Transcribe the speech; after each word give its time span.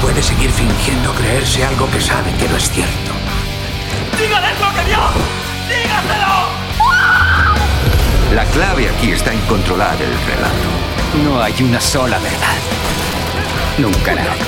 puede 0.00 0.22
seguir 0.22 0.50
fingiendo 0.50 1.12
creerse 1.14 1.64
algo 1.64 1.90
que 1.90 2.00
sabe 2.00 2.32
que 2.34 2.48
no 2.48 2.56
es 2.56 2.70
cierto? 2.70 3.12
¡Dígales 4.18 4.58
lo 4.60 4.74
que 4.74 4.84
vio! 4.86 4.98
¡Dígaselo! 5.68 6.50
La 8.34 8.44
clave 8.46 8.88
aquí 8.88 9.10
está 9.10 9.32
en 9.32 9.40
controlar 9.40 9.96
el 10.00 10.12
relato. 10.26 10.68
No 11.24 11.42
hay 11.42 11.54
una 11.62 11.80
sola 11.80 12.18
verdad. 12.18 12.56
Nunca 13.78 14.14
la 14.14 14.22
hay. 14.22 14.38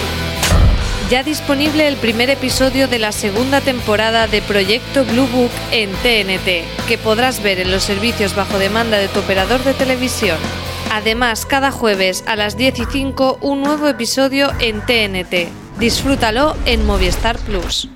Ya 1.11 1.23
disponible 1.23 1.87
el 1.89 1.97
primer 1.97 2.31
episodio 2.31 2.89
de 2.89 2.99
la 2.99 3.13
segunda 3.13 3.61
temporada 3.61 4.27
de 4.29 4.41
Proyecto 4.41 5.05
Blue 5.05 5.27
Book 5.27 5.51
en 5.71 5.91
TNT, 5.91 6.87
que 6.89 6.97
podrás 6.97 7.43
ver 7.43 7.61
en 7.61 7.71
los 7.71 7.83
servicios 7.83 8.35
bajo 8.35 8.59
demanda 8.59 8.97
de 8.97 9.09
tu 9.09 9.21
operador 9.21 9.63
de 9.63 9.75
televisión. 9.75 10.39
Además, 10.93 11.47
cada 11.47 11.71
jueves 11.71 12.23
a 12.27 12.37
las 12.37 12.59
10 12.59 12.81
y 12.81 12.85
5 12.85 13.39
un 13.41 13.63
nuevo 13.63 13.89
episodio 13.89 14.53
en 14.61 14.83
TNT. 14.83 15.49
Disfrútalo 15.79 16.55
en 16.67 16.85
Movistar 16.85 17.39
Plus. 17.39 17.89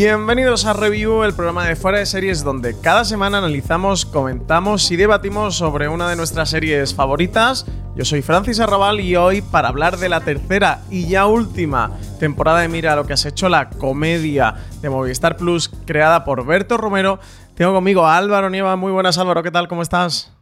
Bienvenidos 0.00 0.64
a 0.64 0.74
Review, 0.74 1.24
el 1.24 1.34
programa 1.34 1.66
de 1.66 1.74
fuera 1.74 1.98
de 1.98 2.06
series 2.06 2.44
donde 2.44 2.80
cada 2.80 3.04
semana 3.04 3.38
analizamos, 3.38 4.06
comentamos 4.06 4.88
y 4.92 4.96
debatimos 4.96 5.56
sobre 5.56 5.88
una 5.88 6.08
de 6.08 6.14
nuestras 6.14 6.50
series 6.50 6.94
favoritas. 6.94 7.66
Yo 7.96 8.04
soy 8.04 8.22
Francis 8.22 8.60
Arrabal 8.60 9.00
y 9.00 9.16
hoy 9.16 9.42
para 9.42 9.70
hablar 9.70 9.96
de 9.96 10.08
la 10.08 10.20
tercera 10.20 10.82
y 10.88 11.08
ya 11.08 11.26
última 11.26 11.90
temporada 12.20 12.60
de 12.60 12.68
Mira 12.68 12.94
lo 12.94 13.06
que 13.06 13.14
has 13.14 13.26
hecho, 13.26 13.48
la 13.48 13.70
comedia 13.70 14.54
de 14.80 14.88
Movistar 14.88 15.36
Plus 15.36 15.68
creada 15.84 16.24
por 16.24 16.46
Berto 16.46 16.76
Romero, 16.76 17.18
tengo 17.56 17.74
conmigo 17.74 18.06
a 18.06 18.16
Álvaro 18.16 18.50
Nieva. 18.50 18.76
Muy 18.76 18.92
buenas 18.92 19.18
Álvaro, 19.18 19.42
¿qué 19.42 19.50
tal? 19.50 19.66
¿Cómo 19.66 19.82
estás? 19.82 20.32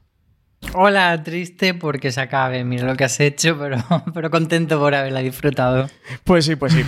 Hola, 0.74 1.22
triste 1.22 1.72
porque 1.72 2.12
se 2.12 2.20
acabe, 2.20 2.62
mira 2.62 2.86
lo 2.86 2.94
que 2.94 3.04
has 3.04 3.18
hecho, 3.20 3.56
pero, 3.58 3.78
pero 4.12 4.30
contento 4.30 4.78
por 4.78 4.94
haberla 4.94 5.20
disfrutado. 5.20 5.88
Pues 6.24 6.44
sí, 6.44 6.56
pues 6.56 6.74
sí. 6.74 6.84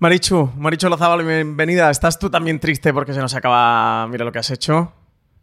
Marichu, 0.00 0.52
Marichu 0.56 0.88
Lozábal, 0.88 1.24
bienvenida. 1.24 1.90
¿Estás 1.90 2.20
tú 2.20 2.30
también 2.30 2.60
triste 2.60 2.94
porque 2.94 3.12
se 3.12 3.18
nos 3.18 3.34
acaba 3.34 4.06
Mira 4.06 4.24
lo 4.24 4.30
que 4.30 4.38
has 4.38 4.50
hecho? 4.52 4.92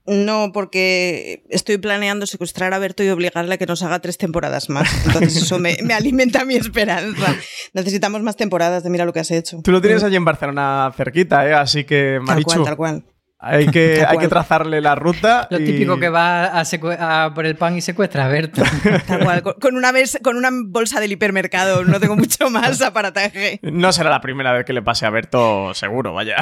No, 0.05 0.51
porque 0.53 1.43
estoy 1.49 1.77
planeando 1.77 2.25
secuestrar 2.25 2.73
a 2.73 2.79
Berto 2.79 3.03
y 3.03 3.09
obligarle 3.09 3.55
a 3.55 3.57
que 3.57 3.65
nos 3.65 3.83
haga 3.83 3.99
tres 3.99 4.17
temporadas 4.17 4.69
más. 4.69 4.87
Entonces 5.07 5.35
eso 5.35 5.59
me, 5.59 5.77
me 5.83 5.93
alimenta 5.93 6.45
mi 6.45 6.55
esperanza. 6.55 7.35
Necesitamos 7.73 8.21
más 8.21 8.37
temporadas 8.37 8.83
de 8.83 8.89
Mira 8.91 9.03
lo 9.03 9.11
que 9.11 9.19
has 9.19 9.31
hecho. 9.31 9.59
Tú 9.61 9.71
lo 9.71 9.81
tienes 9.81 10.03
allí 10.03 10.15
en 10.15 10.23
Barcelona 10.23 10.89
cerquita, 10.95 11.45
¿eh? 11.49 11.53
Así 11.53 11.83
que, 11.83 12.13
Tal 12.19 12.25
Marichu, 12.25 12.51
cual, 12.51 12.63
tal 12.63 12.77
cual. 12.77 13.03
Hay 13.45 13.67
que, 13.67 14.03
hay 14.07 14.17
que 14.17 14.27
trazarle 14.27 14.81
la 14.81 14.95
ruta. 14.95 15.47
Lo 15.51 15.59
y- 15.59 15.65
típico 15.65 15.99
que 15.99 16.09
va 16.09 16.45
a, 16.45 16.63
a 17.25 17.33
por 17.33 17.45
el 17.45 17.55
pan 17.55 17.77
y 17.77 17.81
secuestra 17.81 18.25
a 18.25 18.27
Berto. 18.27 18.61
Tal 19.07 19.23
cual. 19.23 19.43
Con- 19.43 19.75
una, 19.75 19.91
vez, 19.91 20.17
con 20.23 20.35
una 20.37 20.49
bolsa 20.51 20.99
del 20.99 21.11
hipermercado. 21.11 21.83
No 21.85 21.99
tengo 21.99 22.15
mucho 22.15 22.49
más 22.49 22.81
aparataje. 22.81 23.59
No 23.61 23.91
será 23.91 24.09
la 24.09 24.21
primera 24.21 24.51
vez 24.53 24.65
que 24.65 24.73
le 24.73 24.81
pase 24.81 25.05
a 25.05 25.09
Berto, 25.09 25.73
seguro, 25.73 26.13
vaya. 26.13 26.37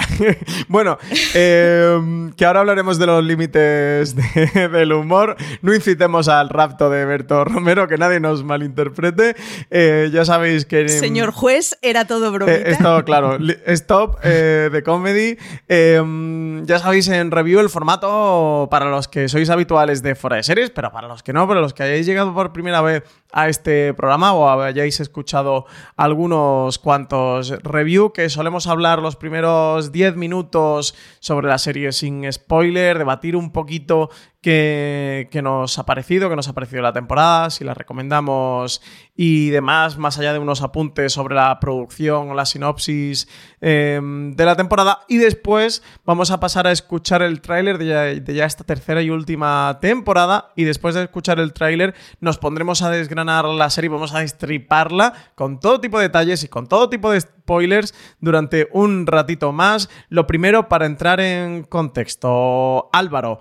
bueno, 0.67 0.97
eh, 1.33 2.29
que 2.37 2.45
ahora 2.45 2.61
hablaremos 2.61 2.97
de 2.99 3.05
los 3.05 3.23
límites 3.23 4.15
de- 4.15 4.69
del 4.69 4.93
humor. 4.93 5.35
No 5.61 5.73
incitemos 5.73 6.27
al 6.27 6.49
rapto 6.49 6.89
de 6.89 7.05
Berto 7.05 7.43
Romero, 7.45 7.87
que 7.87 7.97
nadie 7.97 8.19
nos 8.19 8.43
malinterprete. 8.43 9.35
Eh, 9.71 10.09
ya 10.13 10.25
sabéis 10.25 10.65
que... 10.65 10.87
Señor 10.89 11.31
juez, 11.31 11.77
era 11.81 12.05
todo 12.05 12.31
bromita. 12.31 12.57
Eh, 12.57 12.71
esto, 12.71 13.03
claro, 13.05 13.37
li- 13.39 13.57
stop 13.67 14.17
eh, 14.23 14.69
de 14.71 14.83
comedy. 14.83 15.37
Eh, 15.67 16.61
ya 16.65 16.79
sabéis 16.79 16.92
en 16.93 17.31
review 17.31 17.59
el 17.59 17.69
formato 17.69 18.67
para 18.69 18.89
los 18.89 19.07
que 19.07 19.27
sois 19.27 19.49
habituales 19.49 20.03
de 20.03 20.13
Fuera 20.13 20.35
de 20.35 20.43
Series, 20.43 20.69
pero 20.69 20.91
para 20.91 21.07
los 21.07 21.23
que 21.23 21.33
no, 21.33 21.47
para 21.47 21.59
los 21.59 21.73
que 21.73 21.81
hayáis 21.81 22.05
llegado 22.05 22.33
por 22.35 22.53
primera 22.53 22.81
vez 22.81 23.03
a 23.33 23.49
este 23.49 23.93
programa 23.93 24.33
o 24.33 24.61
hayáis 24.61 24.99
escuchado 24.99 25.65
algunos 25.97 26.79
cuantos 26.79 27.49
review, 27.63 28.13
que 28.13 28.29
solemos 28.29 28.67
hablar 28.67 28.99
los 28.99 29.15
primeros 29.15 29.91
10 29.91 30.15
minutos 30.15 30.95
sobre 31.19 31.47
la 31.47 31.57
serie 31.57 31.91
sin 31.91 32.31
spoiler, 32.31 32.97
debatir 32.97 33.35
un 33.35 33.51
poquito 33.51 34.09
qué, 34.41 35.27
qué 35.31 35.41
nos 35.41 35.79
ha 35.79 35.85
parecido, 35.85 36.29
qué 36.29 36.35
nos 36.35 36.47
ha 36.47 36.53
parecido 36.53 36.83
la 36.83 36.93
temporada, 36.93 37.49
si 37.49 37.63
la 37.63 37.73
recomendamos 37.73 38.81
y 39.15 39.49
demás, 39.49 39.97
más 39.97 40.19
allá 40.19 40.33
de 40.33 40.39
unos 40.39 40.61
apuntes 40.61 41.13
sobre 41.13 41.35
la 41.35 41.59
producción 41.59 42.31
o 42.31 42.33
la 42.33 42.45
sinopsis 42.45 43.27
eh, 43.61 43.99
de 44.01 44.45
la 44.45 44.55
temporada. 44.55 44.99
Y 45.07 45.17
después 45.17 45.83
vamos 46.05 46.31
a 46.31 46.39
pasar 46.39 46.67
a 46.67 46.71
escuchar 46.71 47.21
el 47.21 47.41
tráiler 47.41 47.77
de 47.77 48.33
ya 48.33 48.45
esta 48.45 48.63
tercera 48.63 49.01
y 49.01 49.09
última 49.09 49.77
temporada. 49.81 50.51
Y 50.55 50.63
después 50.63 50.95
de 50.95 51.03
escuchar 51.03 51.39
el 51.39 51.53
tráiler 51.53 51.95
nos 52.19 52.37
pondremos 52.37 52.81
a 52.81 52.89
desgranar 52.89 53.22
la 53.25 53.69
serie, 53.69 53.89
vamos 53.89 54.13
a 54.13 54.19
destriparla 54.19 55.13
con 55.35 55.59
todo 55.59 55.79
tipo 55.79 55.97
de 55.97 56.05
detalles 56.05 56.43
y 56.43 56.47
con 56.47 56.67
todo 56.67 56.89
tipo 56.89 57.11
de 57.11 57.21
spoilers 57.21 57.93
durante 58.19 58.67
un 58.71 59.07
ratito 59.07 59.51
más. 59.51 59.89
Lo 60.09 60.27
primero, 60.27 60.69
para 60.69 60.85
entrar 60.85 61.19
en 61.19 61.63
contexto, 61.63 62.89
Álvaro. 62.93 63.39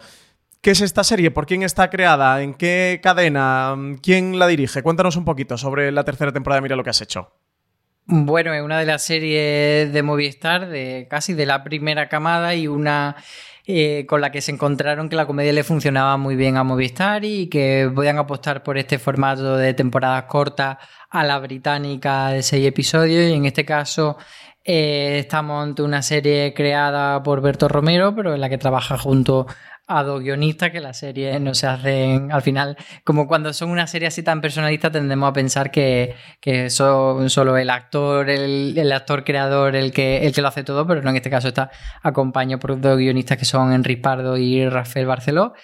¿Qué 0.61 0.71
es 0.71 0.81
esta 0.81 1.03
serie? 1.03 1.33
¿Por 1.33 1.47
quién 1.47 1.65
está 1.65 1.91
creada? 1.91 2.41
¿En 2.41 2.55
qué 2.55 3.01
cadena? 3.03 3.77
¿Quién 4.01 4.39
la 4.39 4.47
dirige? 4.47 4.83
Cuéntanos 4.83 5.17
un 5.17 5.25
poquito 5.25 5.59
sobre 5.59 5.91
la 5.91 6.05
tercera 6.05 6.31
temporada 6.31 6.61
Mira 6.61 6.77
lo 6.77 6.85
que 6.85 6.91
has 6.91 7.01
hecho. 7.01 7.33
Bueno, 8.05 8.53
es 8.53 8.63
una 8.63 8.79
de 8.79 8.87
las 8.87 9.03
series 9.03 9.93
de 9.93 10.03
Movistar, 10.03 10.69
de 10.69 11.07
casi 11.09 11.35
de 11.35 11.47
la 11.47 11.63
primera 11.63 12.09
camada 12.09 12.55
y 12.55 12.67
una 12.67 13.17
eh, 13.67 14.07
con 14.09 14.21
la 14.21 14.33
que 14.33 14.41
se 14.41 14.51
encontraron 14.51 15.09
que 15.09 15.17
la 15.17 15.27
comedia 15.27 15.53
le 15.53 15.63
funcionaba 15.63 16.17
muy 16.17 16.35
bien 16.35 16.57
a 16.57 16.65
Movistar 16.65 17.25
y 17.25 17.49
que 17.49 17.91
podían 17.95 18.19
apostar 18.19 18.63
por 18.63 18.77
este 18.77 18.99
formato 18.99 19.57
de 19.57 19.75
temporadas 19.75 20.25
cortas 20.25 20.79
a 21.11 21.25
la 21.25 21.39
británica 21.39 22.29
de 22.29 22.43
seis 22.43 22.67
episodios. 22.67 23.31
Y 23.31 23.35
en 23.35 23.47
este 23.47 23.65
caso 23.65 24.17
eh, 24.65 25.19
estamos 25.21 25.63
ante 25.63 25.83
una 25.83 26.03
serie 26.03 26.55
creada 26.55 27.23
por 27.23 27.41
Berto 27.41 27.69
Romero, 27.69 28.15
pero 28.15 28.35
en 28.35 28.41
la 28.41 28.49
que 28.49 28.59
trabaja 28.59 28.99
junto 28.99 29.47
a 29.97 30.03
dos 30.05 30.23
guionistas, 30.23 30.71
que 30.71 30.81
las 30.81 30.99
series 30.99 31.41
no 31.41 31.55
se 31.55 31.67
hacen 31.67 32.33
al 32.33 32.43
final, 32.43 32.77
como 33.05 33.27
cuando 33.27 33.53
son 33.53 33.71
una 33.71 33.87
serie 33.87 34.09
así 34.09 34.23
tan 34.23 34.41
personalista, 34.41 34.91
tendemos 34.91 35.29
a 35.29 35.33
pensar 35.33 35.71
que, 35.71 36.15
que 36.41 36.71
son 36.71 37.31
solo 37.31 37.57
el 37.57 37.71
actor, 37.71 38.31
el, 38.31 38.77
el 38.77 38.93
actor 38.93 39.25
creador, 39.25 39.77
el 39.77 39.93
que, 39.93 40.27
el 40.27 40.33
que 40.33 40.43
lo 40.43 40.49
hace 40.49 40.65
todo, 40.65 40.87
pero 40.87 41.03
no 41.03 41.11
en 41.11 41.17
este 41.17 41.31
caso 41.31 41.49
está 41.49 41.71
acompañado 42.03 42.61
por 42.61 42.81
dos 42.81 42.99
guionistas 42.99 43.39
que 43.39 43.45
son 43.45 43.73
Enrique 43.73 44.03
Pardo 44.03 44.37
y 44.37 44.69
Rafael 44.69 45.07
Barceló. 45.07 45.55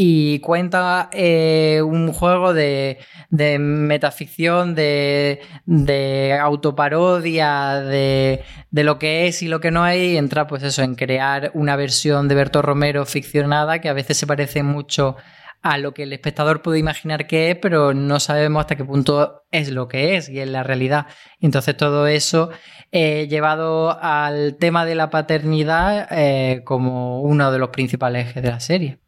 Y 0.00 0.38
cuenta 0.38 1.10
eh, 1.12 1.82
un 1.84 2.12
juego 2.12 2.54
de, 2.54 2.98
de 3.30 3.58
metaficción, 3.58 4.76
de, 4.76 5.40
de 5.66 6.38
autoparodia, 6.40 7.80
de, 7.80 8.44
de 8.70 8.84
lo 8.84 9.00
que 9.00 9.26
es 9.26 9.42
y 9.42 9.48
lo 9.48 9.58
que 9.58 9.72
no 9.72 9.82
hay, 9.82 10.12
y 10.12 10.16
entra 10.16 10.46
pues 10.46 10.62
eso, 10.62 10.84
en 10.84 10.94
crear 10.94 11.50
una 11.52 11.74
versión 11.74 12.28
de 12.28 12.36
Berto 12.36 12.62
Romero 12.62 13.06
ficcionada 13.06 13.80
que 13.80 13.88
a 13.88 13.92
veces 13.92 14.16
se 14.16 14.28
parece 14.28 14.62
mucho 14.62 15.16
a 15.62 15.78
lo 15.78 15.92
que 15.92 16.04
el 16.04 16.12
espectador 16.12 16.62
puede 16.62 16.78
imaginar 16.78 17.26
que 17.26 17.50
es, 17.50 17.56
pero 17.56 17.92
no 17.94 18.20
sabemos 18.20 18.60
hasta 18.60 18.76
qué 18.76 18.84
punto 18.84 19.42
es 19.50 19.70
lo 19.70 19.88
que 19.88 20.16
es 20.16 20.28
y 20.28 20.40
es 20.40 20.48
la 20.48 20.62
realidad. 20.62 21.06
Entonces 21.40 21.76
todo 21.76 22.06
eso 22.06 22.50
eh, 22.92 23.26
llevado 23.28 23.98
al 24.00 24.56
tema 24.56 24.84
de 24.84 24.94
la 24.94 25.10
paternidad 25.10 26.08
eh, 26.10 26.62
como 26.64 27.22
uno 27.22 27.50
de 27.50 27.58
los 27.58 27.70
principales 27.70 28.28
ejes 28.28 28.42
de 28.42 28.50
la 28.50 28.60
serie. 28.60 28.98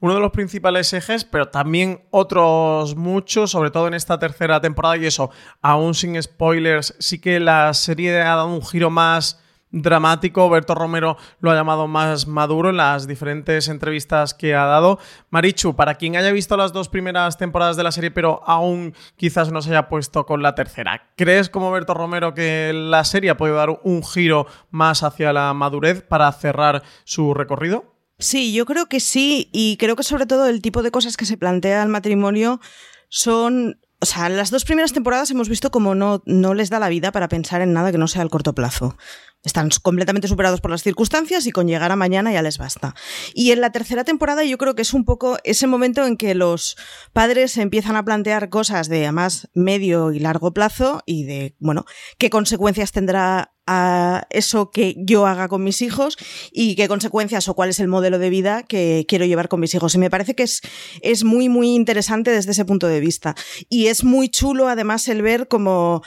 Uno 0.00 0.14
de 0.14 0.20
los 0.20 0.32
principales 0.32 0.92
ejes, 0.94 1.24
pero 1.24 1.48
también 1.48 2.02
otros 2.10 2.96
muchos, 2.96 3.50
sobre 3.50 3.70
todo 3.70 3.88
en 3.88 3.94
esta 3.94 4.18
tercera 4.18 4.60
temporada 4.60 4.96
y 4.96 5.04
eso, 5.04 5.30
aún 5.60 5.94
sin 5.94 6.20
spoilers, 6.22 6.94
sí 6.98 7.20
que 7.20 7.40
la 7.40 7.74
serie 7.74 8.22
ha 8.22 8.36
dado 8.36 8.46
un 8.46 8.64
giro 8.64 8.88
más 8.88 9.43
dramático. 9.74 10.48
Berto 10.48 10.74
Romero 10.74 11.16
lo 11.40 11.50
ha 11.50 11.54
llamado 11.54 11.86
más 11.86 12.26
maduro 12.26 12.70
en 12.70 12.76
las 12.76 13.06
diferentes 13.06 13.68
entrevistas 13.68 14.34
que 14.34 14.54
ha 14.54 14.64
dado. 14.64 14.98
Marichu, 15.30 15.74
para 15.74 15.96
quien 15.96 16.16
haya 16.16 16.32
visto 16.32 16.56
las 16.56 16.72
dos 16.72 16.88
primeras 16.88 17.36
temporadas 17.36 17.76
de 17.76 17.82
la 17.82 17.92
serie, 17.92 18.10
pero 18.10 18.42
aún 18.46 18.94
quizás 19.16 19.50
no 19.50 19.60
se 19.60 19.70
haya 19.70 19.88
puesto 19.88 20.24
con 20.24 20.42
la 20.42 20.54
tercera, 20.54 21.10
¿crees 21.16 21.50
como 21.50 21.70
Berto 21.70 21.94
Romero 21.94 22.34
que 22.34 22.72
la 22.72 23.04
serie 23.04 23.30
ha 23.30 23.36
podido 23.36 23.56
dar 23.56 23.80
un 23.82 24.02
giro 24.04 24.46
más 24.70 25.02
hacia 25.02 25.32
la 25.32 25.52
madurez 25.54 26.02
para 26.02 26.30
cerrar 26.32 26.82
su 27.04 27.34
recorrido? 27.34 27.94
Sí, 28.18 28.52
yo 28.52 28.64
creo 28.64 28.86
que 28.86 29.00
sí, 29.00 29.48
y 29.52 29.76
creo 29.76 29.96
que 29.96 30.04
sobre 30.04 30.26
todo 30.26 30.46
el 30.46 30.62
tipo 30.62 30.82
de 30.82 30.92
cosas 30.92 31.16
que 31.16 31.26
se 31.26 31.36
plantea 31.36 31.82
el 31.82 31.88
matrimonio 31.88 32.60
son 33.08 33.78
o 34.00 34.06
sea, 34.06 34.28
las 34.28 34.50
dos 34.50 34.66
primeras 34.66 34.92
temporadas 34.92 35.30
hemos 35.30 35.48
visto 35.48 35.70
como 35.70 35.94
no, 35.94 36.22
no 36.26 36.52
les 36.52 36.68
da 36.68 36.78
la 36.78 36.90
vida 36.90 37.10
para 37.10 37.28
pensar 37.28 37.62
en 37.62 37.72
nada 37.72 37.90
que 37.90 37.96
no 37.96 38.06
sea 38.06 38.20
el 38.20 38.28
corto 38.28 38.54
plazo. 38.54 38.98
Están 39.44 39.68
completamente 39.82 40.26
superados 40.26 40.60
por 40.60 40.70
las 40.70 40.82
circunstancias 40.82 41.46
y 41.46 41.52
con 41.52 41.68
llegar 41.68 41.92
a 41.92 41.96
mañana 41.96 42.32
ya 42.32 42.42
les 42.42 42.58
basta. 42.58 42.94
Y 43.34 43.52
en 43.52 43.60
la 43.60 43.72
tercera 43.72 44.02
temporada 44.02 44.42
yo 44.44 44.58
creo 44.58 44.74
que 44.74 44.82
es 44.82 44.94
un 44.94 45.04
poco 45.04 45.36
ese 45.44 45.66
momento 45.66 46.06
en 46.06 46.16
que 46.16 46.34
los 46.34 46.76
padres 47.12 47.56
empiezan 47.58 47.96
a 47.96 48.04
plantear 48.04 48.48
cosas 48.48 48.88
de 48.88 49.06
a 49.06 49.12
más 49.12 49.48
medio 49.54 50.12
y 50.12 50.18
largo 50.18 50.52
plazo 50.52 51.02
y 51.06 51.24
de, 51.24 51.54
bueno, 51.58 51.84
qué 52.18 52.30
consecuencias 52.30 52.92
tendrá 52.92 53.54
a 53.66 54.26
eso 54.30 54.70
que 54.70 54.94
yo 54.98 55.26
haga 55.26 55.48
con 55.48 55.64
mis 55.64 55.80
hijos 55.82 56.16
y 56.52 56.76
qué 56.76 56.88
consecuencias 56.88 57.48
o 57.48 57.54
cuál 57.54 57.70
es 57.70 57.80
el 57.80 57.88
modelo 57.88 58.18
de 58.18 58.30
vida 58.30 58.62
que 58.62 59.04
quiero 59.08 59.24
llevar 59.24 59.48
con 59.48 59.60
mis 59.60 59.74
hijos. 59.74 59.94
Y 59.94 59.98
me 59.98 60.10
parece 60.10 60.34
que 60.34 60.42
es, 60.42 60.60
es 61.00 61.24
muy, 61.24 61.48
muy 61.48 61.74
interesante 61.74 62.30
desde 62.30 62.52
ese 62.52 62.64
punto 62.64 62.86
de 62.86 63.00
vista. 63.00 63.34
Y 63.68 63.86
es 63.86 64.04
muy 64.04 64.28
chulo 64.28 64.68
además 64.68 65.08
el 65.08 65.22
ver 65.22 65.48
como 65.48 66.02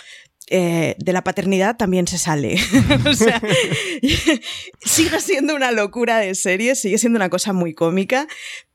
eh, 0.50 0.96
de 0.98 1.14
la 1.14 1.24
paternidad 1.24 1.76
también 1.76 2.08
se 2.08 2.18
sale. 2.18 2.56
o 3.06 3.14
sea, 3.14 3.42
sigue 4.86 5.20
siendo 5.20 5.56
una 5.56 5.72
locura 5.72 6.20
de 6.20 6.36
serie, 6.36 6.76
sigue 6.76 6.98
siendo 6.98 7.18
una 7.18 7.30
cosa 7.30 7.54
muy 7.54 7.74
cómica, 7.74 8.28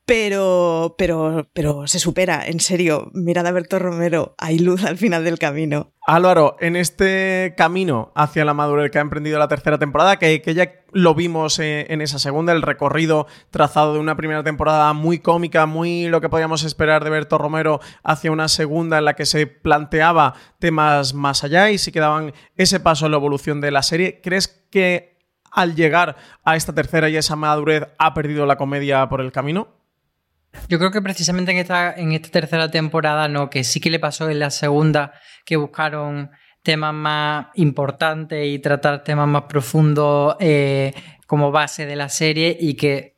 pero, 0.05 0.95
pero, 0.97 1.47
pero 1.53 1.87
se 1.87 1.99
supera, 1.99 2.45
en 2.45 2.59
serio. 2.59 3.09
Mirad 3.13 3.47
a 3.47 3.51
Berto 3.51 3.79
Romero, 3.79 4.35
hay 4.37 4.59
luz 4.59 4.83
al 4.83 4.97
final 4.97 5.23
del 5.23 5.39
camino. 5.39 5.93
Álvaro, 6.05 6.57
en 6.59 6.75
este 6.75 7.53
camino 7.55 8.11
hacia 8.13 8.43
la 8.43 8.53
madurez 8.53 8.91
que 8.91 8.97
ha 8.97 9.01
emprendido 9.01 9.39
la 9.39 9.47
tercera 9.47 9.77
temporada, 9.77 10.17
que, 10.17 10.41
ya 10.53 10.83
lo 10.91 11.15
vimos 11.15 11.57
eh, 11.59 11.85
en 11.89 12.01
esa 12.01 12.19
segunda, 12.19 12.51
el 12.51 12.61
recorrido 12.61 13.27
trazado 13.49 13.93
de 13.93 13.99
una 13.99 14.17
primera 14.17 14.43
temporada 14.43 14.91
muy 14.91 15.19
cómica, 15.19 15.65
muy 15.65 16.09
lo 16.09 16.19
que 16.19 16.27
podíamos 16.27 16.65
esperar 16.65 17.05
de 17.05 17.09
Berto 17.09 17.37
Romero 17.37 17.79
hacia 18.03 18.33
una 18.33 18.49
segunda 18.49 18.97
en 18.97 19.05
la 19.05 19.13
que 19.15 19.25
se 19.25 19.47
planteaba 19.47 20.33
temas 20.59 21.13
más 21.13 21.45
allá 21.45 21.71
y 21.71 21.77
si 21.77 21.93
quedaban 21.93 22.33
ese 22.57 22.81
paso 22.81 23.05
en 23.05 23.11
la 23.11 23.17
evolución 23.17 23.61
de 23.61 23.71
la 23.71 23.83
serie, 23.83 24.19
¿crees 24.21 24.49
que 24.69 25.17
al 25.49 25.75
llegar 25.75 26.17
a 26.43 26.57
esta 26.57 26.73
tercera 26.73 27.07
y 27.07 27.15
esa 27.15 27.37
madurez 27.37 27.87
ha 27.97 28.13
perdido 28.13 28.45
la 28.45 28.57
comedia 28.57 29.07
por 29.07 29.21
el 29.21 29.31
camino? 29.31 29.82
Yo 30.69 30.79
creo 30.79 30.91
que 30.91 31.01
precisamente 31.01 31.51
en 31.51 31.57
esta, 31.57 31.93
en 31.93 32.11
esta 32.13 32.29
tercera 32.29 32.69
temporada, 32.71 33.27
no, 33.27 33.49
que 33.49 33.63
sí 33.63 33.79
que 33.79 33.89
le 33.89 33.99
pasó 33.99 34.29
en 34.29 34.39
la 34.39 34.49
segunda, 34.49 35.13
que 35.45 35.57
buscaron 35.57 36.31
temas 36.63 36.93
más 36.93 37.47
importantes 37.55 38.47
y 38.47 38.59
tratar 38.59 39.03
temas 39.03 39.27
más 39.27 39.43
profundos 39.43 40.35
eh, 40.39 40.93
como 41.27 41.51
base 41.51 41.85
de 41.85 41.95
la 41.95 42.09
serie 42.09 42.57
y 42.59 42.75
que 42.75 43.12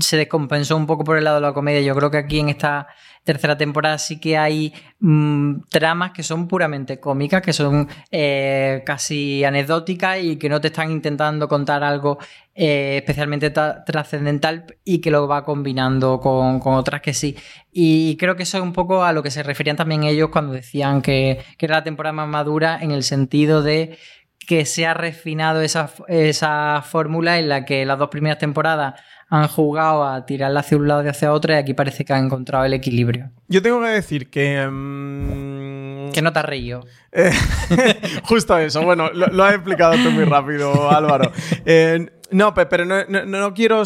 se 0.00 0.16
descompensó 0.16 0.76
un 0.76 0.86
poco 0.86 1.04
por 1.04 1.18
el 1.18 1.24
lado 1.24 1.36
de 1.36 1.42
la 1.42 1.52
comedia. 1.52 1.80
Yo 1.80 1.94
creo 1.96 2.10
que 2.10 2.18
aquí 2.18 2.38
en 2.38 2.48
esta 2.48 2.86
tercera 3.24 3.56
temporada 3.56 3.98
sí 3.98 4.20
que 4.20 4.36
hay 4.36 4.72
mm, 5.00 5.62
tramas 5.68 6.12
que 6.12 6.22
son 6.22 6.48
puramente 6.48 7.00
cómicas, 7.00 7.42
que 7.42 7.52
son 7.52 7.88
eh, 8.10 8.82
casi 8.84 9.44
anecdóticas 9.44 10.18
y 10.22 10.36
que 10.36 10.48
no 10.48 10.60
te 10.60 10.68
están 10.68 10.90
intentando 10.90 11.48
contar 11.48 11.82
algo 11.84 12.18
eh, 12.54 12.98
especialmente 12.98 13.50
trascendental 13.50 14.66
y 14.84 15.00
que 15.00 15.10
lo 15.10 15.26
va 15.26 15.44
combinando 15.44 16.20
con, 16.20 16.60
otras 16.64 17.00
que 17.00 17.14
sí. 17.14 17.36
Y 17.72 18.16
creo 18.16 18.36
que 18.36 18.44
eso 18.44 18.58
es 18.58 18.62
un 18.62 18.72
poco 18.72 19.04
a 19.04 19.12
lo 19.12 19.22
que 19.22 19.30
se 19.30 19.42
referían 19.42 19.76
también 19.76 20.04
ellos 20.04 20.30
cuando 20.30 20.52
decían 20.52 21.02
que, 21.02 21.40
que 21.58 21.66
era 21.66 21.76
la 21.76 21.84
temporada 21.84 22.12
más 22.12 22.28
madura 22.28 22.78
en 22.80 22.90
el 22.92 23.02
sentido 23.02 23.62
de 23.62 23.98
que 24.46 24.64
se 24.64 24.86
ha 24.86 24.94
refinado 24.94 25.60
esa, 25.62 25.90
esa 26.08 26.82
fórmula 26.82 27.38
en 27.38 27.48
la 27.48 27.64
que 27.64 27.84
las 27.86 27.98
dos 27.98 28.08
primeras 28.08 28.38
temporadas 28.38 28.94
han 29.32 29.48
jugado 29.48 30.04
a 30.04 30.26
tirarla 30.26 30.60
hacia 30.60 30.76
un 30.76 30.86
lado 30.86 31.02
y 31.04 31.08
hacia 31.08 31.32
otro 31.32 31.54
y 31.54 31.56
aquí 31.56 31.72
parece 31.72 32.04
que 32.04 32.12
han 32.12 32.26
encontrado 32.26 32.66
el 32.66 32.74
equilibrio. 32.74 33.30
Yo 33.48 33.62
tengo 33.62 33.80
que 33.80 33.88
decir 33.88 34.28
que... 34.28 34.68
Mm, 34.70 36.10
que 36.12 36.20
no 36.20 36.34
te 36.34 36.38
has 36.38 36.44
reído. 36.44 36.84
Eh, 37.12 37.32
justo 38.24 38.58
eso. 38.58 38.82
Bueno, 38.82 39.10
lo, 39.10 39.42
has 39.42 39.54
explicado 39.54 39.94
tú 39.94 40.10
muy 40.10 40.24
rápido, 40.24 40.90
Álvaro. 40.90 41.32
Eh, 41.64 42.10
no, 42.30 42.52
pero 42.54 42.84
no, 42.84 43.04
no 43.06 43.54
quiero 43.54 43.82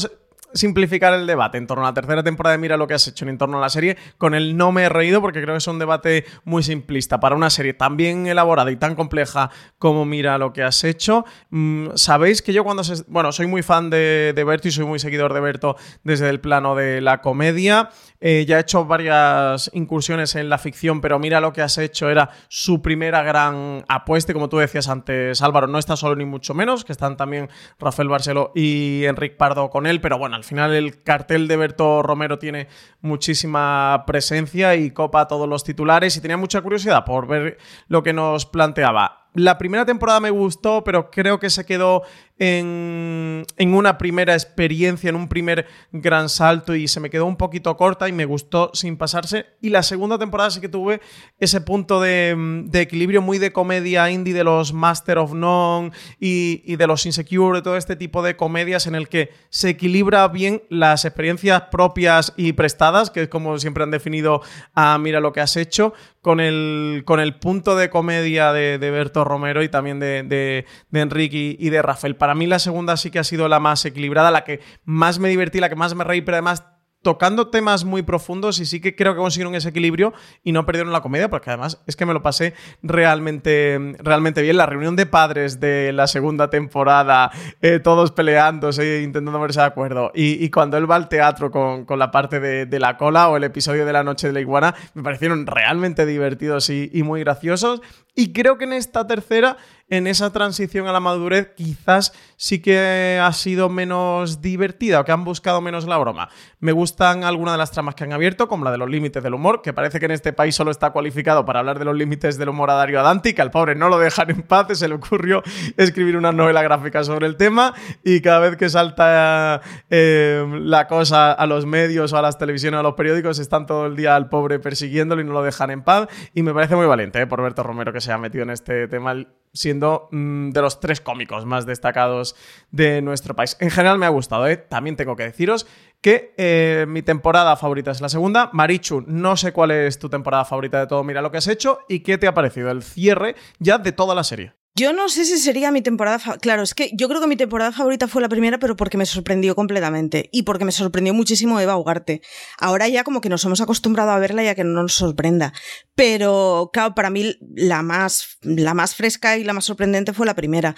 simplificar 0.57 1.15
el 1.15 1.27
debate 1.27 1.59
en 1.59 1.67
torno 1.67 1.85
a 1.85 1.91
la 1.91 1.95
tercera 1.95 2.23
temporada 2.23 2.57
de 2.57 2.59
Mira 2.59 2.77
lo 2.77 2.87
que 2.87 2.95
has 2.95 3.07
hecho 3.07 3.27
en 3.29 3.39
torno 3.39 3.59
a 3.59 3.61
la 3.61 3.69
serie 3.69 3.97
con 4.19 4.35
el 4.35 4.57
no 4.57 4.73
me 4.73 4.85
he 4.85 4.89
reído 4.89 5.21
porque 5.21 5.43
creo 5.43 5.55
que 5.55 5.59
es 5.59 5.67
un 5.67 5.79
debate 5.79 6.25
muy 6.45 6.63
simplista 6.63 7.21
para 7.21 7.37
una 7.37 7.51
serie 7.51 7.75
tan 7.75 7.97
bien 7.97 8.27
elaborada 8.27 8.71
y 8.71 8.77
tan 8.77 8.95
compleja 8.95 9.51
como 9.79 10.05
Mira 10.05 10.39
lo 10.39 10.53
que 10.53 10.63
has 10.63 10.85
hecho. 10.85 11.25
Mm, 11.51 11.89
sabéis 11.95 12.43
que 12.43 12.53
yo 12.53 12.65
cuando 12.65 12.85
se, 12.85 13.05
bueno, 13.09 13.33
soy 13.33 13.47
muy 13.47 13.63
fan 13.63 13.91
de, 13.91 14.33
de, 14.35 14.45
Berto 14.45 14.69
y 14.69 14.71
soy 14.71 14.85
muy 14.85 14.99
seguidor 14.99 15.35
de 15.35 15.41
Berto 15.41 15.77
desde 16.05 16.29
el 16.29 16.41
plano 16.41 16.75
de 16.75 17.01
la 17.01 17.21
comedia. 17.21 17.91
Eh, 18.21 18.45
ya 18.47 18.59
he 18.59 18.61
hecho 18.61 18.85
varias 18.87 19.71
incursiones 19.75 20.35
en 20.35 20.49
la 20.49 20.59
ficción, 20.59 21.01
pero 21.01 21.19
Mira 21.19 21.41
lo 21.41 21.53
que 21.53 21.63
has 21.63 21.79
hecho 21.79 22.09
era 22.09 22.31
su 22.49 22.83
primera 22.83 23.23
gran 23.23 23.85
apuesta. 23.89 24.33
como 24.33 24.49
tú 24.49 24.59
decías 24.59 24.89
antes, 24.89 25.43
Álvaro, 25.43 25.67
no 25.67 25.79
está 25.79 25.97
solo 25.97 26.17
ni 26.17 26.25
mucho 26.25 26.55
menos, 26.55 26.85
que 26.85 26.93
están 26.93 27.17
también 27.17 27.49
Rafael 27.79 28.09
Barceló 28.09 28.53
y 28.55 29.05
Enric 29.05 29.37
Pardo 29.37 29.71
con 29.71 29.87
él, 29.87 30.01
pero 30.01 30.19
bueno, 30.19 30.37
al 30.37 30.45
final 30.47 30.73
el 30.73 31.03
cartel 31.03 31.49
de 31.49 31.57
Berto 31.57 32.03
Romero 32.03 32.39
tiene 32.39 32.69
muchísima 33.01 34.05
presencia 34.07 34.75
y 34.75 34.91
copa 34.91 35.29
todos 35.29 35.49
los 35.49 35.65
titulares 35.65 36.17
y 36.17 36.21
tenía 36.21 36.37
mucha 36.37 36.63
curiosidad 36.63 37.05
por 37.05 37.27
ver 37.27 37.59
lo 37.89 38.03
que 38.03 38.13
nos 38.13 38.47
planteaba. 38.47 39.27
La 39.35 39.59
primera 39.59 39.85
temporada 39.85 40.19
me 40.19 40.31
gustó, 40.31 40.83
pero 40.83 41.11
creo 41.11 41.39
que 41.39 41.51
se 41.51 41.67
quedó 41.67 42.03
en, 42.39 43.45
una 43.59 43.99
primera 43.99 44.35
experiencia, 44.35 45.09
en 45.09 45.17
un 45.17 45.29
primer 45.29 45.67
gran 45.93 46.29
salto 46.29 46.75
y 46.75 46.89
se 46.89 47.01
me 47.01 47.11
quedó 47.11 47.27
un 47.27 47.37
poquito 47.37 47.77
corta 47.77 48.09
y 48.09 48.13
me 48.13 48.25
gustó 48.25 48.71
sin 48.75 48.97
pasarse. 48.97 49.47
Y 49.61 49.71
la 49.71 49.83
segunda 49.83 50.19
temporada 50.19 50.51
sí 50.51 50.61
que 50.61 50.69
tuve 50.69 51.01
ese 51.39 51.61
punto 51.61 52.01
de, 52.01 52.67
equilibrio 52.73 53.23
muy 53.23 53.39
de 53.39 53.53
comedia 53.53 54.11
indie 54.11 54.35
de 54.35 54.45
los 54.45 54.73
Master 54.73 55.19
of 55.19 55.33
None 55.33 55.93
y, 56.21 56.63
y, 56.65 56.77
de 56.77 56.87
los 56.87 57.07
Insecure, 57.07 57.59
de 57.59 57.63
todo 57.63 57.77
este 57.77 57.97
tipo 57.97 58.23
de 58.23 58.37
comedias 58.37 58.87
en 58.87 58.95
el 58.95 59.09
que 59.09 59.31
se 59.49 59.71
equilibra 59.71 60.29
bien 60.29 60.63
las 60.69 61.05
experiencias 61.05 61.63
propias 61.71 62.35
y 62.37 62.53
prestadas, 62.53 63.11
que 63.11 63.23
es 63.23 63.29
como 63.29 63.59
siempre 63.59 63.83
han 63.83 63.91
definido 63.91 64.43
a 64.75 64.99
Mira 64.99 65.21
lo 65.21 65.33
que 65.33 65.41
has 65.41 65.57
hecho, 65.57 65.95
con 66.27 66.41
el, 66.41 67.05
con 67.05 67.21
el 67.21 67.37
punto 67.37 67.77
de 67.77 67.89
comedia 67.89 68.53
de, 68.53 68.79
de 68.79 68.91
Berto 68.91 69.23
Romero 69.23 69.63
y 69.63 69.69
también 69.69 70.01
de, 70.01 70.25
de, 70.25 70.67
Enrique 71.01 71.57
y, 71.57 71.71
de 71.71 71.81
Rafael. 71.83 72.17
Para 72.27 72.35
mí 72.35 72.49
la 72.49 72.59
segunda 72.59 72.97
sí 72.97 73.13
que 73.13 73.21
ha 73.21 73.25
sido 73.25 73.47
la 73.47 73.61
más 73.61 73.85
equilibrada, 73.85 74.33
la 74.33 74.43
que 74.43 74.59
más 74.85 75.21
me 75.21 75.29
divertí, 75.29 75.61
la 75.61 75.69
que 75.69 75.77
más 75.77 75.95
me 75.95 76.03
reí, 76.03 76.23
pero 76.23 76.35
además 76.35 76.65
tocando 77.07 77.51
temas 77.51 77.85
muy 77.85 78.03
profundos 78.03 78.59
y 78.59 78.67
sí 78.67 78.81
que 78.81 78.97
creo 78.97 79.15
que 79.15 79.21
consiguieron 79.21 79.55
ese 79.55 79.69
equilibrio 79.69 80.13
y 80.43 80.51
no 80.51 80.67
perdieron 80.67 80.93
la 80.93 81.03
comedia, 81.03 81.31
porque 81.31 81.51
además 81.51 81.81
es 81.87 81.95
que 81.95 82.05
me 82.05 82.13
lo 82.13 82.21
pasé 82.21 82.55
realmente, 82.83 83.95
realmente 84.01 84.43
bien. 84.43 84.57
La 84.57 84.67
reunión 84.67 84.97
de 84.97 85.07
padres 85.07 85.61
de 85.61 85.93
la 85.93 86.09
segunda 86.09 86.51
temporada, 86.51 87.31
eh, 87.63 87.79
todos 87.79 88.11
peleándose, 88.11 89.03
intentando 89.05 89.39
verse 89.39 89.61
de 89.61 89.67
acuerdo, 89.67 90.11
y, 90.17 90.51
cuando 90.51 90.79
él 90.79 90.91
va 90.91 90.97
al 90.97 91.09
teatro 91.09 91.53
con, 91.53 91.87
la 91.97 92.11
parte 92.11 92.41
de, 92.41 92.81
la 92.81 92.97
cola 92.97 93.29
o 93.29 93.37
el 93.37 93.45
episodio 93.45 93.87
de 93.87 93.93
la 93.93 94.03
noche 94.03 94.27
de 94.27 94.33
la 94.33 94.41
iguana, 94.41 94.75
me 94.95 95.05
parecieron 95.05 95.47
realmente 95.47 96.07
divertidos 96.07 96.71
y, 96.71 96.91
muy 97.05 97.21
graciosos. 97.21 97.83
Y 98.19 98.33
creo 98.33 98.57
que 98.57 98.65
en 98.65 98.73
esta 98.73 99.07
tercera, 99.07 99.59
en 99.91 100.07
esa 100.07 100.33
transición 100.33 100.89
a 100.89 100.93
la 100.93 101.01
madurez, 101.01 101.53
quizás 101.55 102.15
sí 102.37 102.61
que 102.61 103.21
ha 103.23 103.31
sido 103.33 103.69
menos 103.69 104.41
divertida 104.41 105.01
o 105.01 105.05
que 105.05 105.13
han 105.13 105.23
buscado 105.23 105.61
menos 105.61 105.87
la 105.87 105.99
broma. 105.99 106.31
Me 106.59 106.73
gustan 106.73 107.25
algunas 107.25 107.55
de 107.55 107.59
las 107.59 107.73
tramas 107.73 107.95
que 107.95 108.05
han 108.05 108.15
abierto, 108.15 108.49
como 108.49 108.65
la 108.65 108.71
de 108.71 108.79
los 108.79 108.89
límites 108.89 109.23
del 109.23 109.35
humor, 109.35 109.61
que 109.61 109.75
parece 109.75 110.01
que 110.01 110.07
en 110.07 110.13
este 110.13 110.33
país 110.33 110.55
solo 110.55 110.71
está 110.71 110.91
cualificado 110.91 111.45
para 111.45 111.61
hablar 111.61 111.79
de 111.79 111.85
los 111.85 111.95
límites 111.95 112.39
del 112.39 112.49
humor 112.49 112.71
a 112.71 112.75
Dario 112.75 113.01
Adanti, 113.01 113.35
que 113.35 113.43
al 113.43 113.51
pobre 113.51 113.75
no 113.75 113.91
lo 113.91 113.99
dejan 113.99 114.31
en 114.31 114.43
paz, 114.43 114.67
se 114.79 114.89
le 114.89 114.95
ocurrió 114.95 115.43
escribir 115.77 116.17
una 116.17 116.33
novela 116.33 116.63
gráfica 116.63 117.05
sobre 117.05 117.27
el 117.27 117.37
tema 117.37 117.75
y 118.03 118.23
cada 118.23 118.39
vez 118.39 118.57
que 118.57 118.71
salta 118.71 119.61
eh, 119.91 120.43
la 120.63 120.89
cosa 120.89 121.33
a 121.33 121.47
los 121.47 121.67
medios 121.67 122.15
o 122.15 122.17
a 122.17 122.23
las 122.23 122.39
televisiones 122.39 122.79
o 122.79 122.81
a 122.81 122.83
los 122.83 122.95
periódicos 122.95 123.39
están 123.39 123.67
todo 123.67 123.85
el 123.85 123.95
día 123.95 124.17
al 124.17 124.31
pobre 124.31 124.59
persiguiéndolo 124.59 125.21
y 125.21 125.25
no 125.25 125.35
lo 125.35 125.43
dejan 125.43 125.71
en 125.71 125.83
paz 125.83 126.09
y 126.33 126.43
me 126.43 126.55
parece 126.55 126.77
muy 126.77 126.87
valiente 126.87 127.21
eh, 127.21 127.27
por 127.27 127.43
Berto 127.43 127.63
Romero 127.63 127.93
que 127.93 128.06
se 128.07 128.13
ha 128.13 128.19
metido 128.19 128.45
en 128.45 128.51
este 128.51 128.89
tema 128.89 129.27
siendo 129.53 130.09
mm, 130.13 130.51
de 130.51 130.63
los 130.63 130.81
tres 130.81 131.01
cómicos 131.01 131.45
más 131.45 131.67
destacados 131.67 132.37
de 132.71 133.03
nuestro 133.03 133.35
país. 133.35 133.57
En 133.61 133.71
general 133.71 133.99
me 133.99 134.07
ha 134.07 134.11
gustado, 134.11 134.47
¿eh? 134.47 134.57
también 134.57 134.97
tengo 134.97 135.17
que 135.17 135.25
deciros 135.25 135.67
que 136.01 136.35
eh, 136.37 136.87
mi 136.89 137.03
temporada 137.03 137.57
favorita 137.57 137.91
es 137.91 138.01
la 138.01 138.09
segunda. 138.09 138.51
Marichu, 138.53 139.03
no 139.07 139.37
sé 139.37 139.53
cuál 139.53 139.73
es 139.73 139.99
tu 139.99 140.09
temporada 140.09 140.45
favorita 140.45 140.81
de 140.81 140.87
todo, 140.87 141.03
mira 141.05 141.23
lo 141.23 141.31
que 141.31 141.39
has 141.39 141.49
hecho 141.49 141.81
y 141.89 142.01
qué 142.01 142.19
te 142.19 142.27
ha 142.27 142.35
parecido 142.35 142.71
el 142.71 142.83
cierre 142.83 143.35
ya 143.59 143.79
de 143.79 143.93
toda 143.93 144.15
la 144.15 144.25
serie. 144.25 144.55
Yo 144.79 144.93
no 144.93 145.09
sé 145.09 145.25
si 145.25 145.39
sería 145.39 145.71
mi 145.71 145.81
temporada. 145.81 146.21
Claro, 146.39 146.63
es 146.63 146.75
que 146.75 146.91
yo 146.93 147.09
creo 147.09 147.23
que 147.23 147.27
mi 147.27 147.37
temporada 147.37 147.73
favorita 147.73 148.09
fue 148.09 148.21
la 148.21 148.29
primera, 148.29 148.59
pero 148.59 148.77
porque 148.77 148.99
me 148.99 149.07
sorprendió 149.07 149.55
completamente. 149.55 150.29
Y 150.33 150.43
porque 150.43 150.67
me 150.67 150.73
sorprendió 150.73 151.15
muchísimo 151.15 151.59
Eva 151.59 151.79
Ugarte. 151.79 152.21
Ahora 152.59 152.87
ya 152.87 153.03
como 153.03 153.23
que 153.23 153.31
nos 153.31 153.43
hemos 153.47 153.63
acostumbrado 153.63 154.11
a 154.11 154.19
verla 154.19 154.45
y 154.45 154.49
a 154.49 154.55
que 154.55 154.65
no 154.65 154.83
nos 154.83 154.93
sorprenda. 154.93 155.55
Pero, 155.95 156.69
claro, 156.75 156.95
para 156.95 157.09
mí 157.09 157.37
la 157.55 157.83
más, 157.83 158.37
la 158.43 158.75
más 158.75 158.95
fresca 158.95 159.39
y 159.39 159.45
la 159.45 159.55
más 159.55 159.65
sorprendente 159.65 160.13
fue 160.13 160.27
la 160.27 160.37
primera 160.37 160.77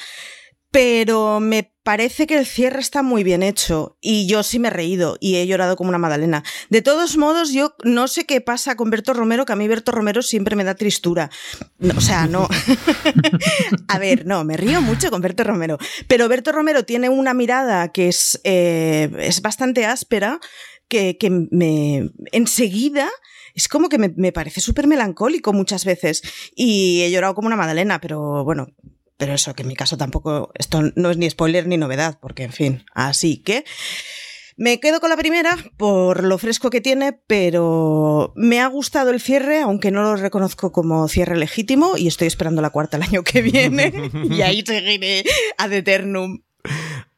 pero 0.70 1.40
me 1.40 1.72
parece 1.82 2.26
que 2.26 2.37
el 2.37 2.44
cierre 2.44 2.80
está 2.80 3.02
muy 3.02 3.25
bien 3.25 3.42
hecho 3.42 3.96
y 4.00 4.26
yo 4.26 4.42
sí 4.42 4.58
me 4.58 4.68
he 4.68 4.70
reído 4.70 5.16
y 5.20 5.37
he 5.37 5.46
llorado 5.46 5.76
como 5.76 5.88
una 5.88 5.98
madalena. 5.98 6.44
De 6.68 6.82
todos 6.82 7.16
modos, 7.16 7.52
yo 7.52 7.75
no 7.84 8.08
sé 8.08 8.26
qué 8.26 8.42
pasa 8.42 8.76
con 8.76 8.90
Berto 8.90 9.14
Romero, 9.14 9.46
que 9.46 9.54
a 9.54 9.56
mí 9.56 9.66
Berto 9.66 9.92
Romero 9.92 10.20
siempre 10.20 10.56
me 10.56 10.64
da 10.64 10.75
tristura. 10.75 11.30
o 11.96 12.00
sea, 12.00 12.26
no. 12.26 12.46
a 13.88 13.98
ver, 13.98 14.26
no, 14.26 14.44
me 14.44 14.58
río 14.58 14.82
mucho 14.82 15.10
con 15.10 15.22
Berto 15.22 15.44
Romero, 15.44 15.78
pero 16.06 16.28
Berto 16.28 16.52
Romero 16.52 16.84
tiene 16.84 17.08
una 17.08 17.32
mirada 17.32 17.90
que 17.90 18.08
es, 18.08 18.38
eh, 18.44 19.10
es 19.18 19.40
bastante 19.40 19.87
áspera, 19.87 20.40
que, 20.88 21.16
que 21.18 21.30
me 21.30 22.10
enseguida 22.32 23.10
es 23.54 23.66
como 23.66 23.88
que 23.88 23.98
me, 23.98 24.12
me 24.16 24.30
parece 24.30 24.60
súper 24.60 24.87
melancólico 24.87 25.52
muchas 25.52 25.84
veces 25.84 26.22
y 26.54 27.02
he 27.02 27.10
llorado 27.10 27.34
como 27.34 27.48
una 27.48 27.56
madalena, 27.56 28.00
pero 28.00 28.44
bueno, 28.44 28.68
pero 29.18 29.34
eso, 29.34 29.54
que 29.54 29.62
en 29.62 29.68
mi 29.68 29.76
caso 29.76 29.98
tampoco, 29.98 30.52
esto 30.54 30.80
no 30.94 31.10
es 31.10 31.18
ni 31.18 31.28
spoiler 31.28 31.66
ni 31.66 31.76
novedad, 31.76 32.18
porque 32.20 32.44
en 32.44 32.52
fin, 32.52 32.84
así 32.94 33.38
que... 33.38 33.64
Me 34.60 34.80
quedo 34.80 34.98
con 34.98 35.08
la 35.08 35.16
primera 35.16 35.56
por 35.76 36.25
lo 36.25 36.37
fresco 36.37 36.68
que 36.68 36.80
tiene, 36.80 37.12
pero 37.12 38.32
me 38.34 38.60
ha 38.60 38.66
gustado 38.66 39.10
el 39.10 39.20
cierre, 39.20 39.60
aunque 39.60 39.92
no 39.92 40.02
lo 40.02 40.16
reconozco 40.16 40.72
como 40.72 41.06
cierre 41.06 41.37
legítimo, 41.37 41.96
y 41.96 42.08
estoy 42.08 42.26
esperando 42.26 42.60
la 42.60 42.70
cuarta 42.70 42.96
el 42.96 43.04
año 43.04 43.22
que 43.22 43.40
viene, 43.40 44.10
y 44.28 44.42
ahí 44.42 44.64
seguiré 44.66 45.22
ad 45.58 45.72
eternum. 45.72 46.40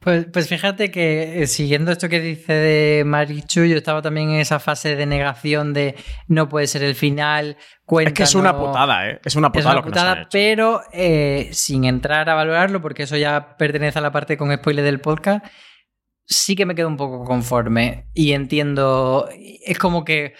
Pues, 0.00 0.26
pues 0.32 0.48
fíjate 0.48 0.90
que 0.90 1.42
eh, 1.42 1.46
siguiendo 1.46 1.92
esto 1.92 2.08
que 2.08 2.20
dice 2.20 2.54
de 2.54 3.04
Marichu, 3.04 3.64
yo 3.64 3.76
estaba 3.76 4.00
también 4.00 4.30
en 4.30 4.40
esa 4.40 4.58
fase 4.58 4.96
de 4.96 5.04
negación 5.04 5.74
de 5.74 5.94
no 6.26 6.48
puede 6.48 6.66
ser 6.68 6.82
el 6.82 6.94
final. 6.94 7.58
es 8.00 8.12
que 8.14 8.22
es 8.22 8.34
una 8.34 8.56
putada, 8.56 9.10
¿eh? 9.10 9.20
Es 9.22 9.36
una 9.36 9.52
putada, 9.52 9.74
lo 9.74 9.82
que 9.82 9.90
putada 9.90 10.26
pero 10.32 10.80
eh, 10.94 11.50
sin 11.52 11.84
entrar 11.84 12.30
a 12.30 12.34
valorarlo, 12.34 12.80
porque 12.80 13.02
eso 13.02 13.18
ya 13.18 13.58
pertenece 13.58 13.98
a 13.98 14.02
la 14.02 14.10
parte 14.10 14.38
con 14.38 14.50
spoiler 14.56 14.86
del 14.86 15.00
podcast, 15.00 15.44
sí 16.24 16.56
que 16.56 16.64
me 16.64 16.74
quedo 16.74 16.88
un 16.88 16.96
poco 16.96 17.22
conforme 17.24 18.06
y 18.14 18.32
entiendo. 18.32 19.28
Es 19.66 19.78
como 19.78 20.02
que 20.04 20.32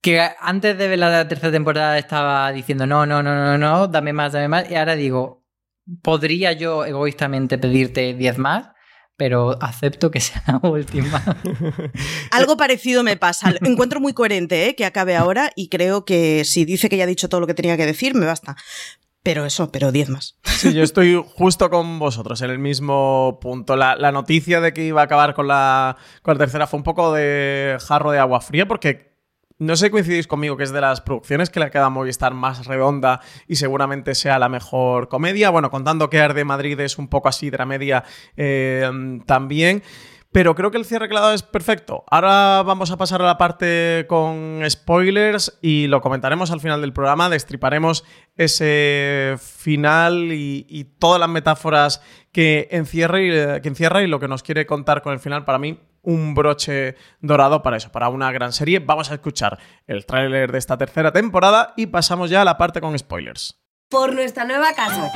que 0.00 0.20
antes 0.40 0.76
de 0.76 0.88
ver 0.88 0.98
la 0.98 1.26
tercera 1.28 1.50
temporada 1.50 1.96
estaba 1.96 2.52
diciendo 2.52 2.86
no, 2.86 3.06
no, 3.06 3.22
no, 3.22 3.34
no, 3.34 3.56
no, 3.58 3.88
dame 3.88 4.14
más, 4.14 4.32
dame 4.32 4.48
más. 4.48 4.70
Y 4.70 4.76
ahora 4.76 4.96
digo, 4.96 5.44
¿podría 6.02 6.52
yo 6.52 6.84
egoístamente 6.86 7.58
pedirte 7.58 8.14
10 8.14 8.38
más? 8.38 8.73
Pero 9.16 9.56
acepto 9.62 10.10
que 10.10 10.20
sea 10.20 10.42
la 10.46 10.68
última. 10.68 11.22
Algo 12.30 12.56
parecido 12.56 13.02
me 13.02 13.16
pasa. 13.16 13.54
Encuentro 13.62 14.00
muy 14.00 14.12
coherente 14.12 14.68
¿eh? 14.68 14.74
que 14.74 14.84
acabe 14.84 15.16
ahora 15.16 15.50
y 15.54 15.68
creo 15.68 16.04
que 16.04 16.44
si 16.44 16.64
dice 16.64 16.88
que 16.88 16.96
ya 16.96 17.04
ha 17.04 17.08
dicho 17.08 17.28
todo 17.28 17.40
lo 17.40 17.46
que 17.46 17.54
tenía 17.54 17.76
que 17.76 17.86
decir, 17.86 18.14
me 18.14 18.26
basta. 18.26 18.56
Pero 19.22 19.46
eso, 19.46 19.72
pero 19.72 19.90
10 19.90 20.10
más. 20.10 20.38
Sí, 20.42 20.74
yo 20.74 20.82
estoy 20.82 21.14
justo 21.34 21.70
con 21.70 21.98
vosotros 21.98 22.42
en 22.42 22.50
el 22.50 22.58
mismo 22.58 23.38
punto. 23.40 23.76
La, 23.76 24.12
noticia 24.12 24.60
de 24.60 24.74
que 24.74 24.84
iba 24.84 25.00
a 25.00 25.04
acabar 25.04 25.34
con 25.34 25.48
la, 25.48 25.96
con 26.22 26.34
la 26.34 26.38
tercera 26.38 26.66
fue 26.66 26.78
un 26.78 26.84
poco 26.84 27.12
de 27.14 27.78
jarro 27.80 28.10
de 28.10 28.18
agua 28.18 28.42
fría 28.42 28.68
porque 28.68 29.13
no 29.64 29.76
sé 29.76 29.86
si 29.86 29.90
coincidís 29.90 30.26
conmigo 30.26 30.56
que 30.56 30.64
es 30.64 30.72
de 30.72 30.80
las 30.80 31.00
producciones 31.00 31.50
que 31.50 31.60
le 31.60 31.70
queda 31.70 31.86
a 31.86 31.90
Movistar 31.90 32.34
más 32.34 32.66
redonda 32.66 33.20
y 33.48 33.56
seguramente 33.56 34.14
sea 34.14 34.38
la 34.38 34.48
mejor 34.48 35.08
comedia. 35.08 35.50
Bueno, 35.50 35.70
contando 35.70 36.10
que 36.10 36.20
Arde 36.20 36.44
Madrid 36.44 36.78
es 36.80 36.98
un 36.98 37.08
poco 37.08 37.28
así, 37.28 37.50
dramedia 37.50 38.04
eh, 38.36 38.88
también. 39.26 39.82
Pero 40.34 40.56
creo 40.56 40.72
que 40.72 40.78
el 40.78 40.84
cierre 40.84 41.08
claro 41.08 41.32
es 41.32 41.44
perfecto. 41.44 42.02
Ahora 42.10 42.64
vamos 42.64 42.90
a 42.90 42.96
pasar 42.96 43.22
a 43.22 43.24
la 43.24 43.38
parte 43.38 44.04
con 44.08 44.62
spoilers 44.68 45.60
y 45.62 45.86
lo 45.86 46.00
comentaremos 46.00 46.50
al 46.50 46.58
final 46.58 46.80
del 46.80 46.92
programa. 46.92 47.30
Destriparemos 47.30 48.04
ese 48.36 49.36
final 49.38 50.32
y, 50.32 50.96
todas 50.98 51.20
las 51.20 51.28
metáforas 51.28 52.02
que 52.32 52.66
que 52.68 52.76
encierra 53.68 54.02
y 54.02 54.08
lo 54.08 54.18
que 54.18 54.26
nos 54.26 54.42
quiere 54.42 54.66
contar 54.66 55.02
con 55.02 55.12
el 55.12 55.20
final. 55.20 55.44
Para 55.44 55.60
mí, 55.60 55.78
un 56.04 56.34
broche 56.34 56.96
dorado 57.20 57.62
para 57.62 57.76
eso, 57.76 57.90
para 57.90 58.08
una 58.08 58.30
gran 58.32 58.52
serie. 58.52 58.78
Vamos 58.78 59.10
a 59.10 59.14
escuchar 59.14 59.58
el 59.86 60.06
tráiler 60.06 60.52
de 60.52 60.58
esta 60.58 60.78
tercera 60.78 61.12
temporada 61.12 61.74
y 61.76 61.86
pasamos 61.86 62.30
ya 62.30 62.42
a 62.42 62.44
la 62.44 62.56
parte 62.56 62.80
con 62.80 62.98
spoilers. 62.98 63.60
Por 63.88 64.14
nuestra 64.14 64.44
nueva 64.44 64.72
casa. 64.74 65.10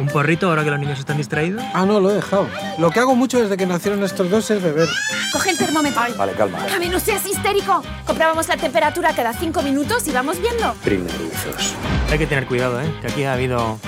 ¿Un 0.00 0.08
porrito 0.08 0.48
ahora 0.48 0.64
que 0.64 0.70
los 0.70 0.80
niños 0.80 0.98
están 0.98 1.16
distraídos? 1.16 1.62
Ah, 1.72 1.86
no, 1.86 2.00
lo 2.00 2.10
he 2.10 2.14
dejado. 2.14 2.48
Lo 2.78 2.90
que 2.90 2.98
hago 2.98 3.14
mucho 3.14 3.40
desde 3.40 3.56
que 3.56 3.64
nacieron 3.64 4.02
estos 4.02 4.28
dos 4.28 4.50
es 4.50 4.60
beber. 4.60 4.88
Coge 5.32 5.50
el 5.50 5.58
termómetro. 5.58 6.02
Vale, 6.16 6.32
calma. 6.32 6.58
A 6.64 6.78
no 6.78 6.98
seas 6.98 7.24
histérico. 7.26 7.82
Comprábamos 8.04 8.48
la 8.48 8.56
temperatura 8.56 9.14
cada 9.14 9.32
cinco 9.32 9.62
minutos 9.62 10.06
y 10.08 10.12
vamos 10.12 10.40
viendo. 10.40 10.74
Primerizos. 10.82 11.74
Hay 12.10 12.18
que 12.18 12.26
tener 12.26 12.46
cuidado, 12.46 12.80
¿eh? 12.80 12.92
Que 13.00 13.06
aquí 13.06 13.24
ha 13.24 13.34
habido 13.34 13.78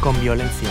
con 0.00 0.18
violencia. 0.20 0.68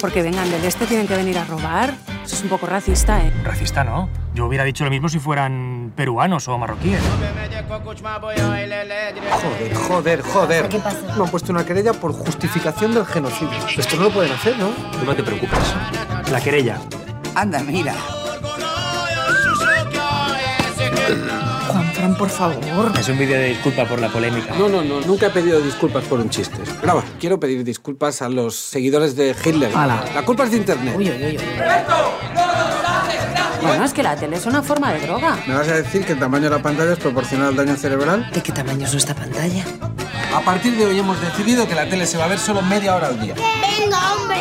Porque 0.00 0.22
vengan 0.22 0.50
del 0.50 0.64
este, 0.64 0.86
tienen 0.86 1.06
que 1.06 1.16
venir 1.16 1.38
a 1.38 1.44
robar. 1.44 1.94
Eso 2.24 2.36
es 2.36 2.42
un 2.42 2.48
poco 2.48 2.66
racista, 2.66 3.24
¿eh? 3.24 3.32
Racista, 3.42 3.84
¿no? 3.84 4.08
Yo 4.34 4.46
hubiera 4.46 4.64
dicho 4.64 4.84
lo 4.84 4.90
mismo 4.90 5.08
si 5.08 5.18
fueran 5.18 5.92
peruanos 5.96 6.46
o 6.48 6.58
marroquíes. 6.58 7.00
Joder, 9.30 9.74
joder, 9.74 10.22
joder. 10.22 10.68
¿Qué 10.68 10.78
pasa? 10.78 11.14
Me 11.16 11.24
han 11.24 11.30
puesto 11.30 11.52
una 11.52 11.64
querella 11.64 11.92
por 11.92 12.12
justificación 12.12 12.94
del 12.94 13.06
genocidio. 13.06 13.58
Esto 13.76 13.96
no 13.96 14.04
lo 14.04 14.10
pueden 14.10 14.32
hacer, 14.32 14.56
¿no? 14.58 14.68
Tú 14.98 15.04
no 15.04 15.16
te 15.16 15.22
preocupes. 15.22 15.58
La 16.30 16.40
querella. 16.40 16.78
Anda, 17.34 17.60
mira. 17.60 17.94
Fran, 21.98 22.14
por 22.16 22.30
favor. 22.30 22.92
Es 22.98 23.08
un 23.08 23.18
vídeo 23.18 23.36
de 23.36 23.48
disculpa 23.48 23.84
por 23.84 24.00
la 24.00 24.08
polémica. 24.08 24.54
No, 24.56 24.68
no, 24.68 24.82
no. 24.82 25.00
Nunca 25.00 25.26
he 25.26 25.30
pedido 25.30 25.60
disculpas 25.60 26.04
por 26.04 26.20
un 26.20 26.30
chiste. 26.30 26.56
Graba. 26.80 27.02
Quiero 27.18 27.40
pedir 27.40 27.64
disculpas 27.64 28.22
a 28.22 28.28
los 28.28 28.54
seguidores 28.54 29.16
de 29.16 29.34
Hitler. 29.44 29.72
La 29.72 30.22
culpa 30.24 30.44
es 30.44 30.52
de 30.52 30.58
Internet. 30.58 30.94
Uy, 30.96 31.10
uy, 31.10 31.24
uy. 31.24 31.38
Bueno, 33.62 33.84
es 33.84 33.92
que 33.92 34.02
la 34.04 34.14
tele 34.14 34.36
es 34.36 34.46
una 34.46 34.62
forma 34.62 34.92
de 34.92 35.00
droga. 35.00 35.36
¿Me 35.46 35.54
vas 35.54 35.68
a 35.68 35.74
decir 35.74 36.04
que 36.04 36.12
el 36.12 36.20
tamaño 36.20 36.44
de 36.44 36.50
la 36.50 36.62
pantalla 36.62 36.92
es 36.92 36.98
proporcional 36.98 37.48
al 37.48 37.56
daño 37.56 37.74
cerebral? 37.74 38.30
¿De 38.32 38.42
qué 38.42 38.52
tamaño 38.52 38.86
es 38.86 38.92
nuestra 38.92 39.14
pantalla? 39.16 39.64
A 40.34 40.40
partir 40.42 40.76
de 40.76 40.86
hoy 40.86 40.98
hemos 41.00 41.20
decidido 41.20 41.66
que 41.66 41.74
la 41.74 41.88
tele 41.88 42.06
se 42.06 42.16
va 42.16 42.26
a 42.26 42.28
ver 42.28 42.38
solo 42.38 42.62
media 42.62 42.94
hora 42.94 43.08
al 43.08 43.20
día. 43.20 43.34
¡Venga, 43.34 44.14
hombre! 44.14 44.38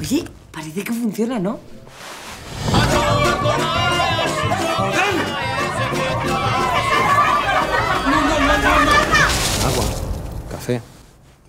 Oye, 0.00 0.24
parece 0.50 0.82
que 0.82 0.92
funciona, 0.92 1.38
¿no? 1.38 1.60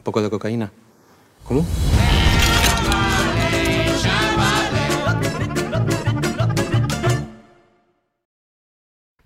Poco 0.08 0.22
de 0.22 0.30
cocaína. 0.30 0.72
¿Cómo? 1.44 1.66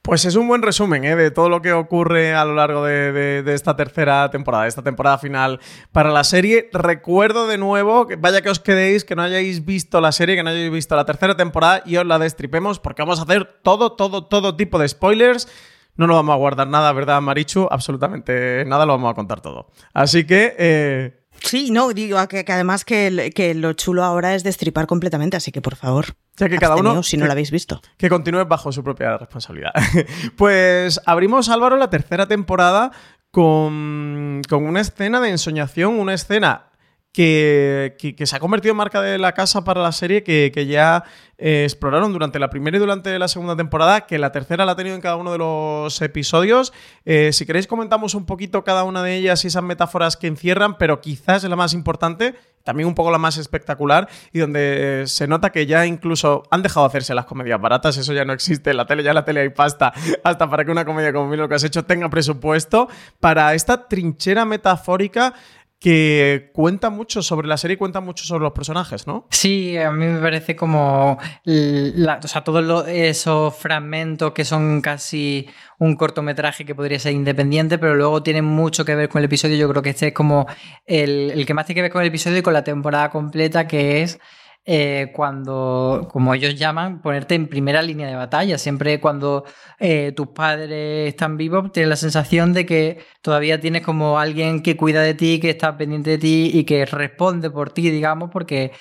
Pues 0.01 0.25
es 0.25 0.35
un 0.35 0.47
buen 0.47 0.63
resumen 0.63 1.03
¿eh? 1.05 1.15
de 1.15 1.29
todo 1.29 1.49
lo 1.49 1.61
que 1.61 1.71
ocurre 1.71 2.33
a 2.33 2.43
lo 2.45 2.55
largo 2.55 2.83
de, 2.83 3.43
esta 3.53 3.75
tercera 3.75 4.31
temporada, 4.31 4.63
de 4.63 4.69
esta 4.69 4.81
temporada 4.81 5.19
final 5.19 5.59
para 5.91 6.09
la 6.09 6.23
serie. 6.23 6.67
Recuerdo 6.73 7.45
de 7.45 7.59
nuevo, 7.59 8.07
que 8.07 8.15
vaya 8.15 8.41
que 8.41 8.49
os 8.49 8.59
quedéis, 8.59 9.05
que 9.05 9.15
no 9.15 9.21
hayáis 9.21 9.63
visto 9.63 10.01
la 10.01 10.11
serie, 10.11 10.35
que 10.35 10.41
no 10.41 10.49
hayáis 10.49 10.71
visto 10.71 10.95
la 10.95 11.05
tercera 11.05 11.37
temporada 11.37 11.83
y 11.85 11.97
os 11.97 12.07
la 12.07 12.17
destripemos 12.17 12.79
porque 12.79 13.03
vamos 13.03 13.19
a 13.19 13.23
hacer 13.23 13.45
todo, 13.61 13.91
todo, 13.91 14.25
todo 14.25 14.55
tipo 14.55 14.79
de 14.79 14.89
spoilers. 14.89 15.47
No 15.95 16.07
nos 16.07 16.15
vamos 16.15 16.33
a 16.33 16.37
guardar 16.37 16.67
nada, 16.67 16.91
¿verdad, 16.93 17.21
Marichu? 17.21 17.67
Absolutamente 17.69 18.63
nada, 18.65 18.85
lo 18.85 18.93
vamos 18.93 19.11
a 19.11 19.15
contar 19.15 19.41
todo. 19.41 19.67
Así 19.93 20.25
que... 20.25 20.55
Eh, 20.57 21.17
Sí, 21.43 21.71
no, 21.71 21.91
digo 21.91 22.25
que, 22.27 22.45
que 22.45 22.53
además 22.53 22.85
que, 22.85 23.53
lo 23.55 23.73
chulo 23.73 24.03
ahora 24.03 24.35
es 24.35 24.43
destripar 24.43 24.85
completamente, 24.85 25.37
así 25.37 25.51
que 25.51 25.61
por 25.61 25.75
favor. 25.75 26.05
Ya 26.37 26.47
que 26.47 26.57
cada 26.57 26.75
uno 26.75 27.01
si 27.03 27.17
no 27.17 27.25
lo 27.25 27.31
habéis 27.31 27.51
visto. 27.51 27.81
Que 27.97 28.09
continúe 28.09 28.45
bajo 28.45 28.71
su 28.71 28.83
propia 28.83 29.17
responsabilidad. 29.17 29.71
pues 30.37 31.01
abrimos, 31.05 31.49
Álvaro, 31.49 31.77
la 31.77 31.89
tercera 31.89 32.27
temporada 32.27 32.91
con, 33.31 34.41
con 34.47 34.65
una 34.65 34.81
escena 34.81 35.19
de 35.19 35.29
ensoñación, 35.29 35.99
una 35.99 36.13
escena 36.13 36.70
que, 37.11 37.95
que- 37.97 38.25
se 38.25 38.35
ha 38.35 38.39
convertido 38.39 38.71
en 38.71 38.77
marca 38.77 39.01
de 39.01 39.17
la 39.17 39.33
casa 39.33 39.63
para 39.63 39.81
la 39.81 39.91
serie, 39.91 40.23
que, 40.23 40.51
que 40.53 40.65
ya 40.65 41.03
eh, 41.37 41.63
exploraron 41.65 42.13
durante 42.13 42.39
la 42.39 42.49
primera 42.49 42.77
y 42.77 42.79
durante 42.79 43.17
la 43.19 43.27
segunda 43.27 43.55
temporada, 43.55 44.01
que 44.05 44.17
la 44.19 44.31
tercera 44.31 44.65
la 44.65 44.73
ha 44.73 44.75
tenido 44.75 44.95
en 44.95 45.01
cada 45.01 45.15
uno 45.17 45.31
de 45.31 45.37
los 45.39 46.01
episodios. 46.01 46.71
Eh, 47.03 47.33
si 47.33 47.45
queréis 47.45 47.67
comentamos 47.67 48.13
un 48.15 48.25
poquito 48.25 48.63
cada 48.63 48.83
una 48.83 49.03
de 49.03 49.15
ellas 49.15 49.43
y 49.43 49.47
esas 49.47 49.63
metáforas 49.63 50.15
que 50.17 50.27
encierran, 50.27 50.77
pero 50.77 51.01
quizás 51.01 51.43
es 51.43 51.49
la 51.49 51.55
más 51.55 51.73
importante, 51.73 52.35
también 52.63 52.87
un 52.87 52.93
poco 52.93 53.09
la 53.11 53.17
más 53.17 53.37
espectacular 53.37 54.07
y 54.31 54.37
donde 54.39 55.01
eh, 55.01 55.07
se 55.07 55.27
nota 55.27 55.51
que 55.51 55.65
ya 55.65 55.85
incluso 55.87 56.43
han 56.51 56.61
dejado 56.61 56.85
de 56.85 56.89
hacerse 56.91 57.15
las 57.15 57.25
comedias 57.25 57.59
baratas, 57.59 57.97
eso 57.97 58.13
ya 58.13 58.23
no 58.23 58.33
existe 58.33 58.69
en 58.69 58.77
la 58.77 58.85
tele, 58.85 59.01
ya 59.03 59.09
en 59.09 59.15
la 59.15 59.25
tele 59.25 59.41
hay 59.41 59.49
pasta, 59.49 59.91
hasta 60.23 60.47
para 60.49 60.63
que 60.63 60.71
una 60.71 60.85
comedia 60.85 61.11
como 61.11 61.27
Mira 61.27 61.41
lo 61.43 61.49
que 61.49 61.55
has 61.55 61.63
hecho 61.63 61.83
tenga 61.85 62.07
presupuesto, 62.09 62.87
para 63.19 63.53
esta 63.55 63.87
trinchera 63.87 64.45
metafórica 64.45 65.33
que 65.81 66.51
cuenta 66.53 66.91
mucho 66.91 67.23
sobre 67.23 67.47
la 67.47 67.57
serie 67.57 67.75
cuenta 67.75 68.01
mucho 68.01 68.23
sobre 68.23 68.43
los 68.43 68.53
personajes, 68.53 69.07
¿no? 69.07 69.25
Sí, 69.31 69.75
a 69.79 69.89
mí 69.91 70.05
me 70.05 70.21
parece 70.21 70.55
como 70.55 71.13
o 71.17 72.27
sea, 72.27 72.43
todos 72.43 72.87
esos 72.87 73.55
fragmentos 73.55 74.31
que 74.31 74.45
son 74.45 74.79
casi 74.81 75.49
un 75.79 75.95
cortometraje 75.95 76.65
que 76.65 76.75
podría 76.75 76.99
ser 76.99 77.13
independiente, 77.13 77.79
pero 77.79 77.95
luego 77.95 78.21
tienen 78.21 78.45
mucho 78.45 78.85
que 78.85 78.93
ver 78.93 79.09
con 79.09 79.19
el 79.19 79.25
episodio. 79.25 79.57
Yo 79.57 79.67
creo 79.69 79.81
que 79.81 79.89
este 79.89 80.09
es 80.09 80.13
como 80.13 80.45
el, 80.85 81.31
el 81.31 81.47
que 81.47 81.55
más 81.55 81.65
tiene 81.65 81.79
que 81.79 81.81
ver 81.81 81.91
con 81.91 82.03
el 82.03 82.09
episodio 82.09 82.37
y 82.37 82.43
con 82.43 82.53
la 82.53 82.63
temporada 82.63 83.09
completa, 83.09 83.67
que 83.67 84.03
es 84.03 84.19
eh, 84.65 85.11
cuando, 85.15 86.07
como 86.11 86.33
ellos 86.33 86.55
llaman, 86.55 87.01
ponerte 87.01 87.35
en 87.35 87.47
primera 87.47 87.81
línea 87.81 88.07
de 88.07 88.15
batalla. 88.15 88.57
Siempre 88.57 88.99
cuando 88.99 89.43
eh, 89.79 90.13
tus 90.15 90.27
padres 90.27 91.09
están 91.09 91.37
vivos, 91.37 91.71
tienes 91.71 91.89
la 91.89 91.95
sensación 91.95 92.53
de 92.53 92.65
que 92.65 92.99
todavía 93.21 93.59
tienes 93.59 93.81
como 93.81 94.19
alguien 94.19 94.61
que 94.61 94.77
cuida 94.77 95.01
de 95.01 95.15
ti, 95.15 95.39
que 95.39 95.49
está 95.49 95.77
pendiente 95.77 96.11
de 96.11 96.17
ti 96.19 96.51
y 96.53 96.63
que 96.65 96.85
responde 96.85 97.49
por 97.49 97.71
ti, 97.71 97.89
digamos, 97.89 98.29
porque 98.31 98.71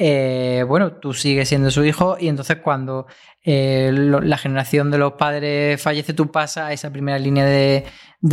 eh, 0.00 0.64
bueno, 0.68 0.92
tú 0.92 1.12
sigues 1.12 1.48
siendo 1.48 1.72
su 1.72 1.84
hijo 1.84 2.16
y 2.20 2.28
entonces 2.28 2.58
cuando 2.62 3.08
eh, 3.42 3.90
la 3.92 4.38
generación 4.38 4.92
de 4.92 4.98
los 4.98 5.14
padres 5.14 5.82
fallece, 5.82 6.12
tú 6.12 6.30
pasas 6.30 6.68
a 6.68 6.72
esa 6.72 6.92
primera 6.92 7.18
línea 7.18 7.44
de, 7.44 7.84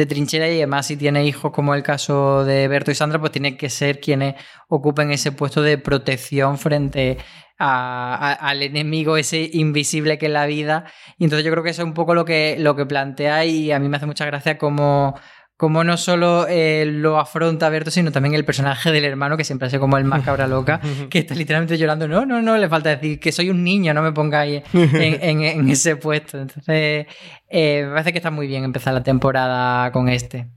trinchera 0.07 0.47
y 0.47 0.57
además 0.57 0.85
si 0.85 0.95
tienes 0.95 1.25
hijos 1.27 1.51
como 1.51 1.73
el 1.73 1.81
caso 1.81 2.45
de 2.45 2.67
Berto 2.67 2.91
y 2.91 2.95
Sandra, 2.95 3.19
pues 3.19 3.31
tienen 3.31 3.57
que 3.57 3.71
ser 3.71 3.99
quienes 3.99 4.35
ocupen 4.67 5.11
ese 5.11 5.31
puesto 5.31 5.63
de 5.63 5.79
protección 5.79 6.59
frente 6.59 7.17
al 7.57 8.61
enemigo 8.61 9.17
ese 9.17 9.49
invisible 9.53 10.19
que 10.19 10.27
es 10.27 10.31
la 10.31 10.45
vida. 10.45 10.85
Y 11.17 11.23
entonces 11.23 11.45
yo 11.45 11.51
creo 11.51 11.63
que 11.63 11.71
eso 11.71 11.81
es 11.81 11.87
un 11.87 11.95
poco 11.95 12.13
lo 12.13 12.25
que, 12.25 12.57
lo 12.59 12.75
que 12.75 12.85
plantea 12.85 13.43
y 13.45 13.71
a 13.71 13.79
mí 13.79 13.89
me 13.89 13.97
hace 13.97 14.05
mucha 14.05 14.25
gracia 14.25 14.59
como 14.59 15.15
como 15.57 15.83
no 15.85 15.95
solo 15.97 16.45
eh, 16.49 16.85
lo 16.85 17.17
afronta 17.17 17.69
Berto, 17.69 17.89
sino 17.91 18.11
también 18.11 18.35
el 18.35 18.43
personaje 18.43 18.91
del 18.91 19.05
hermano, 19.05 19.37
que 19.37 19.43
siempre 19.45 19.67
hace 19.67 19.79
como 19.79 19.97
el 19.97 20.03
más 20.03 20.23
cabra 20.23 20.47
loca, 20.47 20.81
que 21.09 21.19
está 21.19 21.33
literalmente 21.35 21.77
llorando. 21.77 22.07
No, 22.07 22.25
no, 22.25 22.41
no, 22.41 22.57
le 22.57 22.67
falta 22.67 22.89
decir 22.89 23.19
que 23.19 23.31
soy 23.31 23.49
un 23.49 23.63
niño, 23.63 23.93
no 23.93 24.01
me 24.01 24.11
pongáis 24.11 24.63
en, 24.73 24.95
en- 25.21 25.41
en 25.41 25.69
ese 25.69 25.95
puesto. 25.95 26.37
Entonces, 26.39 27.05
eh, 27.49 27.83
me 27.85 27.91
parece 27.91 28.11
que 28.11 28.17
está 28.19 28.31
muy 28.31 28.47
bien 28.47 28.63
empezar 28.65 28.93
la 28.93 29.03
temporada 29.03 29.91
con 29.91 30.09
este. 30.09 30.47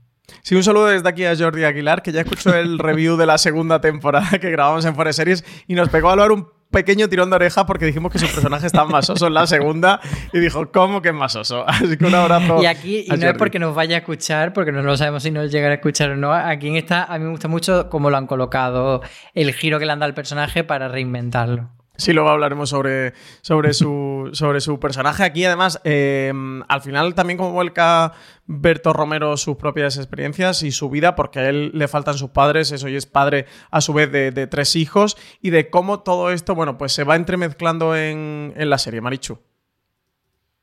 Sí, 0.43 0.55
un 0.55 0.63
saludo 0.63 0.87
desde 0.87 1.07
aquí 1.09 1.25
a 1.25 1.35
Jordi 1.35 1.63
Aguilar, 1.63 2.01
que 2.03 2.11
ya 2.11 2.21
escuchó 2.21 2.53
el 2.53 2.77
review 2.77 3.17
de 3.17 3.25
la 3.25 3.37
segunda 3.37 3.81
temporada 3.81 4.37
que 4.39 4.51
grabamos 4.51 4.85
en 4.85 4.95
Forest 4.95 5.17
Series 5.17 5.45
y 5.67 5.73
nos 5.75 5.89
pegó 5.89 6.09
a 6.09 6.11
hablar 6.11 6.31
un 6.31 6.47
pequeño 6.71 7.07
tirón 7.09 7.29
de 7.29 7.37
oreja 7.37 7.65
porque 7.65 7.85
dijimos 7.85 8.11
que 8.11 8.19
su 8.19 8.27
personaje 8.27 8.67
estaba 8.67 8.89
más 8.89 9.09
oso 9.09 9.27
en 9.27 9.33
la 9.33 9.47
segunda 9.47 9.99
y 10.33 10.39
dijo, 10.39 10.71
¿cómo 10.71 11.01
que 11.01 11.09
es 11.09 11.15
más 11.15 11.35
oso? 11.35 11.63
Así 11.67 11.97
que 11.97 12.05
un 12.05 12.15
abrazo. 12.15 12.61
Y 12.61 12.65
aquí, 12.65 13.05
y 13.07 13.17
no 13.17 13.27
es 13.27 13.37
porque 13.37 13.59
nos 13.59 13.75
vaya 13.75 13.97
a 13.97 13.99
escuchar, 13.99 14.53
porque 14.53 14.71
no 14.71 14.81
lo 14.81 14.95
sabemos 14.97 15.23
si 15.23 15.31
nos 15.31 15.51
llegará 15.51 15.73
a 15.73 15.75
escuchar 15.75 16.11
o 16.11 16.15
no. 16.15 16.33
Aquí 16.33 16.67
en 16.67 16.75
esta, 16.75 17.03
a 17.03 17.17
mí 17.17 17.25
me 17.25 17.31
gusta 17.31 17.47
mucho 17.47 17.89
cómo 17.89 18.09
lo 18.09 18.17
han 18.17 18.27
colocado, 18.27 19.01
el 19.33 19.53
giro 19.53 19.79
que 19.79 19.85
le 19.85 19.91
han 19.91 19.99
dado 19.99 20.09
al 20.09 20.15
personaje 20.15 20.63
para 20.63 20.87
reinventarlo. 20.87 21.78
Sí, 21.99 22.13
luego 22.13 22.29
hablaremos 22.29 22.69
sobre, 22.69 23.13
sobre, 23.41 23.73
su, 23.73 24.29
sobre 24.31 24.61
su 24.61 24.79
personaje. 24.79 25.21
Aquí, 25.23 25.43
además, 25.43 25.81
eh, 25.83 26.31
al 26.69 26.81
final 26.81 27.13
también 27.13 27.37
como 27.37 27.51
vuelca 27.51 28.13
Berto 28.45 28.93
Romero 28.93 29.35
sus 29.35 29.57
propias 29.57 29.97
experiencias 29.97 30.63
y 30.63 30.71
su 30.71 30.89
vida, 30.89 31.17
porque 31.17 31.39
a 31.39 31.49
él 31.49 31.71
le 31.73 31.89
faltan 31.89 32.17
sus 32.17 32.29
padres, 32.29 32.71
eso 32.71 32.87
y 32.87 32.95
es 32.95 33.05
padre 33.05 33.47
a 33.69 33.81
su 33.81 33.91
vez 33.91 34.09
de, 34.13 34.47
tres 34.47 34.77
hijos, 34.77 35.17
y 35.41 35.49
de 35.49 35.69
cómo 35.69 35.99
todo 35.99 36.31
esto, 36.31 36.55
bueno, 36.55 36.77
pues 36.77 36.93
se 36.93 37.03
va 37.03 37.17
entremezclando 37.17 37.93
en, 37.97 38.53
en 38.55 38.69
la 38.69 38.77
serie, 38.77 39.01
Marichu. 39.01 39.39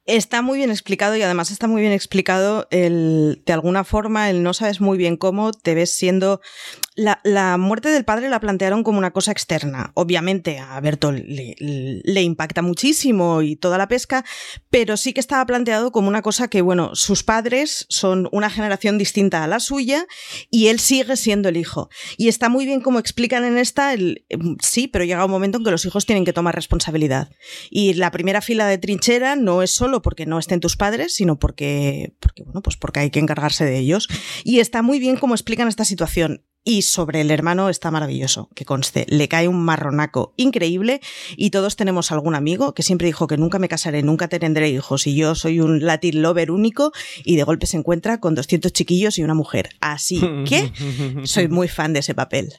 Está 0.06 0.40
muy 0.40 0.56
bien 0.56 0.70
explicado 0.70 1.16
y 1.16 1.22
además 1.22 1.50
está 1.50 1.66
muy 1.66 1.82
bien 1.82 1.92
explicado 1.92 2.68
el, 2.70 3.42
de 3.44 3.52
alguna 3.52 3.82
forma, 3.82 4.30
el 4.30 4.42
no 4.44 4.54
sabes 4.54 4.80
muy 4.80 4.96
bien 4.96 5.16
cómo 5.18 5.52
te 5.52 5.74
ves 5.74 5.92
siendo... 5.92 6.40
La, 6.96 7.56
muerte 7.58 7.90
del 7.90 8.04
padre 8.04 8.30
la 8.30 8.40
plantearon 8.40 8.82
como 8.82 8.98
una 8.98 9.12
cosa 9.12 9.30
externa. 9.30 9.92
Obviamente 9.94 10.58
a 10.58 10.80
Berto 10.80 11.12
le, 11.12 11.54
le 11.58 12.22
impacta 12.22 12.62
muchísimo 12.62 13.42
y 13.42 13.56
toda 13.56 13.76
la 13.76 13.86
pesca, 13.86 14.24
pero 14.71 14.97
sí 14.97 15.12
que 15.12 15.21
estaba 15.21 15.44
planteado 15.44 15.92
como 15.92 16.08
una 16.08 16.23
cosa 16.23 16.49
que, 16.49 16.62
bueno, 16.62 16.94
sus 16.94 17.23
padres 17.23 17.86
son 17.90 18.28
una 18.32 18.49
generación 18.49 18.97
distinta 18.97 19.44
a 19.44 19.47
la 19.47 19.60
suya 19.60 20.06
y 20.50 20.68
él 20.68 20.80
sigue 20.80 21.16
siendo 21.16 21.50
el 21.50 21.56
hijo. 21.56 21.90
Y 22.16 22.28
está 22.28 22.49
muy 22.49 22.64
bien 22.64 22.80
como 22.80 22.99
explican 22.99 23.44
en 23.44 23.58
esta, 23.58 23.92
el, 23.92 24.25
sí, 24.60 24.88
pero 24.88 25.04
llega 25.04 25.25
un 25.25 25.30
momento 25.30 25.58
en 25.58 25.64
que 25.64 25.71
los 25.71 25.84
hijos 25.84 26.06
tienen 26.06 26.25
que 26.25 26.32
tomar 26.32 26.54
responsabilidad. 26.54 27.30
Y 27.71 27.94
la 27.94 28.10
primera 28.10 28.40
fila 28.40 28.66
de 28.66 28.78
trinchera 28.78 29.36
no 29.36 29.62
es 29.62 29.71
solo 29.71 30.02
porque 30.02 30.26
no 30.26 30.38
estén 30.38 30.60
tus 30.60 30.76
padres, 30.76 31.14
sino 31.14 31.38
porque, 31.38 32.14
porque, 32.21 32.42
bueno, 32.42 32.62
pues 32.62 32.76
porque 32.76 33.00
hay 33.00 33.10
que 33.10 33.21
encargarse 33.21 33.64
de 33.64 33.78
ellos. 33.78 34.08
Y 34.44 34.60
está 34.60 34.82
muy 34.82 34.99
bien 34.99 35.16
cómo 35.16 35.34
explican 35.34 35.68
esta 35.68 35.84
situación. 35.84 36.44
Y 36.68 36.82
sobre 36.82 37.20
el 37.20 37.30
hermano 37.30 37.68
está 37.68 37.92
maravilloso, 37.92 38.50
que 38.56 38.64
conste, 38.64 39.06
le 39.08 39.28
cae 39.28 39.46
un 39.46 39.64
marronaco 39.64 40.34
increíble 40.36 41.00
y 41.36 41.50
todos 41.50 41.76
tenemos 41.76 42.10
algún 42.10 42.34
amigo 42.34 42.74
que 42.74 42.82
siempre 42.82 43.06
dijo 43.06 43.28
que 43.28 43.36
nunca 43.36 43.60
me 43.60 43.68
casaré, 43.68 44.02
nunca 44.02 44.26
tendré 44.26 44.68
hijos 44.68 45.06
y 45.06 45.14
yo 45.14 45.36
soy 45.36 45.60
un 45.60 45.86
Latin 45.86 46.22
lover 46.22 46.50
único 46.50 46.90
y 47.24 47.36
de 47.36 47.44
golpe 47.44 47.66
se 47.66 47.76
encuentra 47.76 48.18
con 48.18 48.34
200 48.34 48.72
chiquillos 48.72 49.16
y 49.16 49.22
una 49.22 49.34
mujer. 49.34 49.68
Así 49.80 50.20
que 50.44 50.72
soy 51.22 51.46
muy 51.46 51.68
fan 51.68 51.92
de 51.92 52.00
ese 52.00 52.16
papel. 52.16 52.52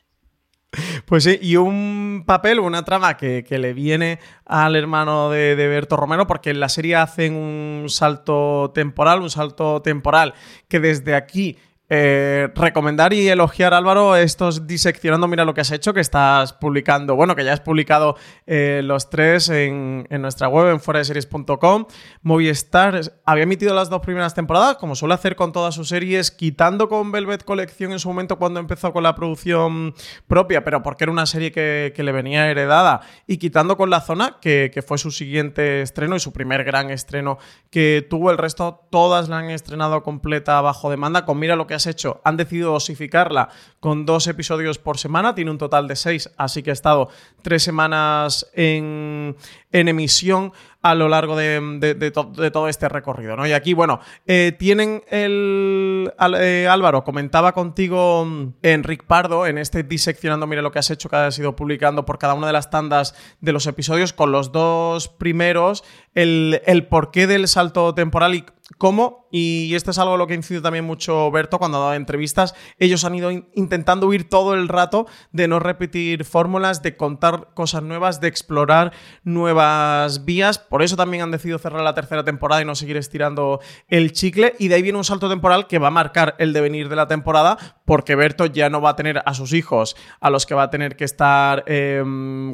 Pues 1.06 1.26
sí, 1.26 1.38
y 1.42 1.58
un 1.58 2.24
papel, 2.26 2.60
una 2.60 2.86
trama 2.86 3.18
que, 3.18 3.44
que 3.44 3.58
le 3.58 3.74
viene 3.74 4.20
al 4.46 4.78
hermano 4.78 5.30
de, 5.30 5.58
de 5.58 5.68
Berto 5.68 5.98
Romero, 5.98 6.28
porque 6.28 6.52
en 6.52 6.62
la 6.62 6.70
serie 6.70 6.96
hacen 6.96 7.36
un 7.36 7.90
salto 7.90 8.72
temporal, 8.74 9.22
un 9.22 9.30
salto 9.30 9.82
temporal 9.82 10.34
que 10.70 10.80
desde 10.80 11.14
aquí 11.14 11.58
eh, 11.90 12.50
recomendar 12.54 13.14
y 13.14 13.30
elogiar, 13.30 13.74
Álvaro, 13.74 14.18
estos 14.18 14.68
diseccionando, 14.68 15.28
mira 15.28 15.46
lo 15.46 15.54
que 15.54 15.62
has 15.62 15.72
hecho, 15.72 15.94
que 15.94 16.02
estás 16.02 16.52
publicando, 16.52 17.16
bueno, 17.16 17.36
que 17.36 17.46
ya 17.46 17.54
has 17.54 17.62
publicado 17.62 18.18
eh, 18.46 18.82
los 18.84 19.10
tres 19.10 19.48
en, 19.50 20.06
nuestra 20.10 20.50
web, 20.50 20.70
en 20.70 20.82
fueradeseries.com. 20.82 21.86
Movistar 22.24 23.02
había 23.24 23.44
emitido 23.44 23.74
las 23.74 23.90
dos 23.90 24.02
primeras 24.02 24.34
temporadas, 24.34 24.76
como 24.76 24.96
suele 24.96 25.14
hacer 25.14 25.38
con 25.38 25.54
todas 25.54 25.76
sus 25.76 25.88
series, 25.88 26.30
quitando 26.32 26.90
con 26.90 27.12
Velvet 27.12 27.46
Collection 27.46 27.94
en 27.94 28.00
su 28.00 28.10
momento 28.10 28.38
cuando 28.38 28.60
empezó 28.60 28.92
con 28.92 29.04
la 29.04 29.16
producción 29.16 29.94
propia, 30.28 30.66
pero 30.66 30.84
porque 30.84 31.06
era 31.06 31.12
una 31.14 31.26
serie 31.26 31.54
que, 31.54 31.94
que 31.96 32.04
le 32.04 32.12
venía 32.12 32.50
heredada, 32.50 33.00
y 33.28 33.38
quitando 33.38 33.78
con 33.78 33.90
La 33.90 34.02
Zona, 34.02 34.38
que, 34.42 34.72
que 34.74 34.82
fue 34.82 34.98
su 34.98 35.12
siguiente 35.12 35.82
estreno 35.82 36.18
y 36.18 36.20
su 36.20 36.34
primer 36.34 36.66
gran 36.66 36.90
estreno 36.90 37.38
que 37.70 38.06
tuvo. 38.10 38.30
El 38.32 38.38
resto, 38.38 38.88
todas 38.92 39.30
la 39.30 39.38
han 39.38 39.50
estrenado 39.52 40.04
completa 40.04 40.60
bajo 40.60 40.90
demanda. 40.90 41.24
Con 41.24 41.40
Mira 41.40 41.56
lo 41.56 41.66
que 41.66 41.77
has 41.78 41.88
hecho, 41.88 42.20
han 42.26 42.36
decidido 42.38 42.74
dosificarla 42.74 43.50
con 43.80 44.06
dos 44.06 44.28
episodios 44.28 44.78
por 44.78 44.98
semana, 44.98 45.34
tiene 45.34 45.52
un 45.52 45.58
total 45.58 45.88
de 45.88 45.96
seis, 45.96 46.30
así 46.38 46.62
que 46.64 46.72
ha 46.72 46.74
estado 46.74 47.10
tres 47.42 47.64
semanas 47.64 48.50
en, 48.54 49.36
emisión 49.72 50.52
a 50.82 50.96
lo 50.96 51.10
largo 51.10 51.36
de, 51.36 51.60
de- 51.80 51.94
de 51.96 52.12
to- 52.12 52.32
de 52.36 52.50
todo 52.52 52.68
este 52.70 52.88
recorrido, 52.90 53.36
¿no? 53.36 53.46
Y 53.46 53.52
aquí, 53.54 53.74
bueno, 53.74 54.00
eh, 54.26 54.56
tienen 54.58 55.04
el... 55.10 56.12
Eh, 56.40 56.68
Álvaro, 56.70 57.04
comentaba 57.04 57.52
contigo 57.54 58.26
mm, 58.26 58.54
Enric 58.64 59.04
Pardo 59.04 59.46
en 59.48 59.58
este 59.58 59.84
diseccionando, 59.84 60.48
mira 60.48 60.62
lo 60.62 60.72
que 60.72 60.80
has 60.80 60.90
hecho, 60.90 61.10
que 61.10 61.16
has 61.18 61.38
ido 61.40 61.56
publicando 61.56 62.06
por 62.06 62.18
cada 62.20 62.34
una 62.36 62.48
de 62.48 62.54
las 62.54 62.70
tandas 62.70 63.16
de 63.42 63.52
los 63.52 63.68
episodios, 63.68 64.14
con 64.14 64.32
los 64.32 64.52
dos 64.52 65.08
primeros, 65.10 65.84
el, 66.14 66.62
el 66.66 66.88
porqué 66.88 67.28
del 67.28 67.48
salto 67.48 67.94
temporal 67.94 68.34
y 68.36 68.46
cómo, 68.78 69.28
y 69.32 69.74
esto 69.76 69.92
es 69.92 69.98
algo 69.98 70.14
en 70.14 70.20
lo 70.20 70.28
que 70.28 70.34
incide 70.34 70.62
también 70.62 70.84
mucho 70.84 71.32
Berto 71.32 71.58
cuando 71.58 71.78
ha 71.78 71.82
dado 71.82 71.94
entrevistas, 71.94 72.54
ellos 72.80 73.06
han 73.06 73.16
ido 73.16 73.32
in- 73.32 73.48
intentando 73.54 74.08
huir 74.08 74.30
todo 74.30 74.54
el 74.54 74.68
rato 74.68 75.08
de 75.32 75.48
no 75.48 75.60
repetir 75.60 76.26
fórmulas, 76.26 76.82
de 76.82 76.98
contar 76.98 77.50
cosas 77.54 77.84
nuevas, 77.84 78.20
de 78.20 78.28
explorar 78.28 78.92
nuevas 79.24 80.26
vías. 80.26 80.60
Por 80.60 80.82
eso 80.82 80.98
también 80.98 81.24
han 81.24 81.32
decidido 81.32 81.60
cerrar 81.60 81.82
la 81.82 81.94
tercera 81.94 82.24
temporada 82.24 82.62
y 82.62 82.66
no 82.66 82.76
seguir 82.76 82.98
estirando 82.98 83.62
el 83.88 84.12
chicle, 84.12 84.56
y 84.60 84.68
de 84.68 84.76
ahí 84.76 84.82
viene 84.82 84.98
un 84.98 85.04
salto 85.06 85.30
temporal 85.30 85.68
que 85.68 85.80
va 85.80 85.88
a 85.88 85.92
marcar 85.92 86.36
el 86.40 86.52
devenir 86.52 86.90
de 86.90 86.96
la 86.96 87.08
temporada, 87.08 87.58
porque 87.86 88.16
Berto 88.16 88.48
ya 88.48 88.70
no 88.70 88.82
va 88.82 88.92
a 88.92 88.96
tener 88.96 89.22
a 89.26 89.34
sus 89.34 89.54
hijos 89.54 89.96
a 90.20 90.30
los 90.30 90.46
que 90.46 90.56
va 90.56 90.64
a 90.64 90.70
tener 90.70 90.98
que 90.98 91.06
estar 91.06 91.64
eh, 91.68 92.04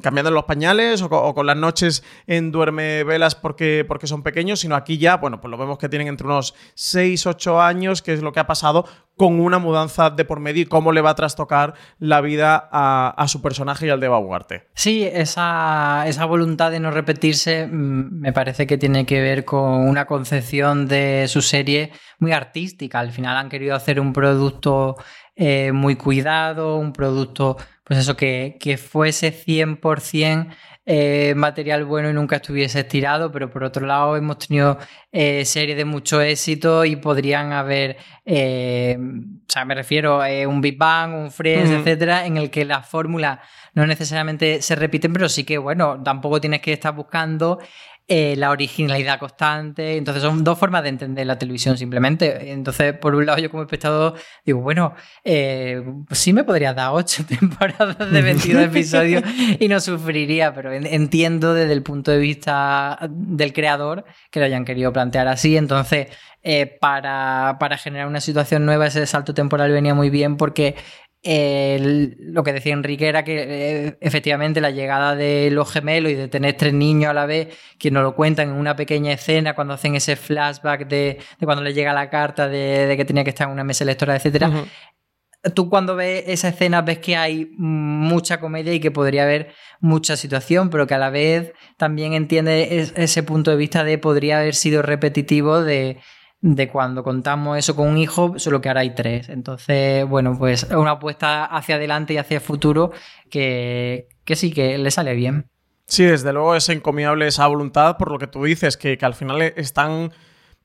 cambiando 0.02 0.30
los 0.32 0.44
pañales 0.44 1.02
o, 1.02 1.34
con 1.34 1.48
las 1.48 1.58
noches 1.58 2.04
en 2.28 2.52
duerme 2.52 3.04
velas 3.04 3.34
porque, 3.36 3.84
porque 3.88 4.06
son 4.06 4.22
pequeños, 4.22 4.60
sino 4.60 4.76
aquí 4.76 4.98
ya, 5.00 5.18
bueno, 5.18 5.42
pues 5.42 5.50
lo 5.50 5.58
vemos 5.58 5.78
que 5.78 5.90
entre 6.08 6.28
unos 6.28 6.54
6, 6.76 7.26
8 7.28 7.62
años, 7.62 8.02
que 8.02 8.14
es 8.14 8.22
lo 8.22 8.32
que 8.32 8.40
ha 8.40 8.48
pasado 8.48 8.86
con 9.16 9.40
una 9.40 9.60
mudanza 9.60 10.10
de 10.10 10.26
por 10.26 10.40
medio 10.40 10.64
y 10.64 10.66
cómo 10.66 10.92
le 10.92 11.02
va 11.02 11.12
a 11.12 11.16
trastocar 11.16 11.76
la 12.00 12.22
vida 12.22 12.70
a, 12.72 13.28
su 13.28 13.42
personaje 13.42 13.88
y 13.88 13.90
al 13.90 14.00
de 14.00 14.08
Baguarte. 14.08 14.68
Sí, 14.74 15.04
esa, 15.04 16.04
esa, 16.08 16.26
voluntad 16.26 16.72
de 16.72 16.80
no 16.80 16.90
repetirse 16.92 17.68
mm, 17.68 18.20
me 18.20 18.34
parece 18.34 18.66
que 18.66 18.78
tiene 18.78 19.06
que 19.06 19.22
ver 19.22 19.46
con 19.46 19.88
una 19.88 20.06
concepción 20.06 20.88
de 20.88 21.26
su 21.28 21.42
serie 21.42 21.92
muy 22.20 22.32
artística. 22.32 23.00
Al 23.00 23.12
final 23.12 23.38
han 23.38 23.50
querido 23.50 23.76
hacer 23.76 24.00
un 24.00 24.14
producto 24.14 24.96
eh, 25.36 25.72
muy 25.72 25.96
cuidado, 25.96 26.78
un 26.78 26.94
producto, 26.94 27.58
pues 27.84 28.00
eso, 28.00 28.16
que, 28.16 28.58
que 28.60 28.78
fuese 28.78 29.32
100% 29.32 30.48
eh, 30.86 31.34
material 31.36 31.86
bueno 31.86 32.10
y 32.10 32.14
nunca 32.14 32.38
estuviese 32.38 32.82
estirado, 32.82 33.32
pero 33.32 33.50
por 33.50 33.64
otro 33.64 33.86
lado 33.86 34.18
hemos 34.18 34.38
tenido 34.38 34.78
eh, 35.12 35.46
series 35.46 35.78
de 35.78 35.86
mucho 35.86 36.22
éxito 36.22 36.84
y 36.84 36.98
podrían 36.98 37.54
haber, 37.54 37.98
eh, 38.26 38.98
o 39.00 39.52
sea, 39.52 39.64
me 39.66 39.76
refiero 39.76 40.22
a 40.22 40.28
un 40.48 40.60
Big 40.60 40.78
Bang, 40.78 41.14
un 41.14 41.32
Friends, 41.32 41.70
uh 41.70 41.74
-huh. 41.74 41.80
etcétera, 41.80 42.26
en 42.26 42.38
el 42.38 42.50
que 42.50 42.66
las 42.66 42.88
fórmulas 42.88 43.40
no 43.74 43.88
necesariamente 43.88 44.62
se 44.62 44.76
repiten, 44.76 45.14
pero 45.14 45.30
sí 45.30 45.44
que, 45.44 45.58
bueno, 45.58 46.02
tampoco 46.04 46.40
tienes 46.42 46.62
que 46.62 46.74
estar 46.74 46.94
buscando 46.94 47.60
eh, 48.08 48.36
la 48.36 48.52
originalidad 48.52 49.18
constante. 49.18 49.96
Entonces 49.96 50.22
son 50.22 50.44
dos 50.44 50.60
formas 50.60 50.84
de 50.84 50.90
entender 50.90 51.26
la 51.26 51.38
televisión 51.38 51.78
simplemente. 51.78 52.52
Entonces, 52.52 52.94
por 52.98 53.16
un 53.16 53.26
lado, 53.26 53.40
yo 53.40 53.50
como 53.50 53.64
espectador 53.64 54.16
digo, 54.46 54.60
bueno, 54.60 54.94
eh, 55.24 55.82
pues 56.08 56.20
sí 56.20 56.34
me 56.34 56.44
podría 56.44 56.74
dar 56.74 56.92
ocho 56.94 57.26
temporadas 57.28 58.12
de 58.12 58.22
22 58.22 58.64
episodios 58.66 59.24
y 59.60 59.68
no 59.70 59.80
sufriría, 59.80 60.54
pero 60.54 60.74
entiendo 60.74 61.54
desde 61.54 61.72
el 61.72 61.82
punto 61.82 62.12
de 62.12 62.18
vista 62.18 63.00
del 63.10 63.54
creador 63.54 64.04
que 64.30 64.40
lo 64.40 64.46
hayan 64.48 64.66
querido 64.66 64.92
plantear 64.92 65.30
así. 65.30 65.56
Entonces, 65.56 66.08
eh, 66.46 66.66
para, 66.68 67.56
para 67.58 67.78
generar 67.78 68.06
una 68.06 68.20
situación 68.20 68.66
nueva, 68.66 68.88
ese 68.88 69.06
salto 69.08 69.34
temporal 69.34 69.72
venía 69.72 69.94
muy 69.94 70.10
bien 70.10 70.36
porque 70.36 70.76
eh, 71.24 72.16
lo 72.20 72.44
que 72.44 72.52
decía 72.52 72.74
Enrique 72.74 73.08
era 73.08 73.24
que 73.24 73.46
eh, 73.48 73.98
efectivamente 74.02 74.60
la 74.60 74.72
llegada 74.72 75.16
de 75.16 75.50
los 75.52 75.72
gemelos 75.72 76.12
y 76.12 76.16
de 76.16 76.28
tener 76.28 76.56
tres 76.58 76.74
niños 76.74 77.12
a 77.12 77.14
la 77.14 77.26
vez, 77.26 77.58
que 77.80 77.92
nos 77.92 78.04
lo 78.04 78.14
cuentan 78.14 78.50
en 78.50 78.56
una 78.56 78.76
pequeña 78.76 79.14
escena 79.14 79.56
cuando 79.56 79.74
hacen 79.74 79.96
ese 79.96 80.18
flashback 80.18 80.88
de, 80.88 81.20
de 81.40 81.46
cuando 81.46 81.64
le 81.64 81.74
llega 81.74 81.94
la 81.94 82.10
carta 82.10 82.50
de, 82.50 82.88
de, 82.88 82.98
que 82.98 83.06
tenía 83.06 83.24
que 83.24 83.30
estar 83.30 83.48
en 83.48 83.54
una 83.54 83.64
mesa 83.64 83.86
electoral, 83.86 84.18
etcétera. 84.18 84.50
Uh 84.50 84.52
-huh. 84.52 85.54
Tú 85.54 85.70
cuando 85.70 85.96
ves 85.96 86.24
esa 86.28 86.50
escena 86.50 86.82
ves 86.82 87.00
que 87.00 87.18
hay 87.18 87.52
mucha 87.58 88.40
comedia 88.40 88.74
y 88.74 88.80
que 88.80 88.92
podría 88.92 89.24
haber 89.24 89.54
mucha 89.82 90.16
situación, 90.16 90.70
pero 90.70 90.88
que 90.88 90.94
a 90.94 90.98
la 90.98 91.10
vez 91.10 91.52
también 91.78 92.14
entiende 92.14 92.90
ese 92.96 93.24
punto 93.24 93.52
de 93.52 93.58
vista 93.58 93.84
de 93.84 93.98
podría 93.98 94.40
haber 94.40 94.56
sido 94.56 94.82
repetitivo 94.82 95.62
de 95.62 95.98
de 96.44 96.68
cuando 96.68 97.04
contamos 97.04 97.58
eso 97.58 97.74
con 97.74 97.88
un 97.88 97.98
hijo, 97.98 98.38
solo 98.38 98.60
que 98.60 98.68
ahora 98.68 98.82
hay 98.82 98.94
tres. 98.94 99.30
Entonces, 99.30 100.06
bueno, 100.06 100.38
pues 100.38 100.68
una 100.76 100.92
apuesta 100.92 101.46
hacia 101.46 101.76
adelante 101.76 102.14
y 102.14 102.18
hacia 102.18 102.36
el 102.36 102.42
futuro 102.42 102.92
que, 103.30 104.10
que 104.26 104.36
sí, 104.36 104.52
que 104.52 104.78
le 104.78 104.92
sale 104.92 105.14
bien. 105.16 105.48
Sí, 105.88 106.04
desde 106.04 106.34
luego 106.34 106.54
es 106.56 106.68
encomiable 106.68 107.28
esa 107.28 107.48
voluntad 107.48 107.96
por 107.96 108.12
lo 108.12 108.20
que 108.20 108.28
tú 108.28 108.44
dices, 108.44 108.76
que, 108.76 108.98
que 108.98 109.06
al 109.06 109.14
final 109.14 109.42
están 109.42 110.12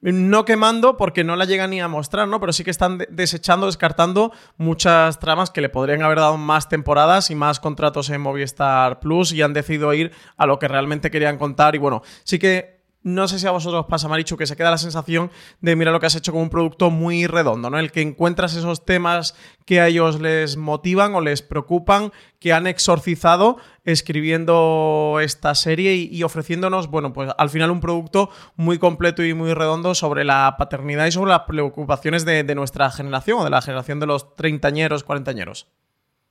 no 0.01 0.45
quemando 0.45 0.97
porque 0.97 1.23
no 1.23 1.37
la 1.37 1.45
llegan 1.45 1.71
ni 1.71 1.81
a 1.81 1.87
mostrar, 1.87 2.27
¿no? 2.27 2.41
Pero 2.41 2.53
sí 2.53 2.65
que 2.65 2.73
están 2.73 2.99
desechando, 3.09 3.67
descartando 3.67 4.33
muchas 4.57 5.21
tramas 5.21 5.51
que 5.51 5.61
le 5.61 5.69
podrían 5.69 6.03
haber 6.03 6.19
dado 6.19 6.37
más 6.37 6.69
temporadas 6.69 7.31
y 7.31 7.37
más 7.37 7.61
contratos 7.61 8.11
en 8.11 8.21
Movistar 8.21 8.99
Plus 8.99 9.33
y 9.33 9.43
han 9.43 9.53
decidido 9.53 9.95
ir 9.95 10.11
a 10.37 10.47
lo 10.47 10.59
que 10.59 10.67
realmente 10.67 11.13
querían 11.13 11.39
contar. 11.39 11.77
Y 11.77 11.79
bueno, 11.79 12.03
sí 12.25 12.41
que 12.41 12.78
no 13.03 13.29
sé 13.29 13.39
si 13.39 13.47
a 13.47 13.53
vosotros 13.53 13.83
os 13.83 13.87
pasa, 13.87 14.09
Marichu, 14.09 14.37
que 14.37 14.47
se 14.47 14.57
queda 14.57 14.71
la 14.71 14.79
sensación 14.79 15.31
de 15.61 15.77
mira 15.77 15.93
lo 15.93 16.01
que 16.01 16.07
has 16.07 16.17
hecho 16.17 16.33
como 16.33 16.43
un 16.43 16.51
producto 16.51 16.91
muy 16.91 17.27
redondo, 17.27 17.71
¿no? 17.71 17.79
El 17.79 17.93
que 17.93 18.01
encuentras 18.01 18.55
esos 18.55 18.85
temas 18.85 19.35
que 19.65 19.81
a 19.81 19.87
ellos 19.87 20.21
les 20.21 20.57
motivan 20.57 21.15
o 21.15 21.21
les 21.21 21.43
preocupan, 21.43 22.13
que 22.41 22.53
han 22.53 22.67
exorcizado 22.67 23.59
escribiendo 23.85 25.19
esta 25.23 25.55
serie 25.55 25.95
y, 25.95 26.23
ofreciéndonos, 26.23 26.89
bueno, 26.89 27.13
pues 27.13 27.31
al 27.39 27.51
final 27.51 27.71
un 27.71 27.81
producto 27.81 28.31
muy 28.57 28.79
completo 28.79 29.25
y 29.25 29.33
muy 29.33 29.55
redondo 29.55 29.95
sobre 29.95 30.25
la 30.25 30.57
paternidad 30.59 31.07
y 31.07 31.13
sobre 31.13 31.31
las 31.31 31.43
preocupaciones 31.43 32.25
de, 32.25 32.45
de 32.45 32.55
nuestra 32.55 32.91
generación 32.91 33.39
o 33.41 33.45
de 33.45 33.51
la 33.51 33.63
generación 33.63 34.01
de 34.01 34.07
los 34.07 34.35
treintañeros, 34.37 35.05
cuarentañeros. 35.05 35.69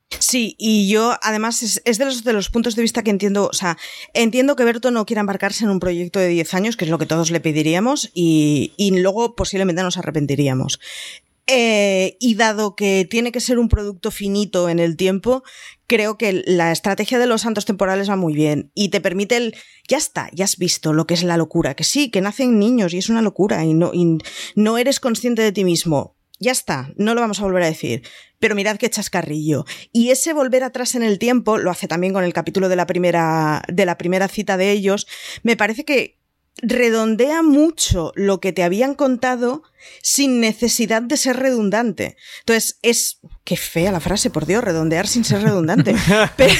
Sí, 0.09 0.55
y 0.57 0.89
yo 0.89 1.15
además 1.21 1.61
es, 1.63 1.97
de, 1.97 2.05
los, 2.05 2.23
de 2.23 2.33
los 2.33 2.49
puntos 2.49 2.75
de 2.75 2.81
vista 2.81 3.03
que 3.03 3.11
entiendo, 3.11 3.49
o 3.51 3.53
sea, 3.53 3.77
entiendo 4.13 4.55
que 4.55 4.63
Berto 4.63 4.89
no 4.89 5.05
quiera 5.05 5.19
embarcarse 5.19 5.65
en 5.65 5.69
un 5.69 5.79
proyecto 5.79 6.19
de 6.19 6.29
10 6.29 6.53
años, 6.53 6.77
que 6.77 6.85
es 6.85 6.91
lo 6.91 6.97
que 6.97 7.05
todos 7.05 7.29
le 7.29 7.41
pediríamos, 7.41 8.09
y, 8.13 8.73
y 8.77 8.91
luego 8.99 9.35
posiblemente 9.35 9.83
nos 9.83 9.97
arrepentiríamos. 9.97 10.79
Eh, 11.49 12.17
y 12.19 12.35
dado 12.35 12.75
que 12.75 13.07
tiene 13.09 13.31
que 13.31 13.39
ser 13.39 13.57
un 13.57 13.69
producto 13.69 14.11
finito 14.11 14.67
en 14.67 14.79
el 14.79 14.97
tiempo, 14.97 15.43
creo 15.87 16.17
que 16.17 16.43
la 16.45 16.73
estrategia 16.73 17.19
de 17.19 17.25
los 17.25 17.43
santos 17.43 17.63
temporales 17.63 18.09
va 18.09 18.17
muy 18.17 18.33
bien 18.33 18.69
y 18.75 18.89
te 18.89 18.99
permite 18.99 19.37
el 19.37 19.55
ya 19.87 19.95
está, 19.95 20.29
ya 20.33 20.43
has 20.43 20.57
visto 20.57 20.91
lo 20.91 21.07
que 21.07 21.13
es 21.13 21.23
la 21.23 21.37
locura, 21.37 21.73
que 21.73 21.85
sí, 21.85 22.11
que 22.11 22.19
nacen 22.19 22.59
niños 22.59 22.93
y 22.93 22.97
es 22.97 23.07
una 23.07 23.21
locura 23.21 23.63
y 23.63 23.73
no, 23.73 23.91
y 23.93 24.17
no 24.55 24.77
eres 24.77 24.99
consciente 24.99 25.41
de 25.41 25.53
ti 25.53 25.63
mismo. 25.63 26.16
Ya 26.39 26.51
está, 26.51 26.91
no 26.97 27.15
lo 27.15 27.21
vamos 27.21 27.39
a 27.39 27.43
volver 27.43 27.63
a 27.63 27.67
decir. 27.67 28.03
Pero 28.39 28.53
mirad 28.53 28.77
qué 28.77 28.89
chascarrillo. 28.89 29.65
Y 29.91 30.11
ese 30.11 30.33
volver 30.33 30.63
atrás 30.63 30.93
en 30.95 31.03
el 31.03 31.17
tiempo, 31.17 31.57
lo 31.57 31.71
hace 31.71 31.87
también 31.87 32.13
con 32.13 32.23
el 32.23 32.33
capítulo 32.33 32.69
de 32.69 32.75
la 32.75 32.85
primera, 32.85 33.63
de 33.67 33.85
la 33.85 33.97
primera 33.97 34.27
cita 34.27 34.57
de 34.57 34.71
ellos, 34.71 35.07
me 35.41 35.57
parece 35.57 35.85
que 35.85 36.17
redondea 36.61 37.43
mucho 37.43 38.11
lo 38.15 38.39
que 38.39 38.51
te 38.51 38.63
habían 38.63 38.95
contado 38.95 39.63
sin 40.01 40.39
necesidad 40.39 41.01
de 41.01 41.17
ser 41.17 41.37
redundante. 41.37 42.17
Entonces, 42.39 42.79
es... 42.81 43.19
Qué 43.43 43.57
fea 43.57 43.91
la 43.91 43.99
frase, 43.99 44.29
por 44.29 44.45
Dios, 44.45 44.63
redondear 44.63 45.07
sin 45.07 45.23
ser 45.23 45.41
redundante. 45.41 45.95
Pero... 46.37 46.53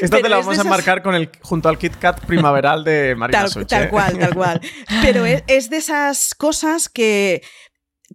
Esto 0.00 0.20
te 0.20 0.28
la 0.28 0.36
vamos 0.38 0.54
esas... 0.54 0.66
a 0.66 0.68
marcar 0.68 1.02
con 1.02 1.14
el, 1.14 1.30
junto 1.40 1.68
al 1.68 1.76
Kit 1.76 1.96
Kat 1.96 2.24
primaveral 2.24 2.84
de 2.84 3.14
Marina 3.16 3.46
tal, 3.46 3.66
tal 3.66 3.90
cual, 3.90 4.18
tal 4.18 4.34
cual. 4.34 4.60
Pero 5.02 5.26
es, 5.26 5.42
es 5.48 5.70
de 5.70 5.76
esas 5.76 6.34
cosas 6.34 6.88
que 6.88 7.42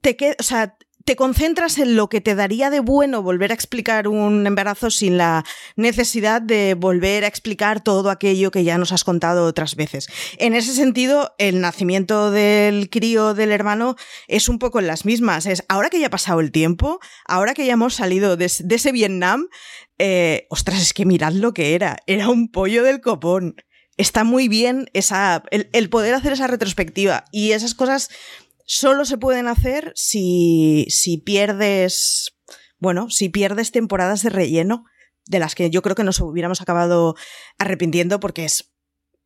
te 0.02 0.16
queda, 0.16 0.36
o 0.40 0.44
sea, 0.44 0.78
te 1.06 1.16
concentras 1.16 1.78
en 1.80 1.96
lo 1.96 2.08
que 2.08 2.22
te 2.22 2.36
daría 2.36 2.70
de 2.70 2.80
bueno 2.80 3.22
volver 3.22 3.52
a 3.52 3.54
explicar 3.54 4.08
un 4.08 4.48
embarazo 4.48 4.90
sin 4.90 5.18
la 5.18 5.44
necesidad 5.76 6.42
de 6.42 6.76
volver 6.76 7.26
a 7.26 7.28
explicar 7.28 7.84
todo 7.84 8.10
aquello 8.10 8.52
que 8.52 8.64
ya 8.64 8.78
nos 8.78 8.92
has 8.94 9.04
contado 9.04 9.46
otras 9.46 9.76
veces. 9.76 10.08
En 10.38 10.54
ese 10.54 10.74
sentido, 10.74 11.34
el 11.38 11.60
nacimiento 11.60 12.32
del 12.32 12.90
crío 12.90 13.34
del 13.34 13.52
hermano 13.52 13.96
es 14.28 14.48
un 14.48 14.60
poco 14.60 14.80
en 14.80 14.88
las 14.88 15.04
mismas. 15.06 15.46
Es 15.46 15.66
ahora 15.68 15.90
que 15.90 16.00
ya 16.00 16.08
ha 16.08 16.12
pasado 16.12 16.40
el 16.40 16.52
tiempo, 16.52 17.00
ahora 17.26 17.54
que 17.54 17.66
ya 17.66 17.74
hemos 17.74 17.96
salido 17.96 18.38
de, 18.38 18.46
ese 18.46 18.92
Vietnam, 18.92 19.48
eh, 20.00 20.48
ostras, 20.50 20.82
es 20.82 20.94
que 20.94 21.06
mirad 21.06 21.34
lo 21.34 21.54
que 21.54 21.76
era. 21.76 21.98
Era 22.08 22.30
un 22.30 22.50
pollo 22.50 22.84
del 22.84 23.02
copón. 23.02 23.56
Está 23.98 24.24
muy 24.24 24.48
bien 24.48 24.90
esa, 24.94 25.44
el 25.52 25.90
poder 25.90 26.16
hacer 26.16 26.34
esa 26.34 26.48
retrospectiva 26.48 27.26
y 27.32 27.52
esas 27.52 27.76
cosas 27.76 28.10
solo 28.66 29.06
se 29.06 29.18
pueden 29.18 29.48
hacer 29.48 29.92
si, 29.96 30.88
si 30.90 31.18
pierdes, 31.18 32.36
bueno, 32.80 33.10
si 33.10 33.30
pierdes 33.30 33.72
temporadas 33.72 34.24
de 34.24 34.30
relleno, 34.30 34.86
de 35.26 35.40
las 35.40 35.56
que 35.56 35.70
yo 35.70 35.82
creo 35.82 35.96
que 35.96 36.04
nos 36.04 36.20
hubiéramos 36.20 36.62
acabado 36.62 37.16
arrepintiendo 37.58 38.20
porque 38.20 38.46
es 38.46 38.74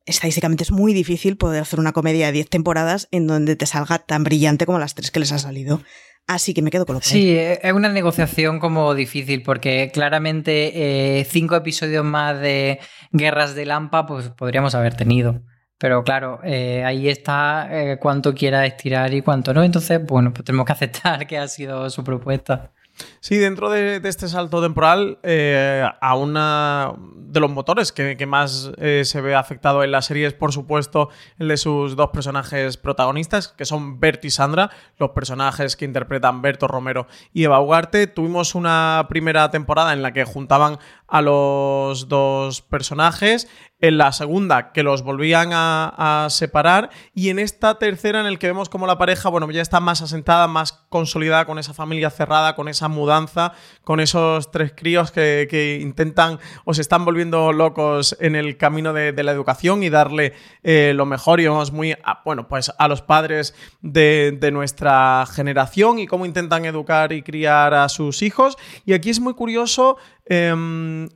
estadísticamente 0.06 0.64
es 0.64 0.72
muy 0.72 0.94
difícil 0.94 1.38
poder 1.38 1.62
hacer 1.62 1.80
una 1.80 1.92
comedia 1.92 2.28
de 2.28 2.32
10 2.32 2.50
temporadas 2.50 3.10
en 3.12 3.28
donde 3.28 3.56
te 3.56 3.66
salga 3.66 4.00
tan 4.00 4.24
brillante 4.24 4.66
como 4.66 4.80
las 4.80 4.96
tres 4.96 5.12
que 5.12 5.20
les 5.20 5.34
ha 5.34 5.38
salido. 5.38 5.82
Así 6.28 6.54
que 6.54 6.62
me 6.62 6.72
quedo 6.72 6.86
con 6.86 6.96
lo 6.96 7.02
que 7.02 7.08
Sí, 7.08 7.36
es 7.38 7.74
una 7.74 7.90
negociación 7.90 8.60
como 8.60 8.94
difícil 8.96 9.44
porque 9.44 9.92
claramente 9.94 11.20
eh, 11.20 11.26
cinco 11.26 11.56
episodios 11.56 12.04
más 12.04 12.40
de 12.40 12.80
Guerras 13.12 13.54
de 13.56 13.66
Lampa 13.66 14.06
pues 14.06 14.30
podríamos 14.30 14.76
haber 14.76 14.96
tenido. 14.96 15.42
Pero 15.78 16.04
claro, 16.04 16.40
eh, 16.44 16.84
ahí 16.84 17.08
está 17.08 17.68
eh, 17.72 17.98
cuánto 18.00 18.34
quiera 18.34 18.66
estirar 18.66 19.14
y 19.14 19.22
cuánto 19.22 19.54
no. 19.54 19.64
Entonces, 19.64 20.04
bueno, 20.04 20.34
pues 20.34 20.44
tenemos 20.46 20.66
que 20.66 20.74
aceptar 20.74 21.28
que 21.28 21.38
ha 21.38 21.48
sido 21.48 21.90
su 21.90 22.04
propuesta. 22.04 22.72
Sí, 23.20 23.38
dentro 23.38 23.70
de, 23.70 24.02
este 24.04 24.28
salto 24.28 24.62
temporal, 24.62 25.20
eh, 25.24 25.86
a 26.02 26.16
una 26.16 26.94
de 27.16 27.40
los 27.40 27.52
motores 27.52 27.92
que, 27.92 28.18
que 28.18 28.26
más 28.26 28.72
eh, 28.78 29.04
se 29.06 29.22
ve 29.22 29.36
afectado 29.36 29.84
en 29.84 29.92
la 29.92 30.02
serie 30.02 30.28
es, 30.28 30.34
por 30.34 30.52
supuesto, 30.52 31.10
el 31.38 31.50
de 31.50 31.58
sus 31.58 31.96
dos 31.96 32.10
personajes 32.10 32.78
protagonistas, 32.78 33.50
que 33.50 33.66
son 33.66 34.00
Bert 34.00 34.24
y 34.26 34.30
Sandra, 34.30 34.72
los 34.98 35.12
personajes 35.12 35.76
que 35.76 35.86
interpretan 35.86 36.42
Berto 36.42 36.68
Romero 36.68 37.08
y 37.34 37.44
Eva 37.44 37.60
Ugarte. 37.60 38.08
Tuvimos 38.08 38.56
una 38.56 39.06
primera 39.10 39.52
temporada 39.52 39.94
en 39.94 40.02
la 40.02 40.14
que 40.14 40.24
juntaban 40.24 40.80
a 41.08 41.22
los 41.22 42.10
dos 42.10 42.62
personajes 42.62 43.48
en 43.80 43.98
la 43.98 44.12
segunda 44.12 44.72
que 44.72 44.82
los 44.82 45.04
volvían 45.04 45.50
a, 45.54 46.28
separar 46.30 46.90
y 47.14 47.30
en 47.30 47.40
esta 47.40 47.78
tercera 47.78 48.20
en 48.20 48.26
el 48.26 48.40
que 48.40 48.48
vemos 48.48 48.70
como 48.70 48.88
la 48.88 48.98
pareja, 48.98 49.30
bueno, 49.30 49.50
ya 49.52 49.62
está 49.62 49.80
más 49.80 50.02
asentada, 50.02 50.48
más 50.48 50.74
consolidada 50.90 51.46
con 51.46 51.60
esa 51.60 51.74
familia 51.74 52.10
cerrada, 52.10 52.56
con 52.56 52.68
esa 52.68 52.88
mudanza, 52.88 53.54
con 53.84 54.00
esos 54.00 54.52
tres 54.52 54.74
críos 54.76 55.12
que, 55.12 55.80
intentan 55.82 56.40
o 56.66 56.74
se 56.74 56.82
están 56.82 57.06
volviendo 57.06 57.52
locos 57.54 58.18
en 58.20 58.36
el 58.36 58.58
camino 58.58 58.94
de, 58.94 59.12
la 59.24 59.32
educación 59.32 59.84
y 59.84 59.90
darle 59.90 60.34
eh, 60.64 60.94
lo 60.96 61.06
mejor. 61.06 61.40
Y 61.40 61.44
vemos 61.44 61.72
muy, 61.72 61.92
a, 61.92 62.22
bueno, 62.26 62.48
pues 62.48 62.72
a 62.78 62.88
los 62.88 63.02
padres 63.02 63.56
de 63.82 64.50
nuestra 64.52 65.26
generación 65.28 66.00
y 66.00 66.08
cómo 66.08 66.26
intentan 66.26 66.66
educar 66.66 67.12
y 67.12 67.22
criar 67.22 67.74
a 67.74 67.90
sus 67.90 68.22
hijos. 68.22 68.58
Y 68.86 68.94
aquí 68.94 69.10
es 69.10 69.20
muy 69.20 69.34
curioso 69.34 69.98
eh, 70.30 70.54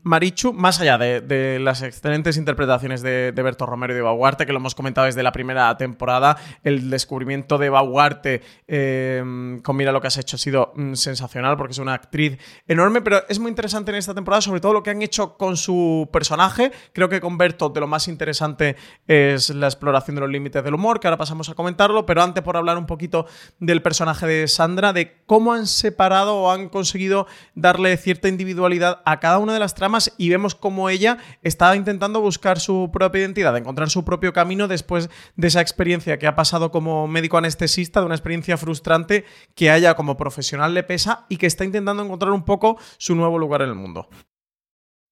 Marichu, 0.04 0.54
más 0.54 0.80
allá 0.80 0.98
de, 0.98 1.60
las 1.60 1.82
excelentes 1.82 2.38
interpretaciones 2.38 3.02
de, 3.02 3.32
de 3.32 3.44
Berto 3.44 3.66
Romero 3.66 3.94
y 3.94 3.96
de 3.96 4.02
Baguarte, 4.02 4.46
que 4.46 4.54
lo 4.54 4.60
hemos 4.60 4.76
comentado 4.76 5.06
desde 5.06 5.24
la 5.24 5.32
primera 5.32 5.76
temporada, 5.78 6.38
el 6.64 6.90
descubrimiento 6.90 7.58
de 7.58 7.70
Baguarte 7.70 8.42
eh, 8.68 9.60
con 9.64 9.76
Mira 9.76 9.92
lo 9.92 10.02
que 10.02 10.08
has 10.08 10.18
hecho 10.18 10.36
ha 10.36 10.40
sido 10.40 10.74
mm, 10.76 10.94
sensacional 10.94 11.58
porque 11.58 11.74
es 11.74 11.80
una 11.80 11.94
actriz 11.94 12.38
enorme, 12.68 13.02
pero 13.02 13.24
es 13.28 13.40
muy 13.40 13.50
interesante 13.50 13.92
en 13.92 13.98
esta 13.98 14.14
temporada, 14.14 14.42
sobre 14.42 14.60
todo 14.62 14.74
lo 14.74 14.84
que 14.84 14.92
han 14.92 15.02
hecho 15.02 15.38
con 15.38 15.58
su 15.58 16.10
personaje. 16.12 16.72
Creo 16.94 17.10
que 17.10 17.20
con 17.20 17.38
Berto 17.38 17.70
de 17.70 17.80
lo 17.80 17.88
más 17.88 18.08
interesante 18.08 18.76
es 19.08 19.50
la 19.50 19.68
exploración 19.68 20.16
de 20.16 20.22
los 20.22 20.30
límites 20.30 20.64
del 20.64 20.74
humor, 20.74 21.00
que 21.00 21.08
ahora 21.08 21.18
pasamos 21.18 21.50
a 21.50 21.54
comentarlo, 21.54 22.06
pero 22.06 22.22
antes 22.22 22.44
por 22.44 22.58
hablar 22.58 22.78
un 22.78 22.86
poquito 22.86 23.26
del 23.60 23.82
personaje 23.82 24.28
de 24.28 24.48
Sandra, 24.48 24.94
de 24.94 25.22
cómo 25.26 25.54
han 25.54 25.68
separado 25.68 26.36
o 26.36 26.52
han 26.52 26.70
conseguido 26.70 27.28
darle 27.56 27.98
cierta 27.98 28.28
individualidad 28.28 29.01
a 29.06 29.20
cada 29.20 29.38
una 29.38 29.54
de 29.54 29.60
las 29.60 29.76
tramas 29.76 30.14
y 30.18 30.30
vemos 30.30 30.56
cómo 30.56 30.90
ella 30.90 31.18
está 31.42 31.76
intentando 31.76 32.22
buscar 32.22 32.60
su 32.60 32.90
propia 32.92 33.22
identidad, 33.22 33.56
encontrar 33.58 33.90
su 33.90 34.04
propio 34.06 34.34
camino 34.34 34.68
después 34.68 35.10
de 35.36 35.48
esa 35.48 35.62
experiencia 35.62 36.20
que 36.20 36.28
ha 36.28 36.36
pasado 36.36 36.72
como 36.72 37.08
médico 37.08 37.38
anestesista, 37.38 38.00
de 38.00 38.06
una 38.06 38.16
experiencia 38.16 38.58
frustrante 38.58 39.26
que 39.56 39.70
a 39.70 39.78
ella 39.78 39.96
como 39.96 40.18
profesional 40.18 40.74
le 40.74 40.84
pesa 40.84 41.26
y 41.30 41.38
que 41.38 41.48
está 41.48 41.66
intentando 41.66 42.04
encontrar 42.04 42.32
un 42.32 42.44
poco 42.44 42.78
su 42.98 43.16
nuevo 43.16 43.38
lugar 43.38 43.62
en 43.62 43.70
el 43.70 43.76
mundo. 43.76 44.10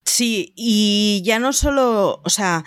Sí, 0.04 0.54
y 0.56 1.22
ya 1.24 1.40
no 1.40 1.54
solo, 1.54 2.22
o 2.24 2.30
sea, 2.30 2.64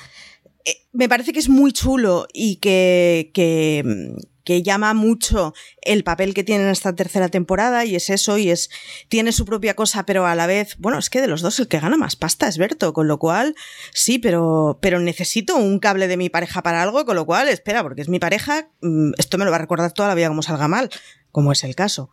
eh, 0.64 0.88
me 0.92 1.08
parece 1.08 1.32
que 1.32 1.40
es 1.40 1.48
muy 1.48 1.72
chulo 1.72 2.26
y 2.32 2.56
que, 2.56 3.30
que, 3.34 4.14
que 4.44 4.62
llama 4.62 4.94
mucho 4.94 5.54
el 5.82 6.04
papel 6.04 6.34
que 6.34 6.44
tiene 6.44 6.64
en 6.64 6.70
esta 6.70 6.94
tercera 6.94 7.28
temporada 7.28 7.84
y 7.84 7.96
es 7.96 8.10
eso 8.10 8.38
y 8.38 8.50
es 8.50 8.70
tiene 9.08 9.32
su 9.32 9.44
propia 9.44 9.74
cosa 9.74 10.04
pero 10.04 10.26
a 10.26 10.34
la 10.34 10.46
vez 10.46 10.76
bueno 10.78 10.98
es 10.98 11.10
que 11.10 11.20
de 11.20 11.28
los 11.28 11.42
dos 11.42 11.58
el 11.60 11.68
que 11.68 11.80
gana 11.80 11.96
más 11.96 12.16
pasta 12.16 12.48
es 12.48 12.58
Berto 12.58 12.92
con 12.92 13.08
lo 13.08 13.18
cual 13.18 13.54
sí 13.92 14.18
pero 14.18 14.78
pero 14.80 15.00
necesito 15.00 15.56
un 15.56 15.78
cable 15.78 16.08
de 16.08 16.16
mi 16.16 16.28
pareja 16.28 16.62
para 16.62 16.82
algo 16.82 17.04
con 17.04 17.16
lo 17.16 17.26
cual 17.26 17.48
espera 17.48 17.82
porque 17.82 18.02
es 18.02 18.08
mi 18.08 18.18
pareja 18.18 18.68
mm, 18.80 19.12
esto 19.18 19.38
me 19.38 19.44
lo 19.44 19.50
va 19.50 19.56
a 19.56 19.60
recordar 19.60 19.92
toda 19.92 20.08
la 20.08 20.14
vida 20.14 20.28
como 20.28 20.42
salga 20.42 20.68
mal 20.68 20.90
como 21.32 21.50
es 21.50 21.64
el 21.64 21.74
caso. 21.74 22.10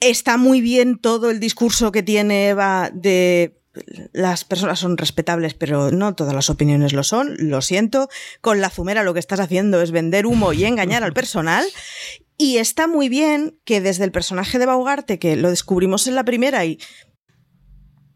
Está 0.00 0.36
muy 0.36 0.60
bien 0.60 0.98
todo 0.98 1.30
el 1.30 1.40
discurso 1.40 1.92
que 1.92 2.02
tiene 2.02 2.48
Eva 2.48 2.90
de 2.92 3.58
las 4.12 4.44
personas 4.44 4.78
son 4.78 4.96
respetables, 4.96 5.54
pero 5.54 5.90
no 5.90 6.14
todas 6.14 6.34
las 6.34 6.50
opiniones 6.50 6.92
lo 6.92 7.02
son, 7.02 7.34
lo 7.38 7.60
siento. 7.60 8.08
Con 8.40 8.60
la 8.60 8.70
Zumera 8.70 9.02
lo 9.02 9.14
que 9.14 9.20
estás 9.20 9.40
haciendo 9.40 9.82
es 9.82 9.90
vender 9.90 10.26
humo 10.26 10.52
y 10.52 10.64
engañar 10.64 11.02
al 11.02 11.12
personal. 11.12 11.64
Y 12.36 12.58
está 12.58 12.86
muy 12.86 13.08
bien 13.08 13.58
que 13.64 13.80
desde 13.80 14.04
el 14.04 14.12
personaje 14.12 14.58
de 14.58 14.66
Baugarte, 14.66 15.18
que 15.18 15.36
lo 15.36 15.50
descubrimos 15.50 16.06
en 16.06 16.14
la 16.14 16.24
primera 16.24 16.64
y 16.64 16.78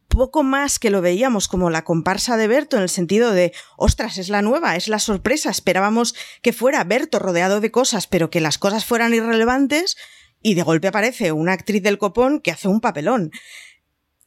poco 0.09 0.43
más 0.43 0.81
que 0.81 0.91
lo 0.91 1.01
veíamos 1.01 1.47
como 1.47 1.71
la 1.71 1.85
comparsa 1.85 2.37
de 2.37 2.49
Berto 2.49 2.77
en 2.77 2.83
el 2.83 2.89
sentido 2.89 3.31
de, 3.31 3.53
ostras, 3.77 4.19
es 4.19 4.29
la 4.29 4.43
nueva, 4.43 4.75
es 4.75 4.89
la 4.89 4.99
sorpresa, 4.99 5.51
esperábamos 5.51 6.15
que 6.43 6.53
fuera 6.53 6.83
Berto 6.83 7.21
rodeado 7.21 7.61
de 7.61 7.71
cosas, 7.71 8.09
pero 8.09 8.29
que 8.29 8.41
las 8.41 8.59
cosas 8.59 8.85
fueran 8.85 9.15
irrelevantes, 9.15 9.97
y 10.43 10.55
de 10.55 10.63
golpe 10.63 10.89
aparece 10.89 11.31
una 11.33 11.53
actriz 11.53 11.83
del 11.83 11.99
copón 11.99 12.41
que 12.41 12.51
hace 12.51 12.69
un 12.69 12.81
papelón 12.81 13.31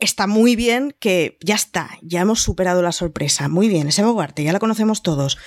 está 0.01 0.27
muy 0.27 0.55
bien 0.55 0.93
que 0.99 1.37
ya 1.41 1.55
está, 1.55 1.97
ya 2.01 2.21
hemos 2.21 2.41
superado 2.41 2.81
la 2.81 2.91
sorpresa. 2.91 3.47
Muy 3.47 3.69
bien, 3.69 3.87
ese 3.87 4.03
Bogarte, 4.03 4.43
ya 4.43 4.51
la 4.51 4.59
conocemos 4.59 5.01
todos. 5.03 5.37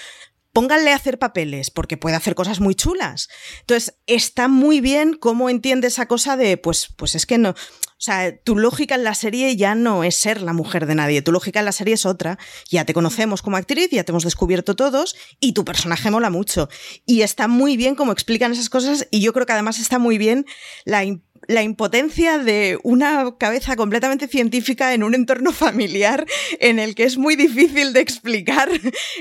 Pónganle 0.53 0.93
a 0.93 0.97
hacer 0.97 1.19
papeles, 1.19 1.71
porque 1.71 1.97
puede 1.97 2.15
hacer 2.15 2.37
cosas 2.37 2.61
muy 2.61 2.77
chulas. 2.77 3.29
Entonces, 3.61 3.99
está 4.07 4.47
muy 4.47 4.81
bien 4.81 5.15
cómo 5.15 5.51
entiende 5.51 5.89
esa 5.89 6.07
cosa 6.07 6.37
de, 6.37 6.57
pues, 6.57 6.89
pues 6.97 7.17
es 7.17 7.27
que 7.27 7.39
no. 7.39 7.51
O 7.51 8.03
sea, 8.05 8.39
tu 8.39 8.57
lógica 8.57 8.95
en 8.95 9.03
la 9.03 9.15
serie 9.15 9.57
ya 9.57 9.75
no 9.75 10.05
es 10.05 10.17
ser 10.17 10.43
la 10.43 10.53
mujer 10.53 10.87
de 10.87 10.95
nadie, 10.95 11.23
tu 11.23 11.33
lógica 11.33 11.61
en 11.61 11.65
la 11.65 11.73
serie 11.73 11.95
es 11.95 12.07
otra. 12.07 12.39
Ya 12.71 12.85
te 12.85 12.95
conocemos 12.95 13.43
como 13.43 13.57
actriz, 13.57 13.89
ya 13.91 14.05
te 14.05 14.13
hemos 14.13 14.25
descubierto 14.25 14.77
todos 14.77 15.17
y 15.41 15.55
tu 15.55 15.65
personaje 15.65 16.11
mola 16.11 16.31
mucho. 16.31 16.69
Y 17.07 17.23
está 17.23 17.49
muy 17.49 17.77
bien 17.77 17.95
cómo 17.95 18.13
explican 18.13 18.53
esas 18.53 18.69
cosas 18.69 19.09
y 19.11 19.21
yo 19.21 19.33
creo 19.33 19.47
que 19.47 19.55
además 19.55 19.79
está 19.79 19.99
muy 19.99 20.19
bien 20.19 20.45
la 20.85 21.05
la 21.49 21.63
impotencia 21.63 22.39
de 22.39 22.79
una 22.83 23.37
cabeza 23.39 23.77
completamente 23.77 24.29
científica 24.29 24.95
en 24.95 25.03
un 25.03 25.15
entorno 25.15 25.53
familiar 25.53 26.27
en 26.61 26.79
el 26.79 26.95
que 26.95 27.05
es 27.05 27.17
muy 27.17 27.37
difícil 27.37 27.93
de 27.93 28.01
explicar 28.01 28.69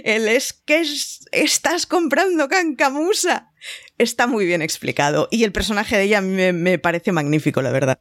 el 0.03 0.27
es 0.27 0.53
que 0.53 0.81
es, 0.81 1.25
estás 1.31 1.85
comprando 1.85 2.47
cancamusa. 2.47 3.51
Está 3.97 4.27
muy 4.27 4.45
bien 4.45 4.61
explicado 4.61 5.27
y 5.31 5.43
el 5.43 5.51
personaje 5.51 5.97
de 5.97 6.03
ella 6.03 6.21
me 6.21 6.79
parece 6.79 7.11
magnífico, 7.11 7.61
la 7.61 7.71
verdad. 7.71 7.99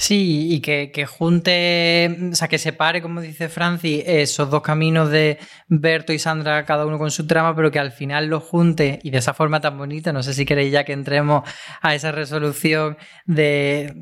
Sí, 0.00 0.48
y 0.50 0.60
que, 0.62 0.90
que, 0.92 1.04
junte, 1.04 2.30
o 2.32 2.34
sea, 2.34 2.48
que 2.48 2.56
separe, 2.56 3.02
como 3.02 3.20
dice 3.20 3.50
Franci, 3.50 4.02
esos 4.06 4.48
dos 4.48 4.62
caminos 4.62 5.10
de 5.10 5.38
Berto 5.68 6.14
y 6.14 6.18
Sandra, 6.18 6.64
cada 6.64 6.86
uno 6.86 6.96
con 6.96 7.10
su 7.10 7.26
trama, 7.26 7.54
pero 7.54 7.70
que 7.70 7.78
al 7.78 7.92
final 7.92 8.28
los 8.28 8.42
junte 8.42 8.98
y 9.02 9.10
de 9.10 9.18
esa 9.18 9.34
forma 9.34 9.60
tan 9.60 9.76
bonita. 9.76 10.10
No 10.14 10.22
sé 10.22 10.32
si 10.32 10.46
queréis 10.46 10.72
ya 10.72 10.84
que 10.84 10.94
entremos 10.94 11.42
a 11.82 11.94
esa 11.94 12.12
resolución 12.12 12.96
de. 13.26 13.94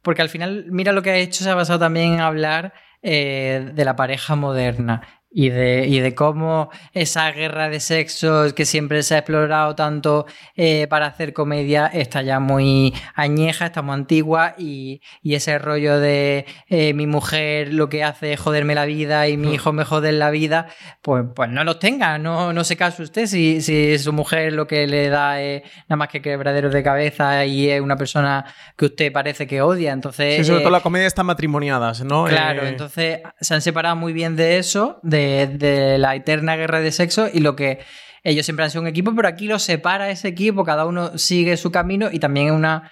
Porque 0.00 0.22
al 0.22 0.30
final, 0.30 0.64
mira 0.70 0.92
lo 0.92 1.02
que 1.02 1.10
ha 1.10 1.16
hecho, 1.18 1.44
se 1.44 1.50
ha 1.50 1.54
basado 1.54 1.78
también 1.78 2.14
en 2.14 2.20
hablar 2.20 2.72
eh, 3.02 3.70
de 3.74 3.84
la 3.84 3.96
pareja 3.96 4.34
moderna 4.34 5.17
y 5.30 5.50
de, 5.50 5.86
y 5.86 6.00
de 6.00 6.14
cómo 6.14 6.70
esa 6.92 7.30
guerra 7.32 7.68
de 7.68 7.80
sexos 7.80 8.54
que 8.54 8.64
siempre 8.64 9.02
se 9.02 9.14
ha 9.14 9.18
explorado 9.18 9.74
tanto 9.74 10.26
eh, 10.56 10.86
para 10.88 11.06
hacer 11.06 11.32
comedia 11.32 11.86
está 11.86 12.22
ya 12.22 12.40
muy 12.40 12.94
añeja, 13.14 13.66
está 13.66 13.82
muy 13.82 13.94
antigua 13.94 14.54
y, 14.56 15.02
y 15.22 15.34
ese 15.34 15.58
rollo 15.58 15.98
de 16.00 16.46
eh, 16.68 16.94
mi 16.94 17.06
mujer 17.06 17.74
lo 17.74 17.88
que 17.88 18.04
hace 18.04 18.32
es 18.32 18.40
joderme 18.40 18.74
la 18.74 18.86
vida 18.86 19.28
y 19.28 19.36
mi 19.36 19.52
hijo 19.54 19.72
me 19.72 19.84
jode 19.84 20.12
la 20.12 20.30
vida, 20.30 20.68
pues, 21.02 21.24
pues 21.34 21.50
no 21.50 21.62
los 21.62 21.78
tenga, 21.78 22.18
no, 22.18 22.52
no 22.52 22.64
se 22.64 22.76
case 22.76 23.02
usted 23.02 23.26
si, 23.26 23.60
si 23.60 23.98
su 23.98 24.12
mujer 24.12 24.54
lo 24.54 24.66
que 24.66 24.86
le 24.86 25.08
da 25.10 25.40
es 25.40 25.62
nada 25.88 25.96
más 25.96 26.08
que 26.08 26.22
quebraderos 26.22 26.72
de 26.72 26.82
cabeza 26.82 27.44
y 27.44 27.68
es 27.68 27.80
una 27.80 27.96
persona 27.96 28.46
que 28.76 28.86
usted 28.86 29.12
parece 29.12 29.46
que 29.46 29.60
odia, 29.60 29.92
entonces... 29.92 30.36
Sí, 30.38 30.44
sobre 30.44 30.60
todo 30.60 30.70
la 30.70 30.80
comedia 30.80 31.06
está 31.06 31.22
matrimoniadas, 31.22 32.02
¿no? 32.02 32.24
Claro, 32.24 32.62
Eh, 32.62 32.68
entonces 32.68 33.20
se 33.40 33.54
han 33.54 33.60
separado 33.60 33.96
muy 33.96 34.12
bien 34.12 34.36
de 34.36 34.58
eso, 34.58 35.00
de 35.02 35.17
de, 35.18 35.98
la 35.98 36.14
eterna 36.14 36.56
guerra 36.56 36.80
de 36.80 36.92
sexo 36.92 37.28
y 37.32 37.40
lo 37.40 37.56
que 37.56 37.78
ellos 38.24 38.44
siempre 38.44 38.64
han 38.64 38.70
sido 38.70 38.82
un 38.82 38.88
equipo, 38.88 39.14
pero 39.14 39.28
aquí 39.28 39.46
los 39.46 39.62
separa 39.62 40.10
ese 40.10 40.28
equipo, 40.28 40.64
cada 40.64 40.86
uno 40.86 41.16
sigue 41.18 41.56
su 41.56 41.70
camino 41.70 42.08
y 42.10 42.18
también 42.18 42.52
una, 42.52 42.90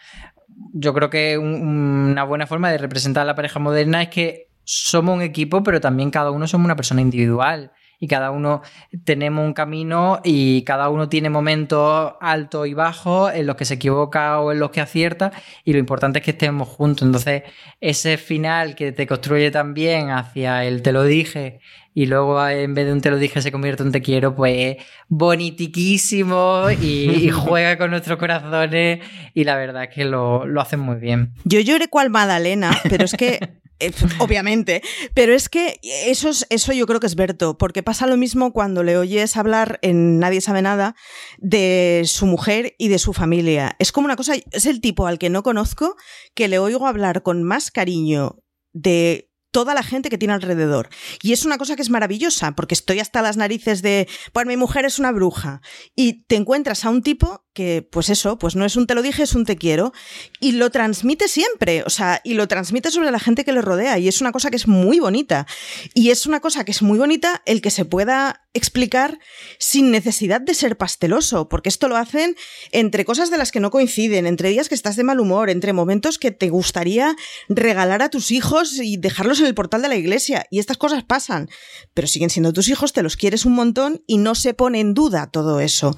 yo 0.73 0.95
creo 0.95 1.11
que 1.11 1.37
un, 1.39 1.63
una 1.63 2.25
buena 2.25 2.47
forma 2.47 2.71
de 2.71 2.79
representar 2.79 3.23
a 3.23 3.27
la 3.27 3.35
pareja 3.35 3.59
moderna 3.59 4.03
es 4.03 4.09
que 4.09 4.49
somos 4.65 5.17
un 5.17 5.23
equipo, 5.23 5.63
pero 5.63 5.81
también 5.81 6.11
cada 6.11 6.31
uno 6.31 6.47
somos 6.47 6.65
una 6.65 6.77
persona 6.77 7.01
individual 7.01 7.73
y 7.99 8.09
cada 8.09 8.31
uno 8.31 8.63
tenemos 9.05 9.45
un 9.45 9.55
camino 9.55 10.21
y 10.25 10.63
cada 10.63 10.89
uno 10.91 11.09
tiene 11.09 11.31
momentos 11.31 12.15
altos 12.21 12.67
y 12.67 12.75
bajos 12.75 13.33
en 13.35 13.47
los 13.47 13.57
que 13.57 13.65
se 13.65 13.75
equivoca 13.75 14.41
o 14.41 14.53
en 14.53 14.59
los 14.59 14.71
que 14.71 14.81
acierta 14.81 15.33
y 15.65 15.73
lo 15.73 15.79
importante 15.79 16.19
es 16.19 16.25
que 16.25 16.33
estemos 16.33 16.69
juntos. 16.69 17.07
Entonces, 17.07 17.45
ese 17.81 18.17
final 18.19 18.75
que 18.75 18.93
te 18.93 19.07
construye 19.07 19.51
también 19.51 20.11
hacia 20.11 20.65
el 20.65 20.83
te 20.83 20.93
lo 20.93 21.05
dije 21.05 21.61
y 21.97 22.05
luego 22.05 22.47
en 22.47 22.75
vez 22.75 22.85
de 22.85 22.93
un 22.93 23.01
te 23.01 23.11
lo 23.11 23.17
dije 23.17 23.41
se 23.41 23.51
convierte 23.51 23.83
en 23.83 23.91
te 23.91 24.03
quiero, 24.03 24.35
pues 24.35 24.77
bonitiquísimo 25.09 26.67
y, 26.71 27.09
y 27.11 27.31
juega 27.33 27.79
con 27.79 27.91
nuestros 27.91 28.19
corazones 28.19 29.01
y 29.33 29.45
la 29.45 29.57
verdad 29.57 29.85
es 29.85 29.95
que 29.95 30.05
lo, 30.05 30.45
lo 30.45 30.61
hacen 30.61 30.79
muy 30.79 30.97
bien. 30.97 31.33
Yo 31.45 31.59
lloré 31.59 31.89
cual 31.89 32.11
Madalena, 32.11 32.71
pero 32.91 33.07
es 33.07 33.15
que 33.15 33.39
eh, 33.81 33.93
obviamente, 34.19 34.83
pero 35.15 35.33
es 35.33 35.49
que 35.49 35.81
eso, 35.83 36.29
es, 36.29 36.47
eso 36.51 36.75
yo 36.75 36.87
creo 36.87 37.01
que 37.01 37.07
es 37.07 37.15
Berto, 37.15 37.57
porque 37.57 37.83
pasa 37.83 38.07
lo 38.07 38.19
mismo 38.19 38.53
cuando 38.53 38.83
le 38.83 38.99
oyes 38.99 39.35
hablar 39.39 39.79
en 39.81 40.19
Nadie 40.19 40.43
sabe 40.43 40.61
nada 40.61 40.97
de 41.39 42.03
su 42.05 42.27
mujer 42.27 42.75
y 42.77 42.89
de 42.89 42.99
su 42.99 43.15
familia. 43.15 43.75
Es 43.79 43.91
como 43.91 44.05
una 44.05 44.17
cosa, 44.17 44.35
es 44.53 44.67
el 44.67 44.83
tipo 44.83 45.07
al 45.07 45.19
que 45.19 45.31
no 45.31 45.43
conozco 45.43 45.97
que 46.35 46.49
le 46.49 46.59
oigo 46.59 46.87
hablar 46.87 47.23
con 47.23 47.43
más 47.43 47.71
cariño 47.71 48.43
de 48.75 49.31
toda 49.57 49.73
la 49.73 49.83
gente 49.83 50.11
que 50.11 50.19
tiene 50.19 50.35
alrededor. 50.35 50.91
Y 51.23 51.33
es 51.33 51.47
una 51.47 51.57
cosa 51.57 51.77
que 51.77 51.81
es 51.81 51.89
maravillosa, 51.89 52.53
porque 52.55 52.75
estoy 52.75 53.01
hasta 53.01 53.23
las 53.23 53.39
narices 53.39 53.81
de, 53.81 54.07
pues 54.35 54.45
mi 54.45 54.59
mujer 54.59 54.85
es 54.85 54.99
una 54.99 55.13
bruja. 55.13 55.63
Y 55.95 56.25
te 56.25 56.37
encuentras 56.37 56.85
a 56.85 56.91
un 56.91 57.01
tipo 57.03 57.47
que, 57.55 57.89
pues 57.91 58.11
eso, 58.11 58.37
pues 58.37 58.55
no 58.55 58.67
es 58.67 58.77
un 58.77 58.87
te 58.87 58.95
lo 58.95 59.01
dije, 59.01 59.23
es 59.23 59.35
un 59.35 59.47
te 59.47 59.57
quiero. 59.57 59.95
Y 60.41 60.53
lo 60.53 60.69
transmite 60.69 61.27
siempre, 61.27 61.85
o 61.85 61.89
sea, 61.89 62.21
y 62.23 62.35
lo 62.35 62.49
transmite 62.49 62.91
sobre 62.91 63.11
la 63.11 63.19
gente 63.19 63.47
que 63.47 63.53
le 63.55 63.63
rodea. 63.63 63.99
Y 63.99 64.09
es 64.09 64.21
una 64.21 64.31
cosa 64.31 64.51
que 64.51 64.57
es 64.57 64.69
muy 64.69 65.01
bonita. 65.01 65.47
Y 65.95 66.11
es 66.11 66.27
una 66.27 66.41
cosa 66.41 66.67
que 66.67 66.73
es 66.73 66.83
muy 66.83 66.99
bonita 66.99 67.41
el 67.47 67.63
que 67.63 67.71
se 67.71 67.87
pueda 67.87 68.46
explicar 68.57 69.19
sin 69.59 69.91
necesidad 69.91 70.41
de 70.41 70.55
ser 70.55 70.77
pasteloso, 70.77 71.49
porque 71.49 71.69
esto 71.69 71.89
lo 71.89 71.97
hacen 71.97 72.37
entre 72.73 73.05
cosas 73.05 73.31
de 73.31 73.39
las 73.39 73.53
que 73.53 73.61
no 73.61 73.71
coinciden, 73.71 74.27
entre 74.27 74.51
días 74.51 74.69
que 74.69 74.75
estás 74.75 74.97
de 74.97 75.05
mal 75.05 75.21
humor, 75.21 75.51
entre 75.51 75.73
momentos 75.73 76.19
que 76.19 76.31
te 76.31 76.49
gustaría 76.49 77.15
regalar 77.49 78.03
a 78.03 78.11
tus 78.11 78.31
hijos 78.31 78.79
y 78.79 78.97
dejarlos 78.97 79.41
en 79.41 79.47
el 79.47 79.55
portal 79.55 79.83
de 79.83 79.89
la 79.89 79.97
iglesia. 79.97 80.47
Y 80.51 80.59
estas 80.59 80.77
cosas 80.77 81.05
pasan, 81.05 81.49
pero 81.95 82.07
siguen 82.07 82.31
siendo 82.31 82.53
tus 82.53 82.69
hijos, 82.69 82.93
te 82.93 83.03
los 83.03 83.17
quieres 83.17 83.45
un 83.45 83.55
montón 83.55 84.03
y 84.07 84.19
no 84.19 84.35
se 84.35 84.55
pone 84.55 84.81
en 84.81 84.95
duda 84.95 85.31
todo 85.31 85.61
eso 85.61 85.97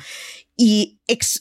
y 0.61 1.01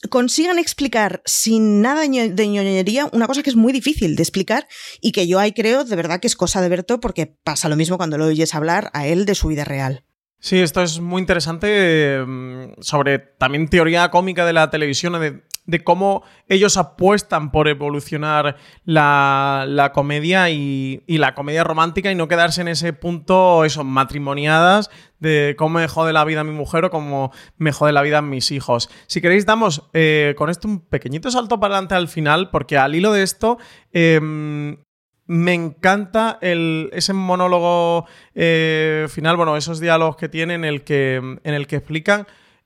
consigan 0.10 0.60
explicar 0.60 1.24
sin 1.26 1.82
nada 1.82 2.02
de 2.02 2.48
ñoñería 2.48 3.10
una 3.12 3.26
cosa 3.26 3.42
que 3.42 3.50
es 3.50 3.56
muy 3.56 3.74
difícil 3.74 4.16
de 4.16 4.22
explicar 4.22 4.68
y 5.02 5.12
que 5.12 5.28
yo 5.28 5.40
ahí 5.40 5.54
creo 5.54 5.84
de 5.84 5.96
verdad 5.96 6.20
que 6.20 6.28
es 6.28 6.36
cosa 6.36 6.62
de 6.62 6.70
Berto 6.70 7.00
porque 7.00 7.26
pasa 7.26 7.68
lo 7.68 7.76
mismo 7.76 7.98
cuando 7.98 8.20
lo 8.20 8.26
oyes 8.26 8.54
hablar 8.54 8.92
a 8.94 9.08
él 9.08 9.26
de 9.26 9.34
su 9.34 9.48
vida 9.48 9.66
real. 9.66 10.07
Sí, 10.40 10.60
esto 10.60 10.82
es 10.82 11.00
muy 11.00 11.20
interesante 11.20 12.24
mm, 12.26 12.82
sobre 12.82 13.20
también 13.20 13.68
teoría 13.68 14.10
cómica 14.12 14.46
de 14.46 14.54
la 14.54 14.70
televisión, 14.70 15.14
de 15.20 15.44
de 15.68 15.84
cómo 15.84 16.24
ellos 16.48 16.78
apuestan 16.78 17.52
por 17.52 17.68
evolucionar 17.68 18.56
la, 18.86 19.92
comedia 19.94 20.50
y, 20.50 21.04
la 21.08 21.36
comedia 21.36 21.64
romántica 21.64 22.10
y 22.10 22.16
no 22.16 22.30
quedarse 22.30 22.62
en 22.62 22.70
ese 22.70 22.94
punto, 22.94 23.64
eso, 23.66 23.84
matrimoniadas 23.84 24.90
de 25.20 25.56
cómo 25.58 25.80
me 25.80 25.88
jode 25.88 26.14
la 26.14 26.24
vida 26.24 26.44
mi 26.44 26.52
mujer 26.52 26.86
o 26.86 26.90
cómo 26.90 27.32
me 27.58 27.74
jode 27.74 27.92
la 27.92 28.02
vida 28.02 28.22
mis 28.22 28.52
hijos. 28.52 28.90
Si 29.08 29.20
queréis, 29.20 29.46
damos 29.46 29.90
eh, 29.94 30.36
con 30.38 30.50
esto 30.50 30.68
un 30.68 30.80
pequeñito 30.80 31.30
salto 31.30 31.60
para 31.60 31.76
adelante 31.76 31.96
al 31.96 32.08
final, 32.08 32.50
porque 32.50 32.78
al 32.78 32.96
hilo 32.96 33.12
de 33.12 33.24
esto... 33.24 33.58
Em, 33.92 34.78
me 35.28 35.54
encanta 35.54 36.40
ese 36.42 37.14
monólogo 37.14 38.06
eh, 38.34 39.08
final, 39.10 39.36
bueno, 39.36 39.58
esos 39.58 39.80
diálogos 39.80 40.16
que 40.16 40.30
tienen 40.30 40.64
en 40.64 40.74
el 40.74 40.84
que, 40.84 41.40
el 41.44 41.62
explican 41.62 42.26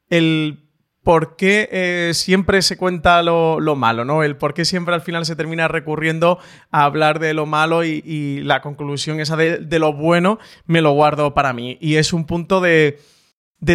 el 0.09 0.59
por 1.03 1.35
qué 1.35 1.67
eh, 1.71 2.11
siempre 2.13 2.61
se 2.61 2.77
cuenta 2.77 3.23
lo, 3.23 3.75
malo, 3.75 4.05
¿no? 4.05 4.23
El 4.23 4.37
por 4.37 4.53
qué 4.53 4.65
siempre 4.65 4.93
al 4.93 5.01
final 5.01 5.25
se 5.25 5.35
termina 5.35 5.67
recurriendo 5.67 6.37
a 6.69 6.83
hablar 6.83 7.19
de 7.19 7.33
lo 7.33 7.45
malo 7.45 7.83
y, 7.83 8.41
la 8.43 8.61
conclusión 8.61 9.19
esa 9.19 9.35
de, 9.35 9.79
lo 9.79 9.93
bueno 9.93 10.37
me 10.65 10.81
lo 10.81 10.91
guardo 10.91 11.33
para 11.33 11.53
mí. 11.53 11.77
Y 11.81 11.95
es 11.95 12.13
un 12.13 12.25
punto 12.25 12.61
de, 12.61 12.99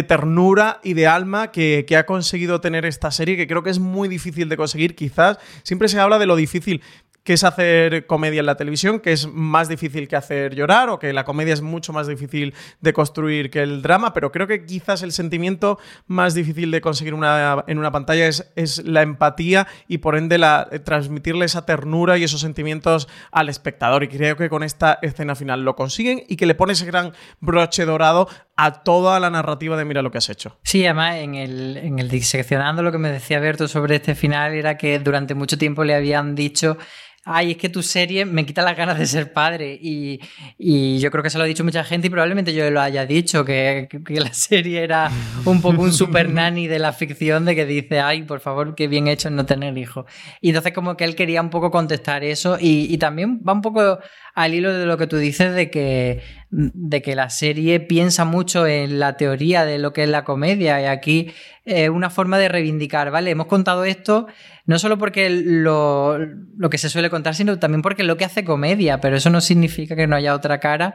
ternura 0.07 0.79
y 0.83 0.93
de 0.93 1.07
alma 1.07 1.51
que, 1.51 1.85
ha 1.97 2.05
conseguido 2.05 2.61
tener 2.61 2.85
esta 2.85 3.11
serie, 3.11 3.35
que 3.35 3.47
creo 3.47 3.63
que 3.63 3.71
es 3.71 3.79
muy 3.79 4.07
difícil 4.07 4.47
de 4.47 4.55
conseguir, 4.55 4.95
quizás. 4.95 5.37
Siempre 5.63 5.89
se 5.89 5.99
habla 5.99 6.19
de 6.19 6.27
lo 6.27 6.37
difícil 6.37 6.81
que 7.27 7.33
es 7.33 7.43
hacer 7.43 8.05
comedia 8.05 8.39
en 8.39 8.45
la 8.45 8.55
televisión, 8.55 9.01
que 9.01 9.11
es 9.11 9.27
más 9.27 9.67
difícil 9.67 10.07
que 10.07 10.15
hacer 10.15 10.55
llorar 10.55 10.87
o 10.87 10.97
que 10.97 11.11
la 11.11 11.25
comedia 11.25 11.53
es 11.53 11.59
mucho 11.59 11.91
más 11.91 12.07
difícil 12.07 12.53
de 12.79 12.93
construir 12.93 13.49
que 13.49 13.61
el 13.61 13.81
drama, 13.81 14.13
pero 14.13 14.31
creo 14.31 14.47
que 14.47 14.65
quizás 14.65 15.03
el 15.03 15.11
sentimiento 15.11 15.77
más 16.05 16.35
difícil 16.35 16.71
de 16.71 16.79
conseguir 16.79 17.13
una, 17.13 17.65
en 17.67 17.79
una 17.79 17.91
pantalla 17.91 18.27
es, 18.27 18.49
es, 18.55 18.81
la 18.85 19.01
empatía 19.01 19.67
y 19.89 19.97
por 19.97 20.15
ende 20.15 20.37
la, 20.37 20.69
eh, 20.71 20.79
transmitirle 20.79 21.43
esa 21.43 21.65
ternura 21.65 22.17
y 22.17 22.23
esos 22.23 22.39
sentimientos 22.39 23.09
al 23.33 23.49
espectador. 23.49 24.03
Y 24.03 24.07
creo 24.07 24.37
que 24.37 24.47
con 24.47 24.63
esta 24.63 24.97
escena 25.01 25.35
final 25.35 25.65
lo 25.65 25.75
consiguen 25.75 26.23
y 26.29 26.37
que 26.37 26.45
le 26.45 26.55
pone 26.55 26.71
ese 26.71 26.85
gran 26.85 27.11
broche 27.41 27.83
dorado 27.83 28.29
a 28.55 28.83
toda 28.83 29.19
la 29.19 29.29
narrativa 29.29 29.75
de 29.75 29.83
mira 29.83 30.01
lo 30.01 30.11
que 30.11 30.19
has 30.19 30.29
hecho. 30.29 30.57
Sí, 30.63 30.85
además 30.85 31.15
en 31.17 31.35
el, 31.35 31.75
en 31.75 31.99
el 31.99 32.07
diseccionando 32.07 32.83
lo 32.83 32.93
que 32.93 32.99
me 32.99 33.11
decía 33.11 33.41
Berto 33.41 33.67
sobre 33.67 33.97
este 33.97 34.15
final 34.15 34.53
era 34.53 34.77
que 34.77 34.97
durante 34.99 35.35
mucho 35.35 35.57
tiempo 35.57 35.83
le 35.83 35.93
habían 35.93 36.33
dicho 36.33 36.77
ay, 37.27 37.51
es 37.51 37.57
que 37.57 37.67
tu 37.67 37.83
serie 37.83 38.25
me 38.25 38.45
quita 38.45 38.61
las 38.61 38.77
ganas 38.77 38.97
de 38.97 39.05
ser 39.05 39.33
padre. 39.33 39.77
Y, 39.81 40.19
yo 40.99 41.11
creo 41.11 41.21
que 41.21 41.29
se 41.29 41.37
lo 41.37 41.43
ha 41.43 41.47
dicho 41.47 41.63
mucha 41.63 41.83
gente 41.83 42.07
y 42.07 42.09
probablemente 42.09 42.53
yo 42.53 42.69
lo 42.71 42.81
haya 42.81 43.05
dicho, 43.05 43.43
que, 43.43 43.87
la 44.07 44.33
serie 44.33 44.81
era 44.81 45.11
un 45.45 45.61
poco 45.61 45.81
un 45.81 45.93
super 45.93 46.29
nanny 46.29 46.67
de 46.67 46.79
la 46.79 46.93
ficción 46.93 47.45
de 47.45 47.55
que 47.55 47.65
dice, 47.65 47.99
ay, 47.99 48.23
por 48.23 48.39
favor, 48.39 48.75
qué 48.75 48.87
bien 48.87 49.07
hecho 49.07 49.29
no 49.29 49.45
tener 49.45 49.77
hijos. 49.77 50.05
Y 50.41 50.49
entonces 50.49 50.73
como 50.73 50.95
que 50.95 51.03
él 51.03 51.15
quería 51.15 51.41
un 51.41 51.49
poco 51.49 51.69
contestar 51.69 52.23
eso 52.23 52.57
y, 52.59 52.93
y 52.93 52.97
también 52.97 53.41
va 53.47 53.53
un 53.53 53.61
poco 53.61 53.99
al 54.37 54.53
hilo 54.53 54.71
de 54.71 54.85
lo 54.85 54.99
que 54.99 55.07
tú 55.07 55.17
dices 55.17 55.55
de 55.55 55.71
que, 55.71 56.21
de 56.51 57.01
que 57.01 57.15
la 57.15 57.31
serie 57.31 57.79
piensa 57.79 58.23
mucho 58.23 58.67
en 58.67 58.99
la 58.99 59.17
teoría 59.17 59.65
de 59.65 59.79
lo 59.79 59.93
que 59.93 60.03
es 60.03 60.09
la 60.09 60.23
comedia 60.23 60.79
y 60.79 60.85
aquí 60.85 61.31
es 61.65 61.89
una 61.89 62.11
forma 62.11 62.37
de 62.37 62.47
reivindicar, 62.47 63.09
¿vale? 63.09 63.31
Hemos 63.31 63.47
contado 63.47 63.83
esto 63.83 64.27
no 64.67 64.77
solo 64.77 64.99
porque 64.99 65.31
lo, 65.31 66.19
lo 66.19 66.69
que 66.69 66.77
se 66.77 66.89
suele 66.89 67.09
contar, 67.09 67.33
sino 67.33 67.57
también 67.57 67.81
porque 67.81 68.03
es 68.03 68.07
lo 68.07 68.15
que 68.15 68.25
hace 68.25 68.45
comedia, 68.45 69.01
pero 69.01 69.17
eso 69.17 69.31
no 69.31 69.41
significa 69.41 69.95
que 69.95 70.05
no 70.05 70.15
haya 70.15 70.35
otra 70.35 70.59
cara 70.59 70.93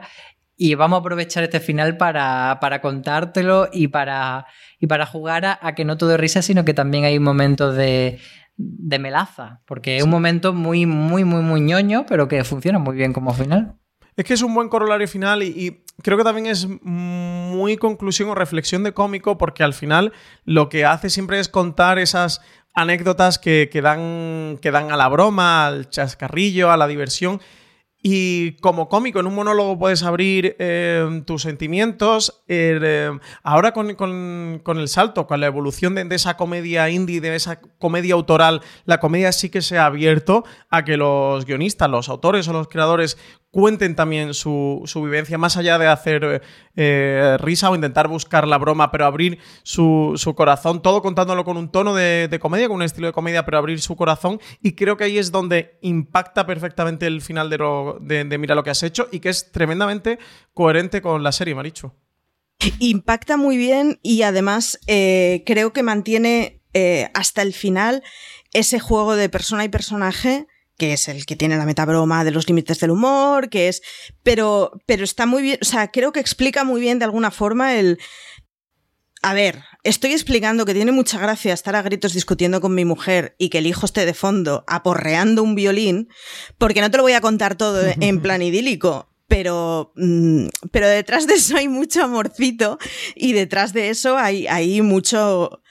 y 0.55 0.75
vamos 0.75 0.97
a 0.97 0.99
aprovechar 1.01 1.43
este 1.43 1.59
final 1.59 1.97
para, 1.97 2.59
para 2.61 2.79
contártelo 2.79 3.67
y 3.73 3.89
para, 3.89 4.45
y 4.79 4.87
para 4.87 5.05
jugar 5.05 5.59
a, 5.59 5.75
que 5.75 5.83
no 5.83 5.97
todo 5.97 6.13
es 6.13 6.19
risa, 6.19 6.41
sino 6.41 6.63
que 6.63 6.73
también 6.73 7.03
hay 7.03 7.19
momentos 7.19 7.75
de, 7.75 8.19
de 8.55 8.99
melaza, 8.99 9.61
porque 9.65 9.97
es 9.97 10.03
un 10.03 10.09
momento 10.09 10.53
muy, 10.53 10.85
muy, 10.85 11.23
muy, 11.23 11.41
muy 11.41 11.61
ñoño, 11.61 12.05
pero 12.07 12.27
que 12.27 12.43
funciona 12.43 12.79
muy 12.79 12.95
bien 12.95 13.13
como 13.13 13.33
final. 13.33 13.77
Es 14.15 14.25
que 14.25 14.33
es 14.33 14.41
un 14.41 14.53
buen 14.53 14.69
corolario 14.69 15.07
final 15.07 15.41
y, 15.41 15.83
creo 16.01 16.17
que 16.17 16.23
también 16.23 16.47
es 16.47 16.67
muy 16.83 17.77
conclusión 17.77 18.29
o 18.29 18.35
reflexión 18.35 18.83
de 18.83 18.93
cómico 18.93 19.37
porque 19.37 19.63
al 19.63 19.73
final 19.73 20.11
lo 20.43 20.69
que 20.69 20.85
hace 20.85 21.09
siempre 21.09 21.39
es 21.39 21.49
contar 21.49 21.99
esas 21.99 22.41
anécdotas 22.73 23.37
que, 23.37 23.69
que, 23.71 23.81
dan, 23.81 24.57
que 24.61 24.71
dan 24.71 24.91
a 24.91 24.97
la 24.97 25.07
broma, 25.07 25.67
al 25.67 25.89
chascarrillo, 25.89 26.71
a 26.71 26.77
la 26.77 26.87
diversión 26.87 27.41
y 28.05 28.57
como 28.57 28.89
cómico, 28.89 29.21
en 29.21 29.27
un 29.27 29.35
monólogo 29.35 29.79
puedes 29.79 30.03
abrir 30.03 30.57
eh, 30.59 31.23
tus 31.25 31.43
sentimientos. 31.43 32.43
Eh, 32.49 33.09
ahora 33.43 33.71
con, 33.71 33.87
el 33.87 34.87
salto, 34.89 35.25
con 35.25 35.39
la 35.39 35.47
evolución 35.47 35.95
de, 35.95 36.13
esa 36.13 36.35
comedia 36.35 36.89
indie, 36.89 37.21
de 37.21 37.33
esa 37.33 37.61
comedia 37.61 38.15
autoral, 38.15 38.61
la 38.83 38.99
comedia 38.99 39.31
sí 39.31 39.49
que 39.49 39.61
se 39.61 39.77
ha 39.77 39.85
abierto 39.85 40.43
a 40.69 40.83
que 40.83 40.97
los 40.97 41.45
guionistas, 41.45 41.89
los 41.89 42.09
autores 42.09 42.45
o 42.49 42.53
los 42.53 42.67
creadores 42.67 43.17
cuenten 43.53 43.95
también 43.95 44.33
su, 44.33 44.83
vivencia, 44.95 45.37
más 45.37 45.57
allá 45.57 45.77
de 45.77 45.85
hacer 45.85 46.41
eh, 46.75 47.37
risa 47.39 47.69
o 47.69 47.75
intentar 47.75 48.07
buscar 48.07 48.47
la 48.47 48.57
broma, 48.57 48.89
pero 48.89 49.05
abrir 49.05 49.37
su, 49.61 50.33
corazón, 50.35 50.81
todo 50.81 51.03
contándolo 51.03 51.45
con 51.45 51.57
un 51.57 51.69
tono 51.69 51.93
de, 51.93 52.35
comedia, 52.41 52.67
con 52.67 52.77
un 52.77 52.81
estilo 52.81 53.05
de 53.05 53.13
comedia, 53.13 53.45
pero 53.45 53.59
abrir 53.59 53.79
su 53.79 53.95
corazón. 53.95 54.41
Y 54.63 54.71
creo 54.71 54.97
que 54.97 55.03
ahí 55.03 55.19
es 55.19 55.31
donde 55.31 55.77
impacta 55.83 56.47
perfectamente 56.47 57.05
el 57.05 57.21
final 57.21 57.51
de, 57.51 58.25
de, 58.25 58.37
Mira 58.39 58.55
lo 58.55 58.63
que 58.63 58.71
has 58.71 58.81
hecho 58.81 59.07
y 59.11 59.19
que 59.19 59.29
es 59.29 59.51
tremendamente 59.51 60.17
coherente 60.55 61.03
con 61.03 61.21
la 61.21 61.31
serie, 61.31 61.53
Maricho. 61.53 61.93
Impacta 62.79 63.37
muy 63.37 63.55
bien 63.55 63.99
y 64.01 64.23
además 64.23 64.79
eh, 64.87 65.43
creo 65.45 65.73
que 65.73 65.83
mantiene 65.83 66.63
eh, 66.73 67.11
hasta 67.13 67.43
el 67.43 67.53
final 67.53 68.01
ese 68.51 68.79
juego 68.79 69.15
de 69.15 69.29
persona 69.29 69.63
y 69.63 69.69
personaje 69.69 70.47
que 70.77 70.93
es 70.93 71.07
el 71.07 71.25
que 71.25 71.35
tiene 71.35 71.57
la 71.57 71.65
metabroma 71.65 72.23
de 72.23 72.31
los 72.31 72.47
límites 72.47 72.79
del 72.79 72.91
humor, 72.91 73.49
que 73.49 73.67
es. 73.67 73.81
Pero, 74.23 74.71
pero 74.85 75.03
está 75.03 75.25
muy 75.25 75.41
bien. 75.41 75.59
O 75.61 75.65
sea, 75.65 75.91
creo 75.91 76.11
que 76.11 76.19
explica 76.19 76.63
muy 76.63 76.81
bien 76.81 76.99
de 76.99 77.05
alguna 77.05 77.31
forma 77.31 77.75
el. 77.75 77.99
A 79.21 79.33
ver, 79.33 79.63
estoy 79.83 80.11
explicando 80.11 80.65
que 80.65 80.73
tiene 80.73 80.91
mucha 80.91 81.17
gracia 81.17 81.53
estar 81.53 81.75
a 81.75 81.81
gritos 81.81 82.13
discutiendo 82.13 82.59
con 82.59 82.75
mi 82.75 82.83
mujer 82.83 83.35
y 83.37 83.49
que 83.49 83.59
el 83.59 83.67
hijo 83.67 83.85
esté 83.85 84.05
de 84.05 84.13
fondo 84.13 84.65
aporreando 84.67 85.43
un 85.43 85.55
violín, 85.55 86.09
porque 86.57 86.81
no 86.81 86.91
te 86.91 86.97
lo 86.97 87.03
voy 87.03 87.13
a 87.13 87.21
contar 87.21 87.55
todo 87.55 87.81
en 87.85 88.21
plan 88.21 88.41
idílico. 88.41 89.09
Pero, 89.27 89.93
mm, 89.95 90.47
pero 90.71 90.89
detrás 90.89 91.25
de 91.25 91.35
eso 91.35 91.55
hay 91.55 91.69
mucho 91.69 92.03
amorcito 92.03 92.77
y 93.15 93.31
detrás 93.31 93.71
de 93.71 93.89
eso 93.89 94.17
hay, 94.17 94.45
hay 94.47 94.81
mucho 94.81 95.61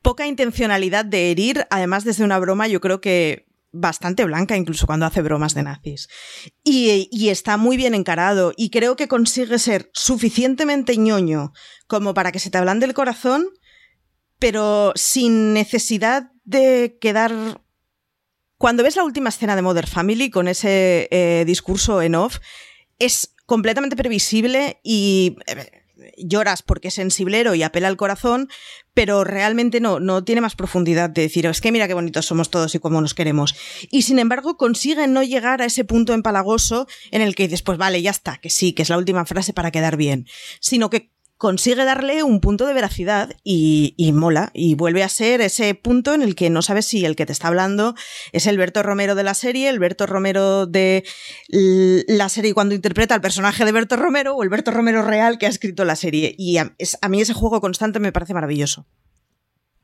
poca 0.00 0.26
intencionalidad 0.26 1.04
de 1.04 1.30
herir, 1.30 1.66
además 1.68 2.04
desde 2.04 2.24
una 2.24 2.38
broma 2.38 2.68
yo 2.68 2.80
creo 2.80 3.00
que 3.00 3.46
bastante 3.78 4.24
blanca, 4.24 4.56
incluso 4.56 4.86
cuando 4.86 5.06
hace 5.06 5.22
bromas 5.22 5.54
de 5.54 5.62
nazis. 5.62 6.08
Y, 6.62 7.28
está 7.28 7.56
muy 7.56 7.76
bien 7.76 7.94
encarado 7.94 8.52
y 8.56 8.70
creo 8.70 8.96
que 8.96 9.08
consigue 9.08 9.58
ser 9.58 9.90
suficientemente 9.92 10.96
ñoño 10.96 11.52
como 11.86 12.14
para 12.14 12.32
que 12.32 12.38
se 12.38 12.50
te 12.50 12.58
ablande 12.58 12.86
el 12.86 12.94
corazón, 12.94 13.46
pero 14.38 14.92
sin 14.94 15.52
necesidad 15.52 16.30
de 16.44 16.98
quedar... 17.00 17.60
Cuando 18.58 18.82
ves 18.82 18.96
la 18.96 19.04
última 19.04 19.28
escena 19.28 19.54
de 19.54 19.62
Mother 19.62 19.86
Family 19.86 20.30
con 20.30 20.48
ese 20.48 21.08
eh, 21.10 21.44
discurso 21.46 22.00
en 22.00 22.14
off, 22.14 22.38
es 22.98 23.34
completamente 23.46 23.96
previsible 23.96 24.80
y... 24.82 25.36
Eh, 25.46 25.82
lloras 26.18 26.62
porque 26.62 26.88
es 26.88 26.94
sensiblero 26.94 27.54
y 27.54 27.62
apela 27.62 27.88
al 27.88 27.96
corazón, 27.96 28.48
pero 28.96 29.24
realmente 29.24 29.78
no, 29.78 30.00
no 30.00 30.24
tiene 30.24 30.40
más 30.40 30.56
profundidad 30.56 31.10
de 31.10 31.20
decir, 31.20 31.44
es 31.44 31.60
que 31.60 31.70
mira 31.70 31.86
qué 31.86 31.92
bonitos 31.92 32.24
somos 32.24 32.48
todos 32.48 32.74
y 32.74 32.78
cómo 32.78 33.02
nos 33.02 33.12
queremos. 33.12 33.54
Y 33.90 34.02
sin 34.02 34.18
embargo 34.18 34.56
consigue 34.56 35.06
no 35.06 35.22
llegar 35.22 35.60
a 35.60 35.66
ese 35.66 35.84
punto 35.84 36.14
empalagoso 36.14 36.88
en 37.10 37.20
el 37.20 37.34
que 37.34 37.42
dices, 37.42 37.60
pues 37.60 37.76
vale, 37.76 38.00
ya 38.00 38.10
está, 38.10 38.38
que 38.38 38.48
sí, 38.48 38.72
que 38.72 38.80
es 38.80 38.88
la 38.88 38.96
última 38.96 39.26
frase 39.26 39.52
para 39.52 39.70
quedar 39.70 39.98
bien, 39.98 40.26
sino 40.60 40.88
que 40.88 41.10
consigue 41.36 41.84
darle 41.84 42.22
un 42.22 42.40
punto 42.40 42.66
de 42.66 42.74
veracidad 42.74 43.30
y, 43.44 43.94
mola 44.14 44.50
y 44.54 44.74
vuelve 44.74 45.02
a 45.02 45.08
ser 45.08 45.40
ese 45.40 45.74
punto 45.74 46.14
en 46.14 46.22
el 46.22 46.34
que 46.34 46.50
no 46.50 46.62
sabes 46.62 46.86
si 46.86 47.04
el 47.04 47.16
que 47.16 47.26
te 47.26 47.32
está 47.32 47.48
hablando 47.48 47.94
es 48.32 48.46
el 48.46 48.56
Berto 48.56 48.82
Romero 48.82 49.14
de 49.14 49.22
la 49.22 49.34
serie, 49.34 49.68
el 49.68 49.78
Berto 49.78 50.06
Romero 50.06 50.66
de 50.66 51.04
la 51.48 52.28
serie 52.28 52.54
cuando 52.54 52.74
interpreta 52.74 53.14
al 53.14 53.20
personaje 53.20 53.64
de 53.64 53.72
Berto 53.72 53.96
Romero 53.96 54.34
o 54.34 54.42
el 54.42 54.48
Berto 54.48 54.70
Romero 54.70 55.02
real 55.02 55.38
que 55.38 55.46
ha 55.46 55.50
escrito 55.50 55.84
la 55.84 55.96
serie. 55.96 56.34
Y 56.38 56.56
a 56.58 56.74
mí 57.08 57.20
ese 57.20 57.34
juego 57.34 57.60
constante 57.60 58.00
me 58.00 58.12
parece 58.12 58.34
maravilloso. 58.34 58.86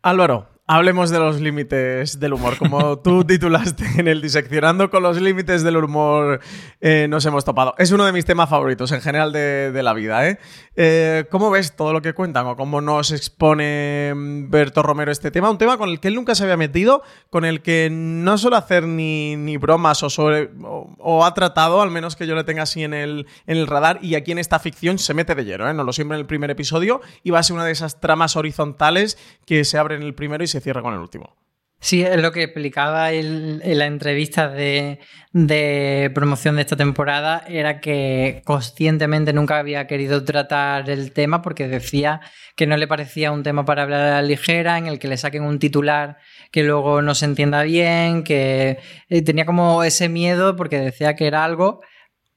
Álvaro, 0.02 0.51
hablemos 0.72 1.10
de 1.10 1.18
los 1.18 1.38
límites 1.38 2.18
del 2.18 2.32
humor. 2.32 2.56
Como 2.56 2.98
tú 2.98 3.24
titulaste 3.26 3.84
en 3.98 4.08
el 4.08 4.22
Diseccionando 4.22 4.90
con 4.90 5.02
los 5.02 5.20
límites 5.20 5.62
del 5.62 5.76
humor 5.76 6.40
eh, 6.80 7.06
nos 7.10 7.26
hemos 7.26 7.44
topado. 7.44 7.74
Es 7.76 7.90
uno 7.92 8.06
de 8.06 8.12
mis 8.12 8.24
temas 8.24 8.48
favoritos 8.48 8.90
en 8.92 9.02
general 9.02 9.32
de, 9.32 9.70
de 9.70 9.82
la 9.82 9.92
vida. 9.92 10.26
¿eh? 10.26 10.38
¿eh? 10.76 11.26
¿Cómo 11.30 11.50
ves 11.50 11.76
todo 11.76 11.92
lo 11.92 12.00
que 12.00 12.14
cuentan 12.14 12.46
o 12.46 12.56
cómo 12.56 12.80
nos 12.80 13.10
expone 13.10 14.14
mm, 14.14 14.50
Berto 14.50 14.82
Romero 14.82 15.12
este 15.12 15.30
tema? 15.30 15.50
Un 15.50 15.58
tema 15.58 15.76
con 15.76 15.90
el 15.90 16.00
que 16.00 16.08
él 16.08 16.14
nunca 16.14 16.34
se 16.34 16.44
había 16.44 16.56
metido, 16.56 17.02
con 17.28 17.44
el 17.44 17.60
que 17.60 17.90
no 17.90 18.38
suele 18.38 18.56
hacer 18.56 18.86
ni, 18.86 19.36
ni 19.36 19.58
bromas 19.58 20.02
o, 20.02 20.08
sobre, 20.08 20.52
o, 20.62 20.90
o, 20.98 21.24
ha 21.26 21.34
tratado, 21.34 21.82
al 21.82 21.90
menos 21.90 22.16
que 22.16 22.26
yo 22.26 22.34
le 22.34 22.44
tenga 22.44 22.62
así 22.62 22.82
en 22.82 22.94
el, 22.94 23.26
en 23.46 23.58
el 23.58 23.66
radar, 23.66 23.98
y 24.00 24.14
aquí 24.14 24.32
en 24.32 24.38
esta 24.38 24.58
ficción 24.58 24.98
se 24.98 25.12
mete 25.12 25.34
de 25.34 25.44
lleno. 25.44 25.68
¿eh? 25.68 25.74
Nos 25.74 25.84
lo 25.84 25.92
siempre 25.92 26.16
en 26.16 26.20
el 26.20 26.26
primer 26.26 26.50
episodio 26.50 27.02
y 27.22 27.30
va 27.30 27.40
a 27.40 27.42
ser 27.42 27.54
una 27.54 27.66
de 27.66 27.72
esas 27.72 28.00
tramas 28.00 28.36
horizontales 28.36 29.18
que 29.44 29.64
se 29.64 29.76
abren 29.76 30.00
en 30.00 30.06
el 30.06 30.14
primero 30.14 30.42
y 30.42 30.46
se 30.46 30.61
cierra 30.62 30.82
con 30.82 30.94
el 30.94 31.00
último. 31.00 31.36
Sí, 31.82 32.00
es 32.04 32.22
lo 32.22 32.30
que 32.30 32.44
explicaba 32.44 33.10
en 33.10 33.60
la 33.76 33.86
entrevista 33.86 34.48
de, 34.48 35.00
de, 35.32 36.12
promoción 36.14 36.54
de 36.54 36.62
esta 36.62 36.76
temporada, 36.76 37.42
era 37.48 37.80
que 37.80 38.40
conscientemente 38.44 39.32
nunca 39.32 39.58
había 39.58 39.88
querido 39.88 40.24
tratar 40.24 40.88
el 40.88 41.10
tema 41.12 41.42
porque 41.42 41.66
decía 41.66 42.20
que 42.54 42.68
no 42.68 42.76
le 42.76 42.86
parecía 42.86 43.32
un 43.32 43.42
tema 43.42 43.64
para 43.64 43.82
hablar 43.82 44.00
a 44.00 44.10
la 44.12 44.22
ligera, 44.22 44.78
en 44.78 44.86
el 44.86 45.00
que 45.00 45.08
le 45.08 45.16
saquen 45.16 45.42
un 45.42 45.58
titular 45.58 46.18
que 46.52 46.62
luego 46.62 47.02
no 47.02 47.16
se 47.16 47.24
entienda 47.24 47.64
bien, 47.64 48.22
que 48.22 48.78
eh, 49.08 49.22
tenía 49.22 49.44
como 49.44 49.82
ese 49.82 50.08
miedo 50.08 50.54
porque 50.54 50.78
decía 50.78 51.16
que 51.16 51.26
era 51.26 51.44
algo 51.44 51.80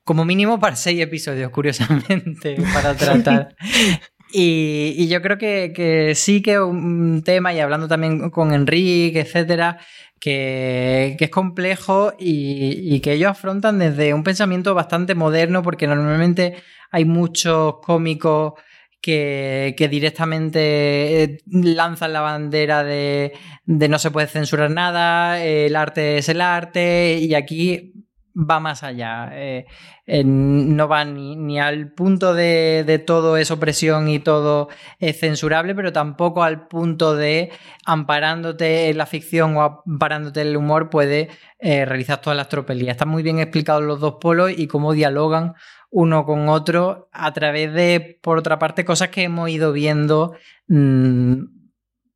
como 0.03 0.25
mínimo 0.25 0.59
para 0.59 0.75
seis 0.75 0.99
episodios, 1.01 1.49
curiosamente, 1.51 2.55
para 2.73 2.95
tratar. 2.95 3.55
Y, 4.31 5.07
yo 5.07 5.21
creo 5.21 5.37
que, 5.37 6.13
sí 6.15 6.41
que 6.41 6.59
un 6.59 7.23
tema, 7.23 7.53
y 7.53 7.59
hablando 7.59 7.87
también 7.87 8.29
con 8.29 8.53
Enrique, 8.53 9.21
etcétera, 9.21 9.79
que, 10.19 11.15
es 11.19 11.29
complejo 11.29 12.13
y, 12.17 12.99
que 13.01 13.13
ellos 13.13 13.31
afrontan 13.31 13.79
desde 13.79 14.13
un 14.13 14.23
pensamiento 14.23 14.73
bastante 14.73 15.15
moderno, 15.15 15.61
porque 15.61 15.87
normalmente 15.87 16.55
hay 16.91 17.05
muchos 17.05 17.75
cómicos 17.81 18.53
que, 19.01 19.75
que 19.77 19.87
directamente 19.87 21.23
eh, 21.23 21.37
lanzan 21.45 22.13
la 22.13 22.21
bandera 22.21 22.83
de, 22.83 23.33
de 23.65 23.89
no 23.89 23.99
se 23.99 24.09
puede 24.09 24.27
censurar 24.27 24.71
nada, 24.71 25.43
el 25.43 25.75
arte 25.75 26.17
es 26.17 26.29
el 26.29 26.41
arte, 26.41 27.19
y 27.21 27.35
aquí 27.35 27.93
va 28.35 28.59
más 28.59 28.83
allá. 28.83 29.29
Eh, 29.33 29.65
eh, 30.05 30.23
no 30.25 30.87
va 30.87 31.05
ni, 31.05 31.59
al 31.59 31.91
punto 31.93 32.33
de, 32.33 32.83
de, 32.85 32.99
todo 32.99 33.37
es 33.37 33.49
opresión 33.51 34.09
y 34.09 34.19
todo 34.19 34.69
es 34.99 35.19
censurable, 35.19 35.73
pero 35.73 35.93
tampoco 35.93 36.43
al 36.43 36.67
punto 36.67 37.15
de 37.15 37.51
amparándote 37.85 38.89
en 38.89 38.97
la 38.97 39.05
ficción 39.05 39.55
o 39.57 39.61
amparándote 39.61 40.41
en 40.41 40.47
el 40.47 40.57
humor 40.57 40.89
puede 40.89 41.29
eh, 41.59 41.85
realizar 41.85 42.21
todas 42.21 42.37
las 42.37 42.49
tropelías. 42.49 42.95
Están 42.95 43.09
muy 43.09 43.23
bien 43.23 43.39
explicados 43.39 43.83
los 43.83 43.99
dos 43.99 44.15
polos 44.19 44.51
y 44.55 44.67
cómo 44.67 44.93
dialogan 44.93 45.53
uno 45.89 46.25
con 46.25 46.49
otro 46.49 47.07
a 47.13 47.31
través 47.31 47.73
de, 47.73 48.19
por 48.21 48.37
otra 48.37 48.59
parte, 48.59 48.83
cosas 48.83 49.09
que 49.09 49.23
hemos 49.23 49.49
ido 49.49 49.71
viendo. 49.71 50.35
Mmm, 50.67 51.54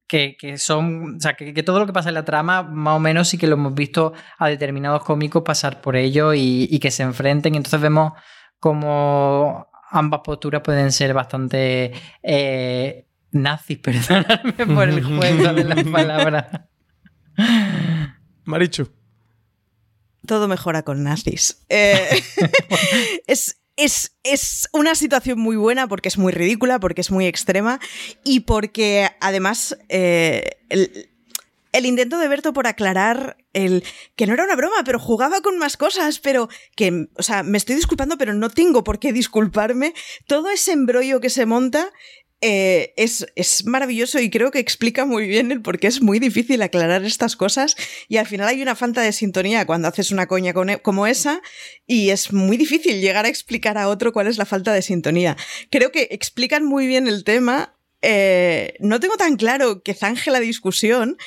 que, 0.09 0.35
que, 0.37 0.57
son, 0.57 1.15
o 1.15 1.19
sea, 1.19 1.35
que, 1.35 1.53
que, 1.53 1.63
todo 1.63 1.79
lo 1.79 1.85
que 1.85 1.93
pasa 1.93 2.09
en 2.09 2.15
la 2.15 2.25
trama, 2.25 2.63
más 2.63 2.97
o 2.97 2.99
menos 2.99 3.29
sí 3.29 3.37
que 3.37 3.47
lo 3.47 3.53
hemos 3.53 3.73
visto 3.73 4.11
a 4.37 4.49
determinados 4.49 5.03
cómicos 5.03 5.43
pasar 5.43 5.79
por 5.79 5.95
ello 5.95 6.33
y, 6.33 6.67
y 6.69 6.79
que 6.79 6.91
se 6.91 7.03
enfrenten. 7.03 7.55
Entonces 7.55 7.79
vemos 7.79 8.13
como 8.59 9.69
ambas 9.89 10.21
posturas 10.23 10.61
pueden 10.61 10.91
ser 10.91 11.13
bastante 11.13 11.93
eh, 12.23 13.07
nazis, 13.31 13.77
perdonadme 13.83 14.65
por 14.65 14.89
el 14.89 15.03
juego 15.03 15.53
de 15.53 15.63
las 15.63 15.83
palabras. 15.85 16.45
Marichu. 18.45 18.89
Todo 20.27 20.47
mejora 20.47 20.83
con 20.83 21.03
nazis. 21.03 21.65
Eh, 21.69 22.21
es, 23.27 23.58
es, 23.79 24.17
es, 24.23 24.67
una 24.73 24.93
situación 24.93 25.39
muy 25.39 25.55
buena 25.55 25.87
porque 25.87 26.09
es 26.09 26.17
muy 26.17 26.33
ridícula, 26.33 26.79
porque 26.79 27.01
es 27.01 27.11
muy 27.11 27.25
extrema 27.25 27.79
y 28.23 28.41
porque 28.41 29.09
además 29.21 29.77
eh, 29.87 30.57
el, 30.69 31.09
el, 31.71 31.85
intento 31.85 32.19
de 32.19 32.27
Berto 32.27 32.51
por 32.51 32.67
aclarar 32.67 33.37
el 33.53 33.83
que 34.17 34.27
no 34.27 34.33
era 34.33 34.43
una 34.43 34.57
broma, 34.57 34.83
pero 34.83 34.99
jugaba 34.99 35.41
con 35.41 35.57
más 35.57 35.77
cosas, 35.77 36.19
pero 36.19 36.49
que, 36.75 37.07
o 37.15 37.23
sea, 37.23 37.43
me 37.43 37.57
estoy 37.57 37.75
disculpando, 37.75 38.17
pero 38.17 38.33
no 38.33 38.49
tengo 38.49 38.83
por 38.83 38.99
qué 38.99 39.13
disculparme. 39.13 39.93
Todo 40.27 40.49
ese 40.49 40.73
embrollo 40.73 41.21
que 41.21 41.29
se 41.29 41.45
monta 41.45 41.91
eh, 42.41 42.93
es, 42.95 43.25
es, 43.35 43.65
maravilloso 43.65 44.17
y 44.19 44.29
creo 44.29 44.49
que 44.49 44.59
explica 44.59 45.05
muy 45.05 45.27
bien 45.27 45.51
el 45.51 45.61
por 45.61 45.77
qué 45.77 45.87
es 45.87 46.01
muy 46.01 46.19
difícil 46.19 46.61
aclarar 46.61 47.03
estas 47.03 47.35
cosas 47.35 47.75
y 48.07 48.15
al 48.15 48.27
final 48.27 48.47
hay 48.47 48.61
una 48.61 48.75
falta 48.75 49.01
de 49.01 49.11
sintonía 49.11 49.65
cuando 49.65 49.89
haces 49.89 50.11
una 50.11 50.27
coña 50.27 50.51
e, 50.51 50.81
como 50.81 51.05
esa 51.05 51.41
y 51.85 52.11
es 52.11 52.31
muy 52.31 52.55
difícil 52.55 53.01
llegar 53.01 53.25
a 53.25 53.29
explicar 53.29 53.77
a 53.77 53.89
otro 53.89 54.13
cuál 54.13 54.27
es 54.27 54.37
la 54.37 54.45
falta 54.45 54.71
de 54.71 54.81
sintonía. 54.81 55.35
Creo 55.69 55.91
que 55.91 56.07
explican 56.11 56.63
muy 56.63 56.87
bien 56.87 57.09
el 57.09 57.25
tema. 57.25 57.75
Eh, 58.01 58.75
no 58.79 59.01
tengo 59.01 59.17
tan 59.17 59.35
claro 59.35 59.83
que 59.83 59.93
zanje 59.93 60.31
la 60.31 60.39
discusión, 60.39 61.17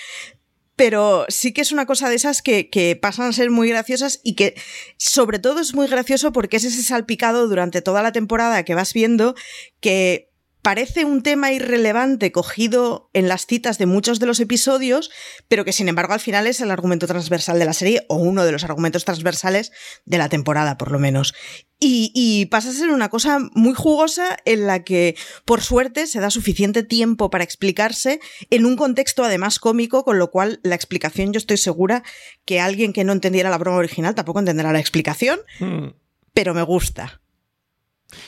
pero 0.76 1.26
sí 1.28 1.52
que 1.52 1.60
es 1.60 1.72
una 1.72 1.84
cosa 1.84 2.08
de 2.08 2.16
esas 2.16 2.40
que, 2.40 2.70
que, 2.70 2.96
pasan 2.96 3.28
a 3.28 3.32
ser 3.34 3.50
muy 3.50 3.68
graciosas 3.68 4.20
y 4.24 4.34
que 4.34 4.54
sobre 4.96 5.38
todo 5.38 5.60
es 5.60 5.74
muy 5.74 5.88
gracioso 5.88 6.32
porque 6.32 6.56
es 6.56 6.64
ese 6.64 6.82
salpicado 6.82 7.48
durante 7.48 7.82
toda 7.82 8.02
la 8.02 8.12
temporada 8.12 8.64
que 8.64 8.74
vas 8.74 8.94
viendo 8.94 9.34
que 9.80 10.31
parece 10.62 11.04
un 11.04 11.22
tema 11.22 11.52
irrelevante 11.52 12.30
cogido 12.30 13.10
en 13.12 13.28
las 13.28 13.46
citas 13.46 13.78
de 13.78 13.86
muchos 13.86 14.20
de 14.20 14.26
los 14.26 14.38
episodios, 14.38 15.10
pero 15.48 15.64
que 15.64 15.72
sin 15.72 15.88
embargo 15.88 16.14
al 16.14 16.20
final 16.20 16.46
es 16.46 16.60
el 16.60 16.70
argumento 16.70 17.08
transversal 17.08 17.58
de 17.58 17.64
la 17.64 17.72
serie 17.72 18.06
o 18.08 18.16
uno 18.16 18.44
de 18.44 18.52
los 18.52 18.62
argumentos 18.64 19.04
transversales 19.04 19.72
de 20.04 20.18
la 20.18 20.28
temporada, 20.28 20.78
por 20.78 20.92
lo 20.92 21.00
menos. 21.00 21.34
Y, 21.80 22.12
y, 22.14 22.46
pasa 22.46 22.70
a 22.70 22.72
ser 22.72 22.90
una 22.90 23.08
cosa 23.08 23.40
muy 23.54 23.74
jugosa 23.74 24.36
en 24.44 24.68
la 24.68 24.84
que, 24.84 25.16
por 25.44 25.62
suerte, 25.62 26.06
se 26.06 26.20
da 26.20 26.30
suficiente 26.30 26.84
tiempo 26.84 27.28
para 27.28 27.42
explicarse 27.42 28.20
en 28.50 28.66
un 28.66 28.76
contexto 28.76 29.24
además 29.24 29.58
cómico, 29.58 30.04
con 30.04 30.20
lo 30.20 30.30
cual 30.30 30.60
la 30.62 30.76
explicación 30.76 31.32
yo 31.32 31.38
estoy 31.38 31.56
segura 31.56 32.04
que 32.44 32.60
alguien 32.60 32.92
que 32.92 33.02
no 33.02 33.12
entendiera 33.12 33.50
la 33.50 33.58
broma 33.58 33.78
original 33.78 34.14
tampoco 34.14 34.38
entenderá 34.38 34.72
la 34.72 34.78
explicación, 34.78 35.40
hmm. 35.58 35.88
pero 36.32 36.54
me 36.54 36.62
gusta. 36.62 37.21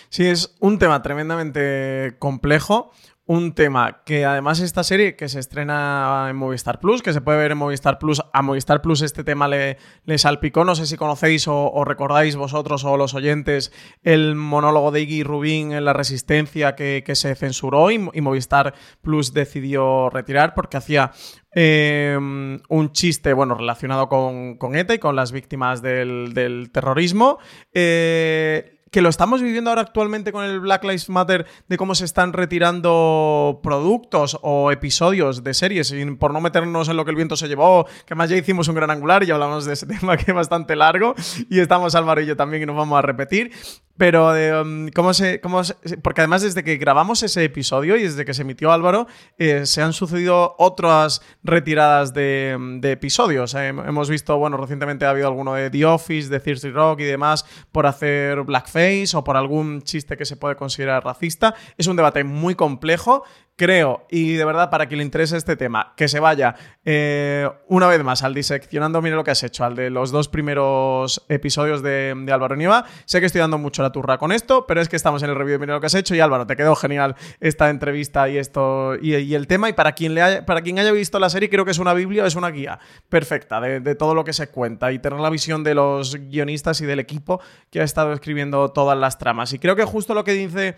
Sí, 0.08 0.26
es 0.26 0.54
un 0.60 0.78
tema 0.78 1.02
tremendamente 1.02 2.16
complejo. 2.18 2.92
Un 3.26 3.54
tema 3.54 4.02
que 4.04 4.26
además 4.26 4.60
esta 4.60 4.84
serie 4.84 5.16
que 5.16 5.30
se 5.30 5.40
estrena 5.40 6.26
en 6.28 6.36
Movistar 6.36 6.78
Plus, 6.78 7.00
que 7.00 7.14
se 7.14 7.22
puede 7.22 7.38
ver 7.38 7.52
en 7.52 7.56
Movistar 7.56 7.98
Plus, 7.98 8.20
a 8.34 8.42
Movistar 8.42 8.82
Plus 8.82 9.00
este 9.00 9.24
tema 9.24 9.48
le, 9.48 9.78
salpicó. 10.18 10.66
No 10.66 10.74
sé 10.74 10.84
si 10.84 10.98
conocéis 10.98 11.48
o, 11.48 11.84
recordáis 11.86 12.36
vosotros 12.36 12.84
o 12.84 12.98
los 12.98 13.14
oyentes 13.14 13.72
el 14.02 14.34
monólogo 14.34 14.90
de 14.90 15.00
Iggy 15.00 15.22
Rubín 15.22 15.72
en 15.72 15.86
La 15.86 15.94
Resistencia 15.94 16.74
que, 16.74 17.02
se 17.14 17.34
censuró 17.34 17.90
y, 17.90 17.98
Movistar 17.98 18.74
Plus 19.00 19.32
decidió 19.32 20.10
retirar 20.10 20.52
porque 20.52 20.76
hacía 20.76 21.12
eh, 21.54 22.18
un 22.20 22.92
chiste, 22.92 23.32
bueno, 23.32 23.54
relacionado 23.54 24.10
con, 24.10 24.76
ETA 24.76 24.92
y 24.92 24.98
con 24.98 25.16
las 25.16 25.32
víctimas 25.32 25.80
del, 25.80 26.34
del 26.34 26.70
terrorismo. 26.72 27.38
Eh, 27.72 28.73
que 28.94 29.02
lo 29.02 29.08
estamos 29.08 29.42
viviendo 29.42 29.70
ahora 29.70 29.82
actualmente 29.82 30.30
con 30.30 30.44
el 30.44 30.60
Black 30.60 30.84
Lives 30.84 31.08
Matter, 31.08 31.46
de 31.66 31.76
cómo 31.76 31.96
se 31.96 32.04
están 32.04 32.32
retirando 32.32 33.58
productos 33.60 34.38
o 34.40 34.70
episodios 34.70 35.42
de 35.42 35.52
series, 35.52 35.92
por 36.16 36.32
no 36.32 36.40
meternos 36.40 36.88
en 36.88 36.96
lo 36.96 37.04
que 37.04 37.10
el 37.10 37.16
viento 37.16 37.36
se 37.36 37.48
llevó, 37.48 37.88
que 38.06 38.14
más 38.14 38.30
ya 38.30 38.36
hicimos 38.36 38.68
un 38.68 38.76
gran 38.76 38.92
angular 38.92 39.24
y 39.24 39.32
hablamos 39.32 39.64
de 39.64 39.72
ese 39.72 39.86
tema 39.88 40.16
que 40.16 40.30
es 40.30 40.34
bastante 40.34 40.76
largo, 40.76 41.16
y 41.50 41.58
estamos 41.58 41.96
Álvaro 41.96 42.20
y 42.20 42.26
yo 42.26 42.36
también 42.36 42.62
y 42.62 42.66
nos 42.66 42.76
vamos 42.76 42.96
a 42.96 43.02
repetir. 43.02 43.50
Pero 43.96 44.32
de 44.32 44.60
um, 44.60 44.88
cómo, 44.88 45.14
se, 45.14 45.40
cómo 45.40 45.62
se, 45.62 45.74
Porque 45.98 46.20
además, 46.20 46.42
desde 46.42 46.64
que 46.64 46.76
grabamos 46.76 47.22
ese 47.22 47.44
episodio 47.44 47.96
y 47.96 48.02
desde 48.02 48.24
que 48.24 48.34
se 48.34 48.42
emitió 48.42 48.72
Álvaro, 48.72 49.06
eh, 49.38 49.66
se 49.66 49.82
han 49.82 49.92
sucedido 49.92 50.56
otras 50.58 51.22
retiradas 51.44 52.12
de, 52.12 52.56
de 52.80 52.92
episodios. 52.92 53.54
Eh, 53.54 53.68
hemos 53.68 54.10
visto, 54.10 54.36
bueno, 54.36 54.56
recientemente 54.56 55.04
ha 55.04 55.10
habido 55.10 55.28
alguno 55.28 55.54
de 55.54 55.70
The 55.70 55.84
Office, 55.84 56.28
de 56.28 56.40
Thirsty 56.40 56.70
Rock 56.70 57.00
y 57.00 57.04
demás, 57.04 57.44
por 57.70 57.86
hacer 57.86 58.42
blackface 58.42 59.10
o 59.14 59.22
por 59.22 59.36
algún 59.36 59.82
chiste 59.82 60.16
que 60.16 60.24
se 60.24 60.36
puede 60.36 60.56
considerar 60.56 61.04
racista. 61.04 61.54
Es 61.78 61.86
un 61.86 61.96
debate 61.96 62.24
muy 62.24 62.54
complejo 62.56 63.24
creo, 63.56 64.06
y 64.10 64.32
de 64.34 64.44
verdad 64.44 64.70
para 64.70 64.86
quien 64.86 64.98
le 64.98 65.04
interese 65.04 65.36
este 65.36 65.56
tema, 65.56 65.92
que 65.96 66.08
se 66.08 66.20
vaya 66.20 66.56
eh, 66.84 67.48
una 67.68 67.86
vez 67.86 68.02
más 68.02 68.22
al 68.22 68.34
diseccionando, 68.34 69.00
mire 69.00 69.14
lo 69.14 69.24
que 69.24 69.30
has 69.30 69.42
hecho, 69.42 69.64
al 69.64 69.76
de 69.76 69.90
los 69.90 70.10
dos 70.10 70.28
primeros 70.28 71.24
episodios 71.28 71.82
de, 71.82 72.14
Álvaro 72.32 72.56
Nieva. 72.56 72.84
Sé 73.04 73.20
que 73.20 73.26
estoy 73.26 73.40
dando 73.40 73.58
mucho 73.58 73.82
la 73.82 73.92
turra 73.92 74.18
con 74.18 74.32
esto, 74.32 74.66
pero 74.66 74.80
es 74.80 74.88
que 74.88 74.96
estamos 74.96 75.22
en 75.22 75.30
el 75.30 75.36
review 75.36 75.52
de 75.52 75.58
Mire 75.58 75.72
lo 75.72 75.80
que 75.80 75.86
has 75.86 75.94
hecho 75.94 76.14
y 76.14 76.20
Álvaro, 76.20 76.46
te 76.46 76.56
quedó 76.56 76.74
genial 76.74 77.14
esta 77.40 77.70
entrevista 77.70 78.28
y 78.28 78.38
esto 78.38 78.96
y, 79.00 79.34
el 79.34 79.46
tema. 79.46 79.68
Y 79.68 79.72
para 79.72 79.92
quien, 79.92 80.14
le 80.14 80.22
haya, 80.22 80.46
para 80.46 80.62
quien 80.62 80.78
haya 80.78 80.92
visto 80.92 81.18
la 81.18 81.30
serie, 81.30 81.48
creo 81.48 81.64
que 81.64 81.70
es 81.70 81.78
una 81.78 81.94
biblia, 81.94 82.26
es 82.26 82.34
una 82.34 82.50
guía 82.50 82.80
perfecta 83.08 83.60
de 83.60 83.94
todo 83.94 84.14
lo 84.14 84.24
que 84.24 84.32
se 84.32 84.48
cuenta 84.48 84.92
y 84.92 84.98
tener 84.98 85.20
la 85.20 85.30
visión 85.30 85.62
de 85.62 85.74
los 85.74 86.16
guionistas 86.16 86.80
y 86.80 86.86
del 86.86 86.98
equipo 86.98 87.40
que 87.70 87.80
ha 87.80 87.84
estado 87.84 88.12
escribiendo 88.12 88.72
todas 88.72 88.98
las 88.98 89.18
tramas. 89.18 89.52
Y 89.52 89.58
creo 89.58 89.76
que 89.76 89.84
justo 89.84 90.14
lo 90.14 90.24
que 90.24 90.32
dice 90.32 90.76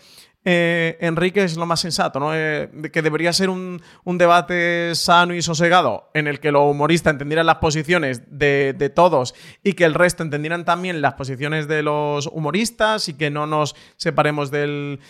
eh, 0.48 0.96
Enrique 1.00 1.42
es 1.42 1.56
lo 1.56 1.66
más 1.66 1.80
sensato, 1.80 2.20
¿no? 2.20 2.30
Eh, 2.32 2.70
que 2.92 3.02
debería 3.02 3.32
ser 3.32 3.50
un, 3.50 3.82
debate 4.04 4.94
sano 4.94 5.34
y 5.34 5.42
sosegado 5.42 6.08
en 6.14 6.28
el 6.28 6.38
que 6.38 6.52
los 6.52 6.70
humoristas 6.70 7.10
entendieran 7.10 7.46
las 7.46 7.56
posiciones 7.56 8.22
de, 8.30 8.92
todos 8.94 9.34
y 9.64 9.72
que 9.72 9.84
el 9.84 9.94
resto 9.94 10.22
entendieran 10.22 10.64
también 10.64 11.02
las 11.02 11.14
posiciones 11.14 11.66
de 11.66 11.82
los 11.82 12.28
humoristas 12.28 13.08
y 13.08 13.14
que 13.14 13.28
no 13.28 13.48
nos 13.48 13.74
separemos 13.96 14.52
del, 14.52 15.00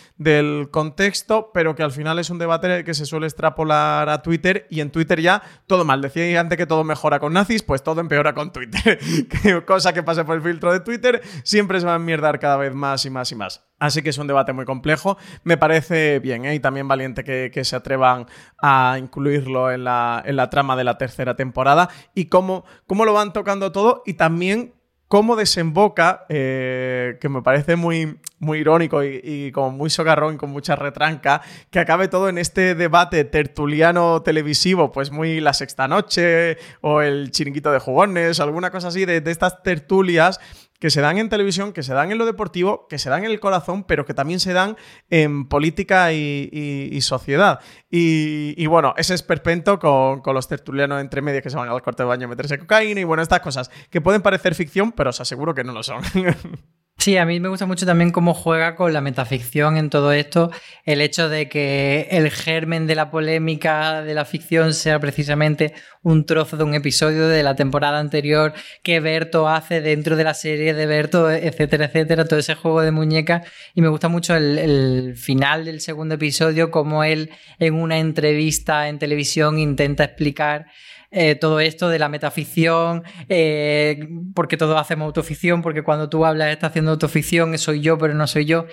contexto, 0.71 1.51
pero 1.53 1.75
que 1.75 1.83
al 1.83 1.91
final 1.91 2.17
es 2.17 2.31
un 2.31 2.39
debate 2.39 2.83
que 2.83 2.95
se 2.95 3.05
suele 3.05 3.27
extrapolar 3.27 4.09
a 4.09 4.23
Twitter 4.23 4.65
y 4.71 4.81
en 4.81 4.89
Twitter 4.89 5.21
ya 5.21 5.43
todo 5.67 5.85
mal. 5.85 6.01
Decía 6.01 6.39
antes 6.39 6.57
que 6.57 6.65
todo 6.65 6.83
mejora 6.83 7.19
con 7.19 7.33
nazis, 7.33 7.61
pues 7.61 7.83
todo 7.83 8.01
empeora 8.01 8.33
con 8.33 8.51
Twitter. 8.51 8.97
Cosa 9.67 9.93
que 9.93 10.01
pasa 10.01 10.25
por 10.25 10.35
el 10.35 10.41
filtro 10.41 10.73
de 10.73 10.79
Twitter 10.79 11.21
siempre 11.43 11.79
se 11.79 11.85
va 11.85 11.93
a 11.93 11.97
enmierdar 11.97 12.39
cada 12.39 12.57
vez 12.57 12.73
más 12.73 13.05
y 13.05 13.11
más 13.11 13.31
y 13.31 13.35
más. 13.35 13.67
Así 13.79 14.01
que 14.01 14.09
es 14.09 14.17
un 14.17 14.27
debate 14.27 14.53
muy 14.53 14.65
complejo. 14.65 15.17
Me 15.43 15.57
parece 15.57 16.19
bien 16.19 16.45
¿eh? 16.45 16.55
y 16.55 16.59
también 16.59 16.87
valiente 16.87 17.23
que, 17.23 17.63
se 17.63 17.75
atrevan 17.75 18.27
a 18.61 18.97
incluirlo 18.99 19.71
en 19.71 19.83
la, 19.83 20.23
en 20.25 20.35
la, 20.35 20.49
trama 20.49 20.75
de 20.75 20.83
la 20.83 20.97
tercera 20.97 21.35
temporada 21.35 21.89
y 22.15 22.25
cómo, 22.25 22.65
cómo 22.85 23.03
lo 23.03 23.13
van 23.13 23.33
tocando 23.33 23.71
todo 23.71 24.03
y 24.05 24.13
también 24.13 24.73
cómo 25.07 25.35
desemboca, 25.35 26.25
eh, 26.29 27.17
que 27.21 27.29
me 27.29 27.41
parece 27.41 27.75
muy, 27.75 28.19
muy 28.39 28.59
irónico 28.59 29.03
y, 29.03 29.21
y, 29.23 29.51
como 29.51 29.71
muy 29.71 29.89
socarrón, 29.89 30.37
con 30.37 30.49
mucha 30.49 30.75
retranca, 30.75 31.41
que 31.71 31.79
acabe 31.79 32.07
todo 32.07 32.29
en 32.29 32.37
este 32.37 32.75
debate 32.75 33.23
tertuliano 33.23 34.21
televisivo, 34.21 34.91
pues 34.91 35.11
muy 35.11 35.39
la 35.39 35.53
sexta 35.53 35.87
noche 35.87 36.57
o 36.81 37.01
el 37.01 37.31
chiringuito 37.31 37.71
de 37.71 37.79
jugones, 37.79 38.39
alguna 38.39 38.69
cosa 38.69 38.89
así, 38.89 39.05
de, 39.05 39.21
de 39.21 39.31
estas 39.31 39.63
tertulias 39.63 40.39
que 40.79 40.89
se 40.89 41.01
dan 41.01 41.17
en 41.17 41.29
televisión, 41.29 41.73
que 41.73 41.83
se 41.83 41.93
dan 41.93 42.11
en 42.11 42.17
lo 42.17 42.25
deportivo, 42.25 42.87
que 42.87 42.99
se 42.99 43.09
dan 43.09 43.25
en 43.25 43.31
el 43.31 43.39
corazón, 43.39 43.83
pero 43.83 44.05
que 44.05 44.13
también 44.13 44.39
se 44.39 44.53
dan 44.53 44.77
en 45.09 45.47
política 45.47 46.13
y, 46.13 46.49
y, 46.51 47.01
sociedad. 47.01 47.59
Y, 47.89 48.53
y, 48.57 48.65
bueno, 48.67 48.93
ese 48.97 49.13
esperpento 49.13 49.79
con, 49.79 50.21
con, 50.21 50.35
los 50.35 50.47
tertulianos 50.47 51.01
entre 51.01 51.21
medias 51.21 51.41
que 51.41 51.49
se 51.49 51.57
van 51.57 51.69
al 51.69 51.81
corte 51.81 52.03
de 52.03 52.07
baño 52.07 52.25
a 52.25 52.29
meterse 52.29 52.59
cocaína 52.59 53.01
y 53.01 53.03
bueno, 53.03 53.23
estas 53.23 53.39
cosas 53.39 53.71
que 53.89 54.01
pueden 54.01 54.21
parecer 54.21 54.55
ficción, 54.55 54.91
pero 54.91 55.09
os 55.09 55.19
aseguro 55.19 55.53
que 55.53 55.63
no 55.63 55.73
lo 55.73 55.83
son. 55.83 56.01
Sí, 56.99 57.15
a 57.15 57.25
mí 57.25 57.39
me 57.39 57.47
gusta 57.47 57.67
mucho 57.67 57.85
también 57.85 58.11
cómo 58.11 58.33
juega 58.33 58.75
con 58.75 58.91
la 58.91 59.01
metaficción 59.01 59.77
en 59.77 59.91
todo 59.91 60.11
esto, 60.11 60.49
el 60.83 60.99
hecho 60.99 61.29
de 61.29 61.47
que 61.47 62.07
el 62.09 62.31
germen 62.31 62.87
de 62.87 62.95
la 62.95 63.11
polémica 63.11 64.01
de 64.01 64.15
la 64.15 64.25
ficción 64.25 64.73
sea 64.73 64.99
precisamente 64.99 65.73
un 66.01 66.25
trozo 66.25 66.57
de 66.57 66.63
un 66.63 66.73
episodio 66.73 67.27
de 67.27 67.43
la 67.43 67.55
temporada 67.55 67.99
anterior 67.99 68.53
que 68.81 68.99
Berto 68.99 69.47
hace 69.47 69.79
dentro 69.79 70.15
de 70.15 70.23
la 70.23 70.33
serie 70.33 70.73
de 70.73 70.85
Berto, 70.87 71.29
etcétera, 71.29 71.85
etcétera, 71.85 72.25
todo 72.25 72.39
ese 72.39 72.55
juego 72.55 72.81
de 72.81 72.91
muñecas. 72.91 73.47
Y 73.75 73.81
me 73.81 73.89
gusta 73.89 74.07
mucho 74.09 74.35
el, 74.35 75.13
final 75.15 75.65
del 75.65 75.81
segundo 75.81 76.15
episodio, 76.15 76.71
como 76.71 77.03
él 77.03 77.29
en 77.59 77.75
una 77.75 77.99
entrevista 77.99 78.89
en 78.89 78.97
televisión 78.97 79.59
intenta 79.59 80.03
explicar 80.03 80.65
eh, 81.11 81.35
todo 81.35 81.59
esto 81.59 81.89
de 81.89 81.99
la 81.99 82.09
metaficción, 82.09 83.03
eh, 83.29 84.07
porque 84.35 84.57
todos 84.57 84.79
hacemos 84.79 85.05
autoficción, 85.05 85.61
porque 85.61 85.83
cuando 85.83 86.09
tú 86.09 86.25
hablas 86.25 86.49
estás 86.49 86.71
haciendo 86.71 86.91
autoficción, 86.91 87.57
soy 87.57 87.81
yo, 87.81 87.97
pero 87.97 88.13
no 88.13 88.27
soy 88.27 88.45
yo. 88.45 88.65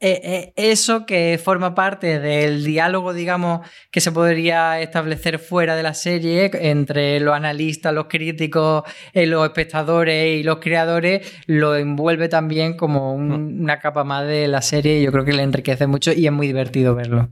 Eh, 0.00 0.52
eso 0.56 1.06
que 1.06 1.40
forma 1.42 1.74
parte 1.74 2.20
del 2.20 2.64
diálogo, 2.64 3.14
digamos, 3.14 3.66
que 3.90 4.02
se 4.02 4.12
podría 4.12 4.80
establecer 4.80 5.38
fuera 5.38 5.76
de 5.76 5.82
la 5.82 5.94
serie 5.94 6.50
entre 6.52 7.20
los 7.20 7.34
analistas, 7.34 7.94
los 7.94 8.06
críticos, 8.06 8.82
los 9.14 9.46
espectadores 9.46 10.40
y 10.40 10.42
los 10.42 10.58
creadores, 10.58 11.26
lo 11.46 11.76
envuelve 11.76 12.28
también 12.28 12.76
como 12.76 13.14
un, 13.14 13.32
una 13.62 13.78
capa 13.78 14.04
más 14.04 14.26
de 14.26 14.46
la 14.48 14.60
serie 14.60 14.98
y 14.98 15.04
yo 15.04 15.12
creo 15.12 15.24
que 15.24 15.32
le 15.32 15.42
enriquece 15.42 15.86
mucho 15.86 16.12
y 16.12 16.26
es 16.26 16.32
muy 16.32 16.48
divertido 16.48 16.94
verlo. 16.94 17.30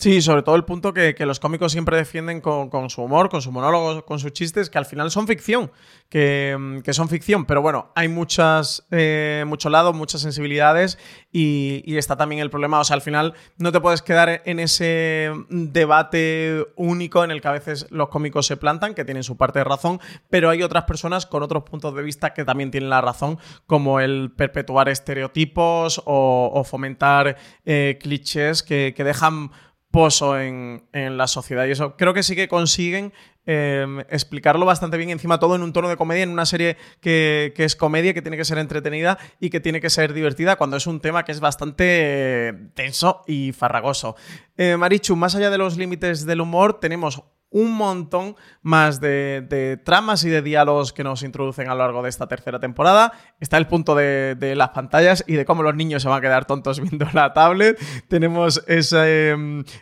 Sí, 0.00 0.22
sobre 0.22 0.42
todo 0.42 0.56
el 0.56 0.64
punto 0.64 0.94
que, 0.94 1.14
que 1.14 1.26
los 1.26 1.40
cómicos 1.40 1.72
siempre 1.72 1.94
defienden 1.94 2.40
con, 2.40 2.88
su 2.88 3.02
humor, 3.02 3.28
con 3.28 3.42
su 3.42 3.52
monólogo, 3.52 4.06
con 4.06 4.18
sus 4.18 4.32
chistes, 4.32 4.70
que 4.70 4.78
al 4.78 4.86
final 4.86 5.10
son 5.10 5.26
ficción, 5.26 5.70
que, 6.08 6.80
que 6.82 6.94
son 6.94 7.10
ficción, 7.10 7.44
pero 7.44 7.60
bueno, 7.60 7.92
hay 7.94 8.08
muchas, 8.08 8.86
eh, 8.90 9.44
mucho 9.46 9.68
lado, 9.68 9.92
muchas 9.92 10.22
sensibilidades 10.22 10.96
y, 11.30 11.98
está 11.98 12.16
también 12.16 12.40
el 12.40 12.48
problema, 12.48 12.80
o 12.80 12.84
sea, 12.84 12.94
al 12.94 13.02
final 13.02 13.34
no 13.58 13.72
te 13.72 13.80
puedes 13.82 14.00
quedar 14.00 14.40
en 14.46 14.58
ese 14.58 15.32
debate 15.50 16.66
único 16.76 17.22
en 17.22 17.30
el 17.30 17.42
que 17.42 17.48
a 17.48 17.52
veces 17.52 17.86
los 17.90 18.08
cómicos 18.08 18.46
se 18.46 18.56
plantan, 18.56 18.94
que 18.94 19.04
tienen 19.04 19.22
su 19.22 19.36
parte 19.36 19.58
de 19.58 19.66
razón, 19.66 20.00
pero 20.30 20.48
hay 20.48 20.62
otras 20.62 20.84
personas 20.84 21.26
con 21.26 21.42
otros 21.42 21.64
puntos 21.64 21.94
de 21.94 22.02
vista 22.02 22.32
que 22.32 22.46
también 22.46 22.70
tienen 22.70 22.88
la 22.88 23.02
razón, 23.02 23.38
como 23.66 24.00
el 24.00 24.32
perpetuar 24.34 24.88
estereotipos 24.88 26.00
o, 26.06 26.62
fomentar 26.64 27.36
eh, 27.66 27.98
clichés 28.00 28.62
que 28.62 28.94
dejan 28.96 29.50
pozo 29.90 30.38
en, 30.38 30.84
en, 30.92 31.16
la 31.16 31.26
sociedad. 31.26 31.66
Y 31.66 31.72
eso 31.72 31.96
creo 31.96 32.14
que 32.14 32.22
sí 32.22 32.36
que 32.36 32.48
consiguen 32.48 33.12
eh, 33.46 34.04
explicarlo 34.10 34.66
bastante 34.66 34.96
bien, 34.96 35.10
encima 35.10 35.40
todo 35.40 35.56
en 35.56 35.62
un 35.62 35.72
tono 35.72 35.88
de 35.88 35.96
comedia, 35.96 36.22
en 36.22 36.30
una 36.30 36.46
serie 36.46 36.76
que, 37.00 37.52
que, 37.56 37.64
es 37.64 37.74
comedia, 37.74 38.14
que 38.14 38.22
tiene 38.22 38.36
que 38.36 38.44
ser 38.44 38.58
entretenida 38.58 39.18
y 39.40 39.50
que 39.50 39.60
tiene 39.60 39.80
que 39.80 39.90
ser 39.90 40.12
divertida, 40.12 40.56
cuando 40.56 40.76
es 40.76 40.86
un 40.86 41.00
tema 41.00 41.24
que 41.24 41.32
es 41.32 41.40
bastante 41.40 42.54
tenso 42.74 43.22
y 43.26 43.52
farragoso. 43.52 44.14
Eh, 44.56 44.76
Marichu, 44.76 45.16
más 45.16 45.34
allá 45.34 45.50
de 45.50 45.58
los 45.58 45.76
límites 45.76 46.26
del 46.26 46.40
humor, 46.40 46.78
tenemos 46.78 47.24
un 47.50 47.72
montón 47.72 48.36
más 48.62 49.00
de, 49.00 49.80
tramas 49.84 50.24
y 50.24 50.30
de 50.30 50.40
diálogos 50.40 50.92
que 50.92 51.04
nos 51.04 51.22
introducen 51.22 51.68
a 51.68 51.74
lo 51.74 51.80
largo 51.80 52.02
de 52.02 52.08
esta 52.08 52.26
tercera 52.26 52.60
temporada. 52.60 53.12
Está 53.40 53.58
el 53.58 53.66
punto 53.66 53.94
de, 53.94 54.54
las 54.56 54.70
pantallas 54.70 55.24
y 55.26 55.34
de 55.34 55.44
cómo 55.44 55.62
los 55.62 55.74
niños 55.74 56.02
se 56.02 56.08
van 56.08 56.18
a 56.18 56.20
quedar 56.20 56.44
tontos 56.46 56.80
viendo 56.90 57.06
la 57.12 57.32
tablet. 57.32 57.78
Tenemos 58.08 58.62
ese, 58.66 59.36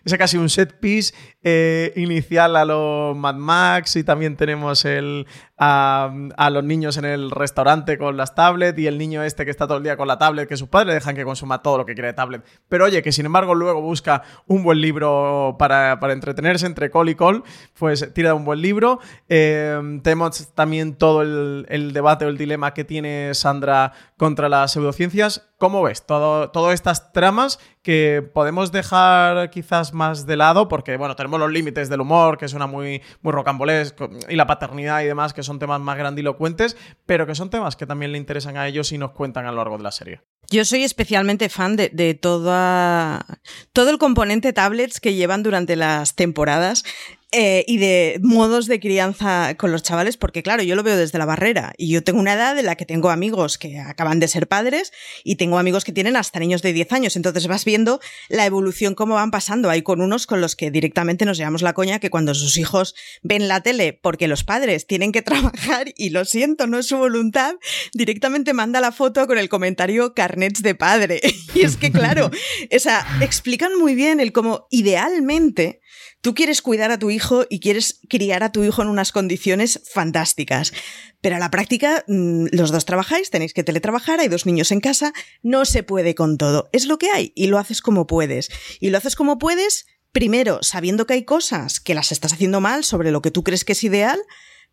ese 0.05 0.19
casi 0.19 0.39
un 0.39 0.49
set 0.49 0.81
piece 0.81 1.15
eh, 1.43 1.93
inicial 1.97 2.57
a 2.57 2.65
lo 2.65 3.15
Mad 3.15 3.37
Max 3.37 3.97
y 3.97 4.05
también 4.05 4.37
tenemos 4.37 4.85
el, 4.85 5.27
a, 5.59 6.51
los 6.53 6.65
niños 6.65 6.97
en 6.97 7.05
el 7.05 7.31
restaurante 7.31 7.99
con 7.99 8.17
las 8.17 8.35
tablets 8.35 8.79
y 8.79 8.87
el 8.87 8.97
niño 8.97 9.23
este 9.25 9.45
que 9.45 9.51
está 9.51 9.67
todo 9.67 9.79
el 9.79 9.83
día 9.83 9.97
con 9.97 10.07
la 10.07 10.17
tablet, 10.17 10.49
que 10.49 10.57
sus 10.57 10.69
padres 10.69 10.95
dejan 10.95 11.17
que 11.17 11.25
consuma 11.25 11.63
todo 11.63 11.79
lo 11.79 11.87
que 11.87 11.95
quiere 11.95 12.09
de 12.09 12.15
tablet. 12.15 12.45
Pero 12.69 12.85
oye, 12.85 13.03
que 13.03 13.11
sin 13.11 13.27
embargo 13.27 13.55
luego 13.55 13.83
busca 13.83 14.23
un 14.47 14.63
buen 14.63 14.81
libro 14.81 15.57
para, 15.59 15.99
para 16.01 16.13
entretenerse 16.13 16.67
entre 16.67 16.91
call 16.91 17.09
y 17.09 17.15
call 17.17 17.43
pues 17.79 18.13
tira 18.15 18.35
un 18.35 18.45
buen 18.45 18.63
libro. 18.63 19.01
Eh, 19.29 20.01
tenemos 20.03 20.55
también 20.55 20.95
todo 20.95 21.23
el, 21.23 21.67
el, 21.69 21.93
debate 21.93 22.25
o 22.25 22.29
el 22.29 22.39
dilema 22.39 22.73
que 22.73 22.85
tiene 22.85 23.35
Sandra 23.35 23.93
contra 24.17 24.49
las 24.49 24.73
pseudociencias. 24.73 25.49
¿Cómo 25.59 25.83
ves 25.83 26.07
todo, 26.07 26.51
todas 26.51 26.75
estas 26.75 27.13
tramas 27.13 27.59
que 27.83 28.29
podemos 28.35 28.73
dejar 28.73 29.51
quizás 29.51 29.93
más 29.93 30.27
de 30.27 30.37
lado? 30.37 30.69
Porque, 30.69 30.97
bueno, 30.97 31.17
tenemos 31.17 31.41
los 31.41 31.51
límites 31.51 31.89
del 31.89 32.01
humor, 32.01 32.39
que 32.39 32.49
suena 32.49 32.67
muy, 32.67 33.03
muy 33.23 33.33
rocambolesco, 33.33 34.11
y 34.29 34.37
la 34.37 34.47
paternidad 34.47 35.03
y 35.03 35.07
demás, 35.07 35.33
que 35.33 35.43
son 35.43 35.59
temas 35.59 35.81
más 35.81 35.97
grandilocuentes, 35.97 36.77
pero 37.07 37.27
que 37.27 37.35
son 37.35 37.51
temas 37.51 37.77
que 37.77 37.87
también 37.87 38.13
le 38.13 38.19
interesan 38.19 38.57
a 38.57 38.67
ellos 38.67 38.93
y 38.93 38.99
nos 38.99 39.13
cuentan 39.13 39.47
a 39.47 39.51
lo 39.51 39.59
largo 39.59 39.77
de 39.77 39.83
la 39.83 39.93
serie. 39.93 40.21
Yo 40.51 40.65
soy 40.65 40.83
especialmente 40.83 41.51
fan 41.51 41.77
de, 41.77 41.91
de 41.93 42.15
toda, 42.15 43.27
todo 43.75 43.91
el 43.91 43.99
componente 43.99 44.53
tablets 44.55 44.99
que 44.99 45.15
llevan 45.15 45.43
durante 45.43 45.77
las 45.77 46.15
temporadas. 46.15 46.85
Eh, 47.31 47.63
y 47.69 47.77
de 47.77 48.19
modos 48.23 48.69
de 48.69 48.81
crianza 48.81 49.55
con 49.59 49.71
los 49.71 49.83
chavales, 49.83 50.17
porque 50.17 50.43
claro, 50.43 50.63
yo 50.63 50.75
lo 50.75 50.83
veo 50.83 50.97
desde 50.97 51.19
la 51.19 51.27
barrera 51.27 51.75
y 51.77 51.91
yo 51.91 52.03
tengo 52.03 52.21
una 52.21 52.33
edad 52.33 52.59
en 52.59 52.65
la 52.65 52.75
que 52.75 52.87
tengo 52.87 53.11
amigos 53.11 53.59
que 53.59 53.79
acaban 53.79 54.19
de 54.19 54.29
ser 54.29 54.49
padres 54.49 54.95
y 55.25 55.37
tengo 55.37 55.59
amigos 55.59 55.85
que 55.85 55.93
tienen 55.93 56.17
hasta 56.17 56.41
niños 56.41 56.63
de 56.63 56.73
10 56.73 56.91
años, 56.93 57.17
entonces 57.17 57.47
vas 57.47 57.67
viendo 57.67 58.01
la 58.31 58.47
evolución, 58.47 58.95
cómo 58.95 59.17
van 59.17 59.31
pasando. 59.31 59.69
Hay 59.69 59.83
con 59.83 60.01
unos 60.01 60.27
con 60.27 60.41
los 60.41 60.57
que 60.57 60.71
directamente 60.71 61.27
nos 61.27 61.37
llevamos 61.37 61.61
la 61.61 61.75
coña 61.75 61.99
que 61.99 62.09
cuando 62.09 62.35
sus 62.35 62.57
hijos 62.57 62.95
ven 63.23 63.47
la 63.47 63.63
tele 63.63 63.93
porque 63.93 64.27
los 64.27 64.43
padres 64.43 64.87
tienen 64.87 65.13
que 65.13 65.21
trabajar 65.29 65.93
y 65.99 66.09
lo 66.09 66.25
siento, 66.25 66.67
no 66.67 66.79
es 66.79 66.87
su 66.87 66.97
voluntad, 66.97 67.57
directamente 67.93 68.55
manda 68.55 68.81
la 68.81 68.91
foto 68.91 69.27
con 69.27 69.37
el 69.37 69.51
comentario 69.51 70.15
carnets 70.15 70.63
de 70.63 70.75
padre. 70.75 71.21
y 71.55 71.61
es 71.61 71.77
que 71.77 71.93
claro, 71.93 72.31
o 72.75 72.79
sea, 72.79 73.07
explican 73.21 73.79
muy 73.79 73.95
bien 73.95 74.19
el 74.19 74.33
cómo 74.33 74.67
idealmente 74.71 75.83
Tú 76.21 76.35
quieres 76.35 76.63
cuidar 76.63 76.91
a 76.91 76.99
tu 76.99 77.11
hijo 77.11 77.45
y 77.49 77.61
quieres 77.61 78.01
criar 78.09 78.43
a 78.43 78.51
tu 78.51 78.65
hijo 78.65 78.83
en 78.83 78.89
unas 78.89 79.13
condiciones 79.13 79.81
fantásticas. 79.93 80.73
Pero 81.21 81.37
a 81.37 81.39
la 81.39 81.51
práctica, 81.51 82.05
mm, 82.09 82.47
los 82.51 82.73
dos 82.73 82.85
trabajáis, 82.85 83.31
tenéis 83.31 83.55
que 83.55 83.63
teletrabajar, 83.63 84.19
hay 84.19 84.29
dos 84.29 84.45
niños 84.45 84.73
en 84.73 84.81
casa, 84.81 85.13
no 85.43 85.65
se 85.65 85.83
puede 85.85 86.15
con 86.15 86.37
todo. 86.37 86.69
Es 86.73 86.87
lo 86.87 86.99
que 86.99 87.11
hay 87.11 87.33
y 87.37 87.47
lo 87.47 87.59
haces 87.59 87.81
como 87.81 88.07
puedes. 88.07 88.51
Y 88.81 88.91
lo 88.91 88.99
haces 88.99 89.15
como 89.15 89.39
puedes 89.39 89.87
primero, 90.13 90.59
sabiendo 90.63 91.07
que 91.07 91.15
hay 91.15 91.25
cosas 91.25 91.79
que 91.79 91.95
las 91.95 92.11
estás 92.11 92.33
haciendo 92.33 92.61
mal 92.61 92.83
sobre 92.83 93.13
lo 93.13 93.23
que 93.23 93.31
tú 93.31 93.45
crees 93.45 93.65
que 93.65 93.73
es 93.73 93.85
ideal, 93.85 94.21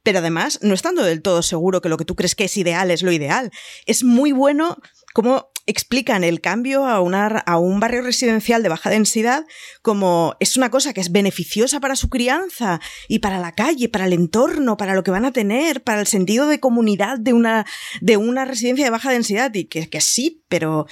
pero 0.01 0.19
además 0.19 0.59
no 0.61 0.73
estando 0.73 1.03
del 1.03 1.21
todo 1.21 1.41
seguro 1.41 1.81
que 1.81 1.89
lo 1.89 1.97
que 1.97 2.05
tú 2.05 2.15
crees 2.15 2.35
que 2.35 2.45
es 2.45 2.57
ideal 2.57 2.89
es 2.91 3.03
lo 3.03 3.11
ideal. 3.11 3.51
Es 3.85 4.03
muy 4.03 4.31
bueno 4.31 4.77
cómo 5.13 5.51
explican 5.67 6.23
el 6.23 6.41
cambio 6.41 6.85
a, 6.85 6.99
un 6.99 7.79
barrio 7.79 8.01
residencial 8.01 8.61
de 8.61 8.69
baja 8.69 8.89
densidad 8.89 9.45
como 9.81 10.35
es 10.39 10.57
una 10.57 10.69
cosa 10.69 10.93
que 10.93 11.01
es 11.01 11.11
beneficiosa 11.11 11.79
para 11.79 11.95
su 11.95 12.09
crianza 12.09 12.79
y 13.07 13.19
para 13.19 13.39
la 13.39 13.53
calle, 13.53 13.89
para 13.89 14.05
el 14.05 14.13
entorno, 14.13 14.77
para 14.77 14.93
lo 14.93 15.03
que 15.03 15.11
van 15.11 15.25
a 15.25 15.31
tener, 15.31 15.83
para 15.83 16.01
el 16.01 16.07
sentido 16.07 16.47
de 16.47 16.59
comunidad 16.59 17.17
de 17.17 17.33
una, 17.33 17.65
de 18.01 18.17
una 18.17 18.45
residencia 18.45 18.85
de 18.85 18.91
baja 18.91 19.11
densidad 19.11 19.53
y 19.53 19.65
que, 19.65 19.89
que 19.89 20.01
sí, 20.01 20.43
pero 20.49 20.85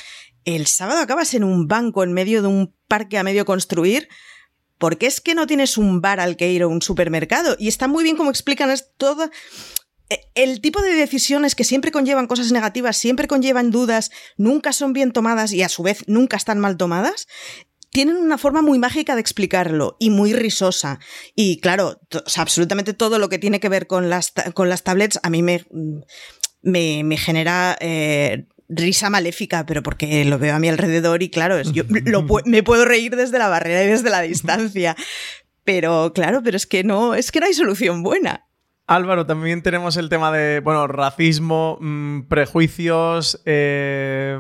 el 0.46 0.66
sábado 0.68 1.00
acabas 1.02 1.34
en 1.34 1.44
un 1.44 1.68
banco 1.68 2.04
en 2.04 2.14
medio 2.14 2.42
de 2.42 2.48
un 2.48 2.74
parque 2.88 3.18
a 3.18 3.24
medio 3.24 3.46
construir 3.46 4.10
porque 4.78 5.06
es 5.06 5.22
que 5.22 5.36
no 5.36 5.48
tienes 5.48 5.78
un 5.78 6.02
bar 6.02 6.20
al 6.20 6.36
que 6.36 6.52
ir 6.52 6.64
o 6.64 6.70
un 6.70 6.82
supermercado. 6.82 7.56
Y 7.58 7.70
está 7.70 7.88
muy 7.88 8.04
bien 8.04 8.18
como 8.18 8.30
explican 8.30 8.70
es 8.70 8.92
todo 8.98 9.30
el 10.36 10.62
tipo 10.62 10.82
de 10.82 10.94
decisiones 10.94 11.56
que 11.56 11.64
siempre 11.64 11.92
conllevan 11.92 12.28
cosas 12.28 12.52
negativas, 12.52 12.98
siempre 12.98 13.28
conllevan 13.28 13.72
dudas, 13.72 14.12
nunca 14.38 14.74
son 14.74 14.94
bien 14.94 15.12
tomadas 15.12 15.54
y 15.54 15.62
a 15.62 15.70
su 15.70 15.84
vez 15.84 16.04
nunca 16.08 16.38
están 16.38 16.60
mal 16.60 16.78
tomadas, 16.78 17.28
tienen 17.94 18.18
una 18.18 18.38
forma 18.38 18.62
muy 18.62 18.80
mágica 18.80 19.16
de 19.16 19.22
explicarlo 19.22 19.96
y 20.00 20.10
muy 20.10 20.34
risosa. 20.34 21.00
Y 21.36 21.60
claro, 21.60 22.02
absolutamente 22.36 22.94
todo 22.94 23.20
lo 23.20 23.30
que 23.30 23.40
tiene 23.40 23.60
que 23.60 23.70
ver 23.70 23.88
con 23.88 24.10
las, 24.10 24.34
con 24.54 24.68
las 24.68 24.84
tablets 24.84 25.20
a 25.22 25.30
mí 25.30 25.44
me, 25.44 25.64
me, 26.64 27.04
me 27.04 27.18
genera 27.18 27.78
eh, 27.80 28.48
risa 28.68 29.10
maléfica, 29.10 29.66
pero 29.66 29.84
porque 29.84 30.26
lo 30.26 30.40
veo 30.40 30.56
a 30.56 30.60
mi 30.60 30.70
alrededor 30.70 31.22
y 31.22 31.30
claro, 31.30 31.58
es, 31.58 31.72
yo 31.72 31.84
me 32.46 32.64
puedo 32.64 32.84
reír 32.84 33.16
desde 33.16 33.38
la 33.38 33.48
barrera 33.48 33.84
y 33.84 33.88
desde 33.88 34.10
la 34.10 34.22
distancia. 34.22 34.96
Pero 35.64 36.12
claro, 36.14 36.42
pero 36.44 36.58
es 36.58 36.68
que 36.68 36.84
no, 36.84 37.16
es 37.16 37.32
que 37.32 37.40
no 37.40 37.46
hay 37.46 37.54
solución 37.54 38.04
buena. 38.04 38.48
Álvaro, 38.86 39.26
también 39.26 39.62
tenemos 39.62 39.96
el 39.96 40.10
tema 40.10 40.32
de, 40.32 40.60
bueno, 40.60 40.88
racismo, 40.88 41.78
mm, 41.80 42.24
prejuicios, 42.24 43.42
eh, 43.46 44.38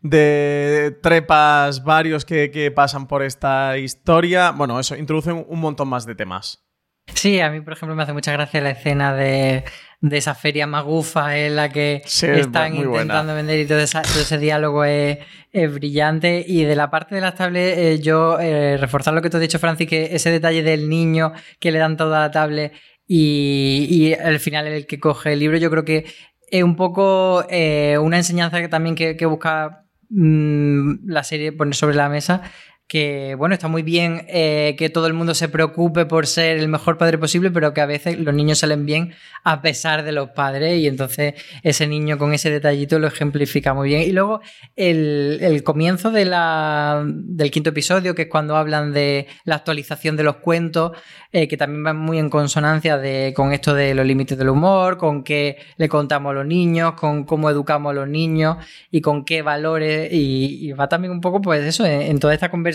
de 0.00 0.96
trepas 1.02 1.82
varios 1.82 2.24
que, 2.24 2.50
que, 2.52 2.70
pasan 2.70 3.08
por 3.08 3.22
esta 3.22 3.76
historia. 3.78 4.52
Bueno, 4.52 4.78
eso, 4.78 4.96
introducen 4.96 5.44
un 5.48 5.60
montón 5.60 5.88
más 5.88 6.06
de 6.06 6.14
temas. 6.14 6.64
Sí, 7.12 7.40
a 7.40 7.50
mí, 7.50 7.60
por 7.60 7.74
ejemplo, 7.74 7.94
me 7.94 8.02
hace 8.02 8.14
mucha 8.14 8.32
gracia 8.32 8.62
la 8.62 8.70
escena 8.70 9.14
de, 9.14 9.64
de 10.00 10.16
esa 10.16 10.34
feria 10.34 10.66
magufa 10.66 11.36
en 11.36 11.56
la 11.56 11.68
que 11.70 12.02
están 12.04 12.74
intentando 12.76 13.34
vender 13.34 13.58
y 13.60 13.66
todo, 13.66 13.78
ese 13.78 14.38
diálogo 14.38 14.84
es, 14.84 15.18
brillante. 15.52 16.44
Y 16.46 16.64
de 16.64 16.76
la 16.76 16.90
parte 16.90 17.14
de 17.14 17.20
las 17.20 17.34
tablets, 17.34 17.78
eh, 17.78 18.00
yo 18.00 18.38
eh, 18.40 18.78
reforzar 18.78 19.12
lo 19.14 19.20
que 19.20 19.30
tú 19.30 19.36
has 19.36 19.42
dicho, 19.42 19.58
Francis, 19.58 19.88
que 19.88 20.14
ese 20.14 20.30
detalle 20.30 20.62
del 20.62 20.88
niño 20.88 21.32
que 21.58 21.70
le 21.72 21.78
dan 21.78 21.96
toda 21.96 22.20
la 22.20 22.30
tablet 22.30 22.72
y, 23.06 24.14
al 24.14 24.40
final 24.40 24.66
el 24.66 24.86
que 24.86 24.98
coge 24.98 25.32
el 25.32 25.40
libro, 25.40 25.58
yo 25.58 25.70
creo 25.70 25.84
que 25.84 26.06
es 26.50 26.62
un 26.62 26.76
poco 26.76 27.44
eh, 27.50 27.98
una 27.98 28.16
enseñanza 28.16 28.60
que 28.60 28.68
también 28.68 28.94
que, 28.94 29.26
busca 29.26 29.86
mm, 30.10 31.06
la 31.06 31.24
serie 31.24 31.52
poner 31.52 31.74
sobre 31.74 31.96
la 31.96 32.08
mesa 32.08 32.42
que 32.86 33.34
bueno, 33.36 33.54
está 33.54 33.68
muy 33.68 33.82
bien 33.82 34.26
eh, 34.28 34.74
que 34.78 34.90
todo 34.90 35.06
el 35.06 35.14
mundo 35.14 35.34
se 35.34 35.48
preocupe 35.48 36.04
por 36.04 36.26
ser 36.26 36.58
el 36.58 36.68
mejor 36.68 36.98
padre 36.98 37.16
posible, 37.16 37.50
pero 37.50 37.72
que 37.72 37.80
a 37.80 37.86
veces 37.86 38.18
los 38.18 38.34
niños 38.34 38.58
salen 38.58 38.84
bien 38.84 39.14
a 39.42 39.62
pesar 39.62 40.02
de 40.04 40.12
los 40.12 40.30
padres 40.30 40.78
y 40.78 40.86
entonces 40.86 41.34
ese 41.62 41.86
niño 41.86 42.18
con 42.18 42.34
ese 42.34 42.50
detallito 42.50 42.98
lo 42.98 43.06
ejemplifica 43.06 43.72
muy 43.72 43.88
bien. 43.88 44.02
Y 44.02 44.12
luego 44.12 44.40
el, 44.76 45.62
comienzo 45.64 46.10
de 46.10 46.26
la, 46.26 47.02
del 47.06 47.50
quinto 47.50 47.70
episodio, 47.70 48.14
que 48.14 48.22
es 48.22 48.28
cuando 48.28 48.56
hablan 48.56 48.92
de 48.92 49.28
la 49.44 49.56
actualización 49.56 50.16
de 50.16 50.24
los 50.24 50.36
cuentos, 50.36 50.92
eh, 51.32 51.48
que 51.48 51.56
también 51.56 51.86
va 51.86 51.94
muy 51.94 52.18
en 52.18 52.28
consonancia 52.28 52.98
de, 52.98 53.32
con 53.34 53.52
esto 53.52 53.74
de 53.74 53.94
los 53.94 54.06
límites 54.06 54.36
del 54.36 54.50
humor, 54.50 54.98
con 54.98 55.24
qué 55.24 55.56
le 55.78 55.88
contamos 55.88 56.30
a 56.30 56.34
los 56.34 56.46
niños, 56.46 56.94
con 56.94 57.24
cómo 57.24 57.48
educamos 57.48 57.90
a 57.90 57.94
los 57.94 58.08
niños 58.08 58.58
y 58.90 59.00
con 59.00 59.24
qué 59.24 59.42
valores, 59.42 60.12
y, 60.12 60.72
va 60.72 60.88
también 60.88 61.12
un 61.12 61.20
poco 61.20 61.40
pues 61.40 61.64
eso, 61.64 61.86
en 61.86 62.18
toda 62.18 62.34
esta 62.34 62.50
conversación 62.50 62.73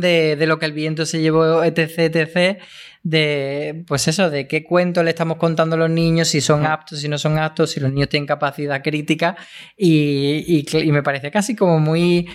de, 0.00 0.44
lo 0.46 0.58
que 0.58 0.66
el 0.66 0.72
viento 0.72 1.06
se 1.06 1.20
llevó, 1.20 1.62
etc, 1.64 1.98
etc, 1.98 2.60
de, 3.02 3.84
pues 3.86 4.06
eso, 4.08 4.30
de 4.30 4.46
qué 4.46 4.62
cuento 4.62 5.02
le 5.02 5.10
estamos 5.10 5.36
contando 5.38 5.76
a 5.76 5.78
los 5.78 5.90
niños, 5.90 6.28
si 6.28 6.40
son 6.40 6.66
aptos, 6.66 7.00
si 7.00 7.08
no 7.08 7.18
son 7.18 7.38
aptos, 7.38 7.70
si 7.72 7.80
los 7.80 7.92
niños 7.92 8.08
tienen 8.08 8.26
capacidad 8.26 8.82
crítica, 8.82 9.36
y, 9.76 10.64
me 10.92 11.02
parece 11.02 11.30
casi 11.30 11.56
como 11.56 11.78
muy 11.78 12.28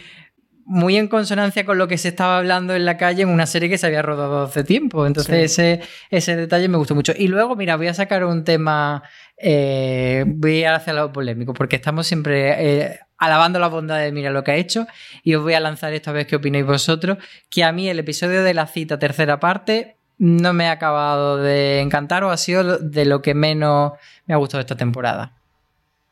muy 0.67 0.97
en 0.97 1.07
consonancia 1.07 1.65
con 1.65 1.77
lo 1.77 1.87
que 1.87 1.97
se 1.97 2.09
estaba 2.09 2.37
hablando 2.37 2.75
en 2.75 2.83
la 2.83 2.97
calle 2.97 3.23
en 3.23 3.29
una 3.29 3.45
serie 3.45 3.69
que 3.69 3.77
se 3.77 3.87
había 3.87 4.01
rodado 4.01 4.43
hace 4.43 4.65
tiempo. 4.65 5.07
Entonces 5.07 5.51
ese, 5.51 5.79
ese 6.09 6.35
detalle 6.35 6.67
me 6.67 6.77
gustó 6.77 6.93
mucho. 6.93 7.13
Y 7.17 7.29
luego, 7.29 7.55
mira, 7.55 7.77
voy 7.77 7.87
a 7.87 7.93
sacar 7.93 8.25
un 8.25 8.43
tema, 8.43 9.01
eh, 9.37 10.25
voy 10.27 10.55
a 10.55 10.59
ir 10.59 10.67
hacia 10.67 10.91
lo 10.91 11.13
polémico, 11.13 11.53
porque 11.53 11.77
estamos 11.77 12.05
siempre 12.05 12.81
eh, 12.81 12.99
alabando 13.17 13.59
la 13.59 13.67
bondad 13.67 13.97
de 13.99 14.11
Mira 14.11 14.29
lo 14.29 14.43
que 14.43 14.51
ha 14.51 14.55
hecho 14.55 14.87
y 15.23 15.35
os 15.35 15.41
voy 15.41 15.53
a 15.53 15.61
lanzar 15.61 15.93
esta 15.93 16.11
vez 16.11 16.27
qué 16.27 16.35
opináis 16.35 16.65
vosotros, 16.65 17.17
que 17.49 17.63
a 17.63 17.71
mí 17.71 17.87
el 17.87 17.99
episodio 17.99 18.43
de 18.43 18.53
la 18.53 18.67
cita 18.67 18.99
tercera 18.99 19.39
parte 19.39 19.95
no 20.17 20.51
me 20.51 20.67
ha 20.67 20.71
acabado 20.71 21.37
de 21.37 21.79
encantar 21.79 22.25
o 22.25 22.31
ha 22.31 22.37
sido 22.37 22.77
de 22.77 23.05
lo 23.05 23.21
que 23.21 23.33
menos 23.33 23.93
me 24.25 24.33
ha 24.33 24.37
gustado 24.37 24.59
esta 24.59 24.75
temporada. 24.75 25.36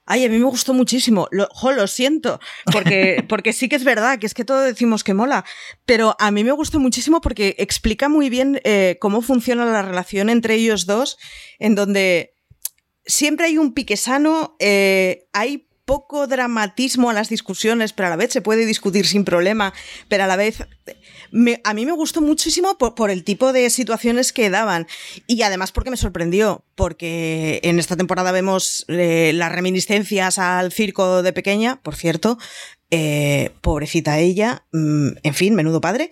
Ay, 0.05 0.25
a 0.25 0.29
mí 0.29 0.37
me 0.37 0.45
gustó 0.45 0.73
muchísimo. 0.73 1.27
Lo, 1.31 1.47
lo 1.75 1.87
siento, 1.87 2.39
porque, 2.71 3.23
porque 3.29 3.53
sí 3.53 3.67
que 3.67 3.75
es 3.75 3.83
verdad, 3.83 4.19
que 4.19 4.27
es 4.27 4.33
que 4.33 4.45
todo 4.45 4.61
decimos 4.61 5.03
que 5.03 5.13
mola, 5.13 5.45
pero 5.85 6.15
a 6.19 6.31
mí 6.31 6.43
me 6.43 6.51
gustó 6.51 6.79
muchísimo 6.79 7.21
porque 7.21 7.55
explica 7.57 8.09
muy 8.09 8.29
bien 8.29 8.61
eh, 8.63 8.97
cómo 8.99 9.21
funciona 9.21 9.65
la 9.65 9.81
relación 9.81 10.29
entre 10.29 10.55
ellos 10.55 10.85
dos, 10.85 11.17
en 11.59 11.75
donde 11.75 12.35
siempre 13.05 13.47
hay 13.47 13.57
un 13.57 13.73
pique 13.73 13.97
sano, 13.97 14.55
eh, 14.59 15.27
hay 15.33 15.67
poco 15.85 16.27
dramatismo 16.27 17.09
a 17.09 17.13
las 17.13 17.29
discusiones, 17.29 17.93
pero 17.93 18.07
a 18.07 18.09
la 18.09 18.15
vez 18.15 18.33
se 18.33 18.41
puede 18.41 18.65
discutir 18.65 19.05
sin 19.05 19.23
problema, 19.23 19.73
pero 20.07 20.23
a 20.23 20.27
la 20.27 20.35
vez 20.35 20.63
a 21.63 21.73
mí 21.73 21.85
me 21.85 21.91
gustó 21.91 22.21
muchísimo 22.21 22.77
por, 22.77 23.09
el 23.09 23.23
tipo 23.23 23.53
de 23.53 23.69
situaciones 23.69 24.33
que 24.33 24.49
daban. 24.49 24.87
Y 25.27 25.41
además 25.41 25.71
porque 25.71 25.91
me 25.91 25.97
sorprendió, 25.97 26.63
porque 26.75 27.59
en 27.63 27.79
esta 27.79 27.95
temporada 27.95 28.31
vemos 28.31 28.85
eh, 28.87 29.31
las 29.33 29.51
reminiscencias 29.51 30.39
al 30.39 30.71
circo 30.71 31.21
de 31.23 31.33
pequeña, 31.33 31.81
por 31.81 31.95
cierto, 31.95 32.37
eh, 32.97 33.51
pobrecita 33.59 34.19
ella, 34.19 34.63
mm, 34.71 35.07
en 35.21 35.33
fin, 35.33 35.53
menudo 35.53 35.81
padre, 35.81 36.11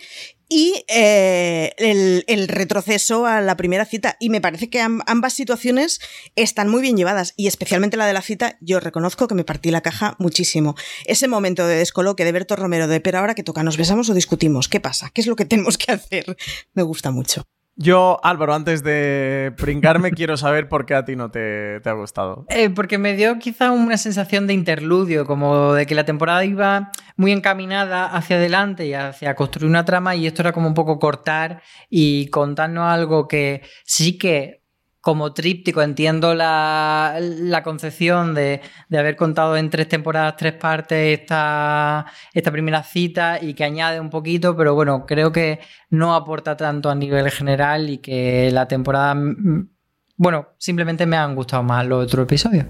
y 0.50 0.84
eh, 0.90 1.72
el, 1.78 2.48
retroceso 2.50 3.26
a 3.26 3.40
la 3.40 3.56
primera 3.56 3.86
cita. 3.86 4.18
Y 4.20 4.30
me 4.30 4.42
parece 4.42 4.70
que 4.70 4.82
ambas 4.82 5.32
situaciones 5.32 6.02
están 6.36 6.68
muy 6.68 6.82
bien 6.82 6.98
llevadas, 6.98 7.36
y 7.38 7.48
especialmente 7.48 7.96
la 7.96 8.06
de 8.06 8.12
la 8.12 8.22
cita, 8.22 8.58
yo 8.60 8.82
reconozco 8.82 9.30
que 9.30 9.36
me 9.36 9.46
partí 9.46 9.72
la 9.72 9.80
caja 9.80 10.18
muchísimo. 10.20 10.76
Ese 11.06 11.30
momento 11.30 11.66
de 11.66 11.78
descoloque 11.78 12.26
de 12.26 12.34
Berto 12.34 12.58
Romero 12.58 12.90
de, 12.90 13.00
pero 13.00 13.20
ahora 13.20 13.34
que 13.34 13.44
toca, 13.44 13.64
¿nos 13.64 13.78
besamos 13.78 14.10
o 14.10 14.14
discutimos? 14.14 14.68
¿Qué 14.68 14.82
pasa? 14.82 15.10
¿Qué 15.14 15.22
es 15.22 15.28
lo 15.28 15.38
que 15.38 15.46
tenemos 15.46 15.78
que 15.78 15.94
hacer? 15.94 16.36
Me 16.74 16.84
gusta 16.84 17.12
mucho. 17.12 17.48
Yo, 17.76 18.20
Álvaro, 18.24 18.54
antes 18.54 18.84
de 18.84 19.54
pringarme, 19.58 20.12
quiero 20.16 20.38
saber 20.38 20.70
por 20.70 20.86
qué 20.86 20.94
a 20.96 21.06
ti 21.06 21.16
no 21.16 21.32
te, 21.32 21.82
ha 21.84 21.94
gustado. 21.94 22.46
Eh, 22.50 22.70
porque 22.70 22.98
me 22.98 23.16
dio 23.16 23.40
quizá 23.40 23.72
una 23.72 23.98
sensación 23.98 24.48
de 24.48 24.54
interludio, 24.54 25.26
como 25.26 25.74
de 25.74 25.86
que 25.86 25.96
la 25.96 26.06
temporada 26.06 26.46
iba 26.46 26.92
muy 27.18 27.32
encaminada 27.32 28.06
hacia 28.06 28.38
adelante 28.38 28.86
y 28.86 28.94
hacia 28.94 29.36
construir 29.36 29.70
una 29.70 29.86
trama 29.86 30.16
y 30.16 30.28
esto 30.28 30.42
era 30.42 30.52
como 30.52 30.68
un 30.68 30.74
poco 30.74 31.00
cortar 31.00 31.62
y 31.90 32.28
contarnos 32.30 32.92
algo 32.92 33.28
que 33.28 33.62
sí 33.86 34.18
que 34.18 34.63
como 35.04 35.34
tríptico 35.34 35.82
entiendo 35.82 36.34
la, 36.34 37.62
concepción 37.66 38.34
de, 38.34 38.62
haber 38.90 39.18
contado 39.18 39.58
en 39.58 39.70
tres 39.70 39.90
temporadas, 39.90 40.38
tres 40.38 40.54
partes 40.54 41.20
esta, 41.20 42.06
esta 42.34 42.52
primera 42.52 42.84
cita 42.84 43.38
y 43.42 43.54
que 43.54 43.66
añade 43.66 44.00
un 44.00 44.10
poquito, 44.10 44.56
pero 44.56 44.76
bueno, 44.76 45.06
creo 45.06 45.34
que 45.34 45.60
no 45.90 46.16
aporta 46.16 46.56
tanto 46.56 46.90
a 46.90 46.96
nivel 46.96 47.30
general 47.32 47.90
y 47.90 47.98
que 47.98 48.50
la 48.54 48.66
temporada, 48.70 49.14
mm, 49.14 49.70
bueno, 50.16 50.48
simplemente 50.58 51.06
me 51.06 51.18
han 51.18 51.36
gustado 51.36 51.64
más 51.64 51.86
los 51.86 52.06
otros 52.06 52.24
episodios. 52.24 52.68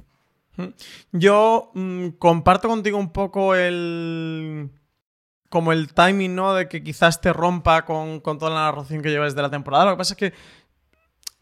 Yo 1.11 1.69
mm, 1.75 2.07
comparto 2.17 2.67
contigo 2.67 2.97
un 2.97 3.11
poco 3.11 3.53
el 3.53 4.71
como 5.49 5.71
el 5.71 5.93
timing, 5.93 6.33
¿no? 6.33 6.55
De 6.55 6.67
que 6.67 6.83
quizás 6.83 7.21
te 7.21 7.31
rompa 7.31 7.85
con, 7.85 8.21
con 8.21 8.39
toda 8.39 8.49
la 8.49 8.61
narración 8.61 9.03
que 9.03 9.11
llevas 9.11 9.35
de 9.35 9.43
la 9.43 9.51
temporada. 9.51 9.85
Lo 9.85 9.91
que 9.91 9.97
pasa 9.97 10.15
es 10.15 10.17
que 10.17 10.33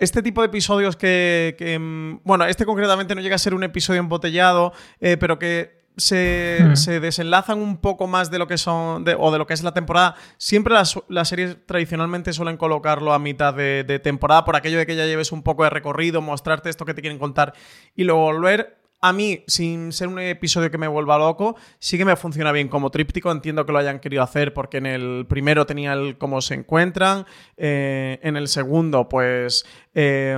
este 0.01 0.23
tipo 0.23 0.41
de 0.41 0.47
episodios 0.47 0.97
que, 0.97 1.77
mm, 1.79 2.27
bueno, 2.27 2.45
este 2.45 2.65
concretamente 2.65 3.13
no 3.13 3.21
llega 3.21 3.35
a 3.35 3.39
ser 3.39 3.53
un 3.53 3.63
episodio 3.63 3.99
embotellado, 3.99 4.73
eh, 4.99 5.15
pero 5.15 5.37
que 5.37 5.83
hmm. 5.95 6.73
se, 6.75 6.99
desenlazan 6.99 7.59
un 7.59 7.77
poco 7.77 8.07
más 8.07 8.31
de 8.31 8.39
lo 8.39 8.47
que 8.47 8.57
son 8.57 9.05
o 9.19 9.31
de 9.31 9.37
lo 9.37 9.45
que 9.45 9.53
es 9.53 9.61
la 9.61 9.75
temporada. 9.75 10.15
Siempre 10.37 10.73
las, 10.73 10.97
series 11.29 11.55
tradicionalmente 11.67 12.33
suelen 12.33 12.57
colocarlo 12.57 13.13
a 13.13 13.19
mitad 13.19 13.53
de, 13.53 14.01
temporada 14.03 14.43
por 14.43 14.55
aquello 14.55 14.79
de 14.79 14.87
que 14.87 14.95
ya 14.95 15.05
lleves 15.05 15.31
un 15.31 15.43
poco 15.43 15.63
de 15.65 15.69
recorrido, 15.69 16.19
mostrarte 16.19 16.71
esto 16.71 16.83
que 16.83 16.95
te 16.95 17.01
quieren 17.01 17.19
contar 17.19 17.53
y 17.95 18.03
luego 18.03 18.21
volver. 18.21 18.80
A 19.03 19.13
mí, 19.13 19.43
sin 19.47 19.91
ser 19.91 20.07
un 20.07 20.19
episodio 20.19 20.69
que 20.69 20.77
me 20.77 20.87
vuelva 20.87 21.17
loco, 21.17 21.55
sí 21.79 21.97
que 21.97 22.05
me 22.05 22.15
funciona 22.15 22.51
bien 22.51 22.67
como 22.67 22.91
tríptico. 22.91 23.31
Entiendo 23.31 23.65
que 23.65 23.71
lo 23.71 23.79
hayan 23.79 23.99
querido 23.99 24.21
hacer 24.21 24.53
porque 24.53 24.77
en 24.77 24.85
el 24.85 25.25
primero 25.27 25.65
tenía 25.65 25.93
el 25.93 26.17
cómo 26.17 26.39
se 26.41 26.53
encuentran. 26.53 27.25
eh, 27.57 28.19
en 28.23 28.37
el 28.37 28.47
segundo, 28.47 29.07
pues 29.09 29.65
eh, 29.95 30.37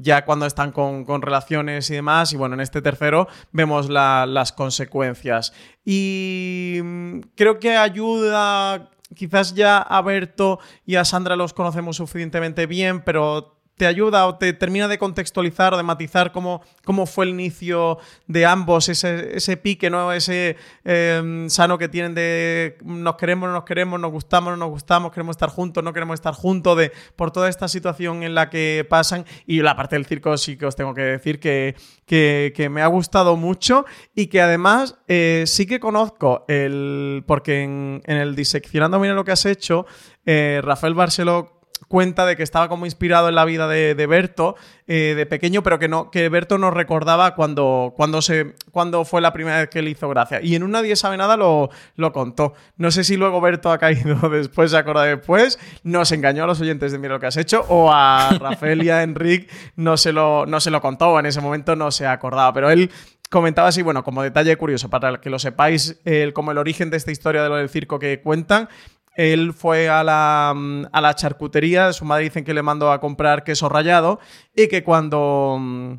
ya 0.00 0.24
cuando 0.24 0.46
están 0.46 0.72
con, 0.72 1.04
relaciones 1.22 1.88
y 1.90 1.94
demás. 1.94 2.32
Y 2.32 2.36
bueno, 2.36 2.54
en 2.54 2.60
este 2.60 2.82
tercero 2.82 3.26
vemos 3.52 3.88
la- 3.88 4.26
las 4.26 4.52
consecuencias. 4.52 5.52
Y 5.84 6.78
mm, 6.82 7.20
creo 7.36 7.58
que 7.58 7.76
ayuda. 7.76 8.90
Quizás 9.14 9.54
ya 9.54 9.78
a 9.78 10.02
Berto 10.02 10.58
y 10.84 10.96
a 10.96 11.04
Sandra 11.04 11.36
los 11.36 11.52
conocemos 11.54 11.96
suficientemente 11.96 12.66
bien, 12.66 13.02
pero 13.02 13.56
te 13.76 13.86
ayuda 13.86 14.26
o 14.26 14.36
te 14.36 14.52
termina 14.52 14.88
de 14.88 14.98
contextualizar 14.98 15.74
o 15.74 15.76
de 15.76 15.82
matizar 15.82 16.32
cómo, 16.32 16.62
cómo 16.84 17.06
fue 17.06 17.24
el 17.24 17.30
inicio 17.30 17.98
de 18.26 18.46
ambos, 18.46 18.88
ese, 18.88 19.36
ese 19.36 19.56
pique, 19.56 19.90
¿no? 19.90 20.12
Ese 20.12 20.56
eh, 20.84 21.46
sano 21.48 21.78
que 21.78 21.88
tienen 21.88 22.14
de 22.14 22.78
nos 22.84 23.16
queremos, 23.16 23.48
no 23.48 23.54
nos 23.54 23.64
queremos, 23.64 23.98
nos 23.98 24.10
gustamos, 24.10 24.52
no 24.52 24.56
nos 24.56 24.70
gustamos, 24.70 25.10
queremos 25.12 25.34
estar 25.34 25.48
juntos, 25.48 25.82
no 25.82 25.92
queremos 25.92 26.14
estar 26.14 26.34
juntos, 26.34 26.76
de 26.78 26.92
por 27.16 27.30
toda 27.30 27.48
esta 27.48 27.68
situación 27.68 28.22
en 28.22 28.34
la 28.34 28.50
que 28.50 28.86
pasan. 28.88 29.24
Y 29.46 29.60
la 29.62 29.76
parte 29.76 29.96
del 29.96 30.06
circo 30.06 30.36
sí 30.36 30.56
que 30.56 30.66
os 30.66 30.76
tengo 30.76 30.94
que 30.94 31.02
decir 31.02 31.40
que, 31.40 31.74
que, 32.06 32.52
que 32.54 32.68
me 32.68 32.82
ha 32.82 32.86
gustado 32.86 33.36
mucho 33.36 33.84
y 34.14 34.28
que 34.28 34.40
además 34.40 34.96
eh, 35.08 35.44
sí 35.46 35.66
que 35.66 35.80
conozco 35.80 36.44
el. 36.48 37.24
Porque 37.26 37.62
en, 37.62 38.02
en 38.06 38.16
el 38.18 38.34
Diseccionando 38.34 38.98
Mira 38.98 39.14
lo 39.14 39.24
que 39.24 39.32
has 39.32 39.46
hecho, 39.46 39.86
eh, 40.26 40.60
Rafael 40.62 40.94
Barceló 40.94 41.63
cuenta 41.88 42.26
de 42.26 42.36
que 42.36 42.42
estaba 42.42 42.68
como 42.68 42.86
inspirado 42.86 43.28
en 43.28 43.34
la 43.34 43.44
vida 43.44 43.68
de, 43.68 43.94
de 43.94 44.06
Berto 44.06 44.56
eh, 44.86 45.14
de 45.16 45.24
pequeño, 45.24 45.62
pero 45.62 45.78
que 45.78 45.88
no 45.88 46.10
que 46.10 46.28
Berto 46.28 46.58
no 46.58 46.70
recordaba 46.70 47.34
cuando, 47.34 47.94
cuando, 47.96 48.20
se, 48.20 48.54
cuando 48.70 49.04
fue 49.04 49.20
la 49.20 49.32
primera 49.32 49.60
vez 49.60 49.70
que 49.70 49.80
le 49.80 49.90
hizo 49.90 50.08
gracia. 50.08 50.40
Y 50.42 50.54
en 50.54 50.62
un 50.62 50.72
Nadie 50.72 50.96
sabe 50.96 51.16
nada 51.16 51.36
lo, 51.36 51.70
lo 51.96 52.12
contó. 52.12 52.54
No 52.76 52.90
sé 52.90 53.04
si 53.04 53.16
luego 53.16 53.40
Berto 53.40 53.70
ha 53.70 53.78
caído 53.78 54.28
después, 54.30 54.72
se 54.72 54.76
acuerda 54.76 55.04
después, 55.04 55.58
nos 55.84 56.12
engañó 56.12 56.44
a 56.44 56.46
los 56.46 56.60
oyentes 56.60 56.92
de 56.92 56.98
Mira 56.98 57.14
lo 57.14 57.20
que 57.20 57.26
has 57.26 57.36
hecho, 57.36 57.64
o 57.68 57.90
a 57.92 58.30
Rafael 58.40 58.82
y 58.82 58.90
a 58.90 59.02
Enric 59.02 59.50
no 59.76 59.96
se 59.96 60.12
lo, 60.12 60.46
no 60.46 60.60
se 60.60 60.70
lo 60.70 60.80
contó, 60.80 61.10
o 61.10 61.18
en 61.20 61.26
ese 61.26 61.40
momento 61.40 61.76
no 61.76 61.90
se 61.90 62.06
acordaba, 62.06 62.52
pero 62.52 62.70
él 62.70 62.90
comentaba 63.30 63.68
así, 63.68 63.82
bueno, 63.82 64.04
como 64.04 64.22
detalle 64.22 64.56
curioso, 64.56 64.90
para 64.90 65.20
que 65.20 65.30
lo 65.30 65.38
sepáis, 65.38 66.00
el, 66.04 66.32
como 66.32 66.52
el 66.52 66.58
origen 66.58 66.90
de 66.90 66.96
esta 66.96 67.10
historia 67.10 67.42
de 67.42 67.48
lo 67.48 67.56
del 67.56 67.68
circo 67.68 67.98
que 67.98 68.20
cuentan, 68.20 68.68
él 69.14 69.52
fue 69.52 69.88
a 69.88 70.02
la, 70.04 70.52
mm, 70.54 70.86
a 70.92 71.00
la 71.00 71.14
charcutería, 71.14 71.92
su 71.92 72.04
madre 72.04 72.24
dicen 72.24 72.44
que 72.44 72.54
le 72.54 72.62
mandó 72.62 72.90
a 72.92 73.00
comprar 73.00 73.44
queso 73.44 73.68
rallado 73.68 74.20
y 74.54 74.68
que 74.68 74.82
cuando... 74.84 75.56
mm, 75.60 75.94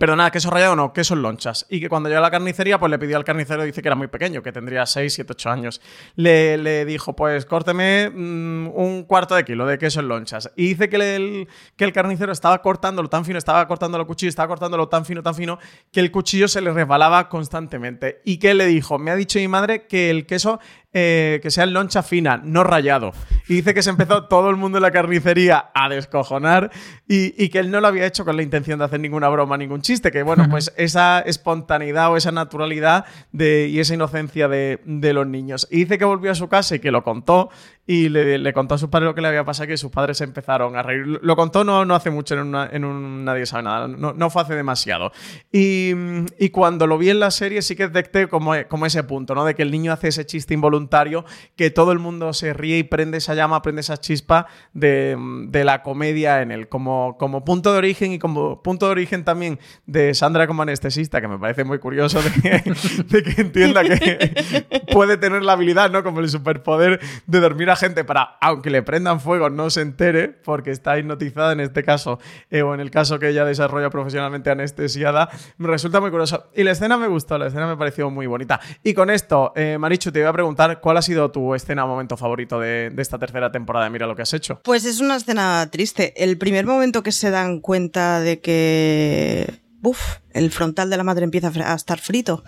Perdona, 0.00 0.30
queso 0.32 0.50
rallado 0.50 0.74
no, 0.76 0.92
queso 0.92 1.14
en 1.14 1.22
lonchas. 1.22 1.64
Y 1.70 1.80
que 1.80 1.88
cuando 1.88 2.08
llegó 2.08 2.18
a 2.18 2.22
la 2.22 2.30
carnicería, 2.30 2.78
pues 2.78 2.90
le 2.90 2.98
pidió 2.98 3.16
al 3.16 3.24
carnicero, 3.24 3.62
dice 3.62 3.80
que 3.80 3.88
era 3.88 3.94
muy 3.94 4.08
pequeño, 4.08 4.42
que 4.42 4.52
tendría 4.52 4.84
6, 4.84 5.14
7, 5.14 5.32
8 5.32 5.48
años. 5.48 5.80
Le, 6.16 6.58
le 6.58 6.84
dijo, 6.84 7.14
pues 7.14 7.46
córteme 7.46 8.10
mm, 8.10 8.72
un 8.74 9.04
cuarto 9.04 9.36
de 9.36 9.44
kilo 9.44 9.64
de 9.64 9.78
queso 9.78 10.00
en 10.00 10.08
lonchas. 10.08 10.50
Y 10.56 10.66
dice 10.66 10.90
que 10.90 10.96
el, 10.96 11.48
que 11.76 11.84
el 11.84 11.92
carnicero 11.92 12.32
estaba 12.32 12.60
cortándolo 12.60 13.08
tan 13.08 13.24
fino, 13.24 13.38
estaba 13.38 13.66
cortando 13.68 13.96
el 13.96 14.06
cuchillo, 14.06 14.28
estaba 14.28 14.48
cortándolo 14.48 14.88
tan 14.88 15.06
fino, 15.06 15.22
tan 15.22 15.36
fino, 15.36 15.58
que 15.92 16.00
el 16.00 16.10
cuchillo 16.10 16.48
se 16.48 16.60
le 16.60 16.72
resbalaba 16.72 17.28
constantemente. 17.28 18.20
Y 18.24 18.38
que 18.38 18.50
él 18.50 18.58
le 18.58 18.66
dijo, 18.66 18.98
me 18.98 19.12
ha 19.12 19.16
dicho 19.16 19.38
mi 19.38 19.48
madre 19.48 19.86
que 19.86 20.10
el 20.10 20.26
queso 20.26 20.58
eh, 20.98 21.40
que 21.42 21.50
sea 21.50 21.64
en 21.64 21.74
loncha 21.74 22.02
fina, 22.02 22.40
no 22.42 22.64
rayado. 22.64 23.12
Y 23.48 23.56
dice 23.56 23.74
que 23.74 23.82
se 23.82 23.90
empezó 23.90 24.24
todo 24.24 24.48
el 24.48 24.56
mundo 24.56 24.78
en 24.78 24.82
la 24.82 24.90
carnicería 24.90 25.70
a 25.74 25.90
descojonar 25.90 26.70
y, 27.06 27.34
y 27.36 27.50
que 27.50 27.58
él 27.58 27.70
no 27.70 27.82
lo 27.82 27.88
había 27.88 28.06
hecho 28.06 28.24
con 28.24 28.34
la 28.34 28.42
intención 28.42 28.78
de 28.78 28.86
hacer 28.86 29.00
ninguna 29.00 29.28
broma, 29.28 29.58
ningún 29.58 29.82
chiste. 29.82 30.10
Que 30.10 30.22
bueno, 30.22 30.46
pues 30.50 30.72
esa 30.78 31.20
espontaneidad 31.20 32.10
o 32.10 32.16
esa 32.16 32.32
naturalidad 32.32 33.04
de, 33.30 33.68
y 33.68 33.78
esa 33.78 33.92
inocencia 33.92 34.48
de, 34.48 34.80
de 34.86 35.12
los 35.12 35.26
niños. 35.26 35.68
Y 35.70 35.80
dice 35.80 35.98
que 35.98 36.06
volvió 36.06 36.30
a 36.30 36.34
su 36.34 36.48
casa 36.48 36.76
y 36.76 36.78
que 36.78 36.90
lo 36.90 37.04
contó 37.04 37.50
y 37.88 38.08
le, 38.08 38.38
le 38.38 38.52
contó 38.52 38.74
a 38.74 38.78
sus 38.78 38.88
padres 38.88 39.06
lo 39.06 39.14
que 39.14 39.20
le 39.20 39.28
había 39.28 39.44
pasado 39.44 39.68
que 39.68 39.76
sus 39.76 39.92
padres 39.92 40.20
empezaron 40.20 40.74
a 40.76 40.82
reír. 40.82 41.06
Lo 41.22 41.36
contó 41.36 41.62
no, 41.62 41.84
no 41.84 41.94
hace 41.94 42.10
mucho 42.10 42.34
en, 42.34 42.40
una- 42.40 42.68
en 42.72 42.84
un 42.84 43.24
Nadie 43.24 43.46
sabe 43.46 43.62
nada, 43.62 43.86
no, 43.88 44.12
no 44.12 44.28
fue 44.30 44.42
hace 44.42 44.54
demasiado. 44.56 45.12
Y, 45.52 45.92
y 46.38 46.50
cuando 46.50 46.86
lo 46.86 46.98
vi 46.98 47.10
en 47.10 47.20
la 47.20 47.30
serie 47.30 47.62
sí 47.62 47.76
que 47.76 47.86
detecté 47.88 48.26
como, 48.28 48.54
como 48.68 48.86
ese 48.86 49.04
punto, 49.04 49.34
¿no? 49.34 49.44
De 49.44 49.54
que 49.54 49.62
el 49.62 49.70
niño 49.70 49.92
hace 49.92 50.08
ese 50.08 50.26
chiste 50.26 50.52
involuntario, 50.54 51.24
que 51.54 51.70
todo 51.70 51.92
el 51.92 51.98
mundo 52.00 52.32
se 52.32 52.52
ríe 52.52 52.78
y 52.78 52.82
prende 52.82 53.18
esa 53.18 53.34
llama, 53.34 53.62
prende 53.62 53.80
esa 53.82 53.96
chispa 53.98 54.46
de, 54.72 55.16
de 55.48 55.64
la 55.64 55.82
comedia 55.82 56.42
en 56.42 56.50
él, 56.50 56.68
como, 56.68 57.16
como 57.18 57.44
punto 57.44 57.72
de 57.72 57.78
origen 57.78 58.12
y 58.12 58.18
como 58.18 58.62
punto 58.62 58.86
de 58.86 58.92
origen 58.92 59.24
también 59.24 59.58
de 59.86 60.12
Sandra 60.14 60.46
como 60.48 60.62
anestesista, 60.62 61.20
que 61.20 61.28
me 61.28 61.38
parece 61.38 61.62
muy 61.64 61.78
curioso 61.78 62.20
de 62.20 62.30
que, 62.32 62.62
de 63.08 63.22
que 63.22 63.40
entienda 63.42 63.84
que 63.84 64.80
puede 64.92 65.16
tener 65.16 65.42
la 65.42 65.52
habilidad, 65.52 65.90
¿no? 65.90 66.02
Como 66.02 66.20
el 66.20 66.28
superpoder 66.28 67.00
de 67.26 67.40
dormir 67.40 67.70
a 67.70 67.75
gente 67.76 68.04
para, 68.04 68.36
aunque 68.40 68.70
le 68.70 68.82
prendan 68.82 69.20
fuego, 69.20 69.50
no 69.50 69.70
se 69.70 69.82
entere, 69.82 70.28
porque 70.28 70.70
está 70.70 70.98
hipnotizada 70.98 71.52
en 71.52 71.60
este 71.60 71.84
caso, 71.84 72.18
eh, 72.50 72.62
o 72.62 72.74
en 72.74 72.80
el 72.80 72.90
caso 72.90 73.18
que 73.18 73.28
ella 73.28 73.44
desarrolla 73.44 73.90
profesionalmente 73.90 74.50
anestesiada, 74.50 75.28
me 75.58 75.68
resulta 75.68 76.00
muy 76.00 76.10
curioso. 76.10 76.50
Y 76.54 76.64
la 76.64 76.72
escena 76.72 76.96
me 76.96 77.08
gustó, 77.08 77.38
la 77.38 77.48
escena 77.48 77.66
me 77.66 77.76
pareció 77.76 78.10
muy 78.10 78.26
bonita. 78.26 78.60
Y 78.82 78.94
con 78.94 79.10
esto, 79.10 79.52
eh, 79.56 79.76
Marichu, 79.78 80.12
te 80.12 80.20
iba 80.20 80.30
a 80.30 80.32
preguntar, 80.32 80.80
¿cuál 80.80 80.96
ha 80.96 81.02
sido 81.02 81.30
tu 81.30 81.54
escena 81.54 81.84
o 81.84 81.88
momento 81.88 82.16
favorito 82.16 82.60
de, 82.60 82.92
esta 82.96 83.18
tercera 83.18 83.52
temporada 83.52 83.88
Mira 83.90 84.06
lo 84.06 84.16
que 84.16 84.22
has 84.22 84.34
hecho? 84.34 84.60
Pues 84.62 84.84
es 84.84 85.00
una 85.00 85.16
escena 85.16 85.68
triste. 85.70 86.12
El 86.22 86.38
primer 86.38 86.66
momento 86.66 87.02
que 87.02 87.12
se 87.12 87.30
dan 87.30 87.60
cuenta 87.60 88.20
de 88.20 88.40
que. 88.40 89.60
Uf, 89.82 90.16
el 90.32 90.50
frontal 90.50 90.90
de 90.90 90.96
la 90.96 91.04
madre 91.04 91.24
empieza 91.24 91.52
a 91.54 91.74
estar 91.74 92.00
frito. 92.00 92.42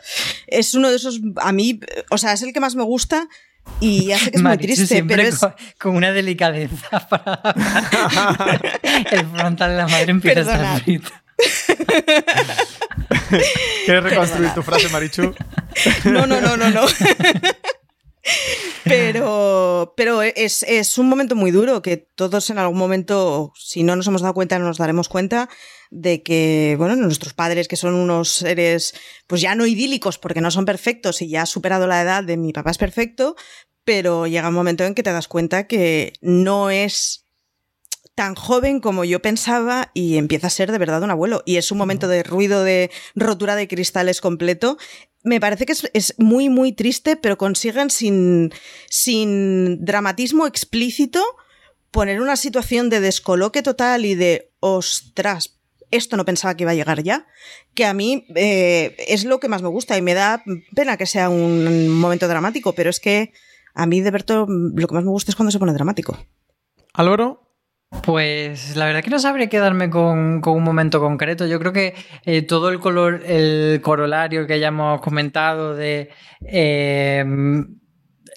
Es 0.46 0.74
uno 0.74 0.90
de 0.90 0.96
esos. 0.96 1.20
A 1.36 1.52
mí, 1.52 1.80
o 2.10 2.18
sea, 2.18 2.32
es 2.32 2.42
el 2.42 2.52
que 2.52 2.60
más 2.60 2.74
me 2.74 2.82
gusta 2.82 3.28
y 3.80 4.06
ya 4.06 4.18
sé 4.18 4.30
que 4.30 4.38
es 4.38 4.42
muy 4.42 4.58
triste, 4.58 4.86
siempre 4.86 5.16
pero 5.16 5.28
es. 5.28 5.38
con, 5.38 5.54
con 5.78 5.96
una 5.96 6.12
delicadeza 6.12 7.00
para... 7.08 7.40
el 9.10 9.26
frontal 9.26 9.70
de 9.70 9.76
la 9.76 9.88
madre 9.88 10.10
empieza 10.10 10.40
a 10.40 10.42
estar 10.42 10.80
frito. 10.82 11.10
¿Quieres 13.84 14.02
reconstruir 14.02 14.50
tu 14.54 14.62
frase, 14.62 14.88
Marichu? 14.88 15.34
No, 16.04 16.26
no, 16.26 16.40
no, 16.40 16.56
no, 16.56 16.70
no. 16.70 16.86
Pero, 18.84 19.92
pero 19.96 20.22
es, 20.22 20.62
es 20.62 20.96
un 20.96 21.08
momento 21.08 21.36
muy 21.36 21.50
duro 21.50 21.82
que 21.82 21.96
todos 21.96 22.48
en 22.48 22.58
algún 22.58 22.78
momento, 22.78 23.52
si 23.54 23.82
no 23.82 23.96
nos 23.96 24.06
hemos 24.06 24.22
dado 24.22 24.32
cuenta, 24.32 24.58
nos 24.58 24.78
daremos 24.78 25.10
cuenta 25.10 25.50
de 25.90 26.22
que, 26.22 26.74
bueno, 26.78 26.96
nuestros 26.96 27.34
padres, 27.34 27.68
que 27.68 27.76
son 27.76 27.94
unos 27.94 28.30
seres, 28.30 28.94
pues 29.26 29.40
ya 29.40 29.54
no 29.54 29.66
idílicos 29.66 30.18
porque 30.18 30.40
no 30.40 30.50
son 30.50 30.64
perfectos 30.64 31.20
y 31.20 31.28
ya 31.28 31.42
ha 31.42 31.46
superado 31.46 31.86
la 31.86 32.00
edad 32.00 32.24
de 32.24 32.36
mi 32.38 32.52
papá 32.52 32.70
es 32.70 32.78
perfecto, 32.78 33.36
pero 33.84 34.26
llega 34.26 34.48
un 34.48 34.54
momento 34.54 34.84
en 34.84 34.94
que 34.94 35.02
te 35.02 35.12
das 35.12 35.28
cuenta 35.28 35.66
que 35.66 36.14
no 36.20 36.70
es 36.70 37.27
tan 38.18 38.34
joven 38.34 38.80
como 38.80 39.04
yo 39.04 39.22
pensaba 39.22 39.92
y 39.94 40.16
empieza 40.16 40.48
a 40.48 40.50
ser 40.50 40.72
de 40.72 40.78
verdad 40.78 41.04
un 41.04 41.12
abuelo. 41.12 41.44
Y 41.46 41.54
es 41.54 41.70
un 41.70 41.78
momento 41.78 42.08
de 42.08 42.24
ruido, 42.24 42.64
de 42.64 42.90
rotura 43.14 43.54
de 43.54 43.68
cristales 43.68 44.20
completo. 44.20 44.76
Me 45.22 45.38
parece 45.38 45.66
que 45.66 45.72
es, 45.72 45.88
es 45.94 46.14
muy, 46.18 46.48
muy 46.48 46.72
triste, 46.72 47.14
pero 47.14 47.38
consiguen 47.38 47.90
sin, 47.90 48.52
sin 48.90 49.84
dramatismo 49.84 50.48
explícito 50.48 51.24
poner 51.92 52.20
una 52.20 52.34
situación 52.34 52.90
de 52.90 52.98
descoloque 52.98 53.62
total 53.62 54.04
y 54.04 54.16
de, 54.16 54.50
ostras, 54.58 55.60
esto 55.92 56.16
no 56.16 56.24
pensaba 56.24 56.56
que 56.56 56.64
iba 56.64 56.72
a 56.72 56.74
llegar 56.74 57.04
ya, 57.04 57.28
que 57.74 57.86
a 57.86 57.94
mí 57.94 58.26
eh, 58.34 58.96
es 59.06 59.26
lo 59.26 59.38
que 59.38 59.46
más 59.46 59.62
me 59.62 59.68
gusta 59.68 59.96
y 59.96 60.02
me 60.02 60.14
da 60.14 60.42
pena 60.74 60.96
que 60.96 61.06
sea 61.06 61.30
un 61.30 61.88
momento 61.88 62.26
dramático, 62.26 62.74
pero 62.74 62.90
es 62.90 62.98
que 62.98 63.32
a 63.74 63.86
mí 63.86 64.00
de 64.00 64.10
Berto 64.10 64.44
lo 64.48 64.88
que 64.88 64.94
más 64.94 65.04
me 65.04 65.10
gusta 65.10 65.30
es 65.30 65.36
cuando 65.36 65.52
se 65.52 65.60
pone 65.60 65.72
dramático. 65.72 66.18
Álvaro. 66.94 67.47
Pues 68.02 68.76
la 68.76 68.84
verdad 68.84 69.02
que 69.02 69.10
no 69.10 69.18
sabré 69.18 69.48
quedarme 69.48 69.88
con, 69.88 70.40
con 70.42 70.56
un 70.56 70.62
momento 70.62 71.00
concreto. 71.00 71.46
Yo 71.46 71.58
creo 71.58 71.72
que 71.72 71.94
eh, 72.24 72.42
todo 72.42 72.68
el 72.68 72.80
color, 72.80 73.22
el 73.24 73.80
corolario 73.82 74.46
que 74.46 74.54
hayamos 74.54 75.00
comentado 75.00 75.74
de 75.74 76.10
eh, 76.42 77.24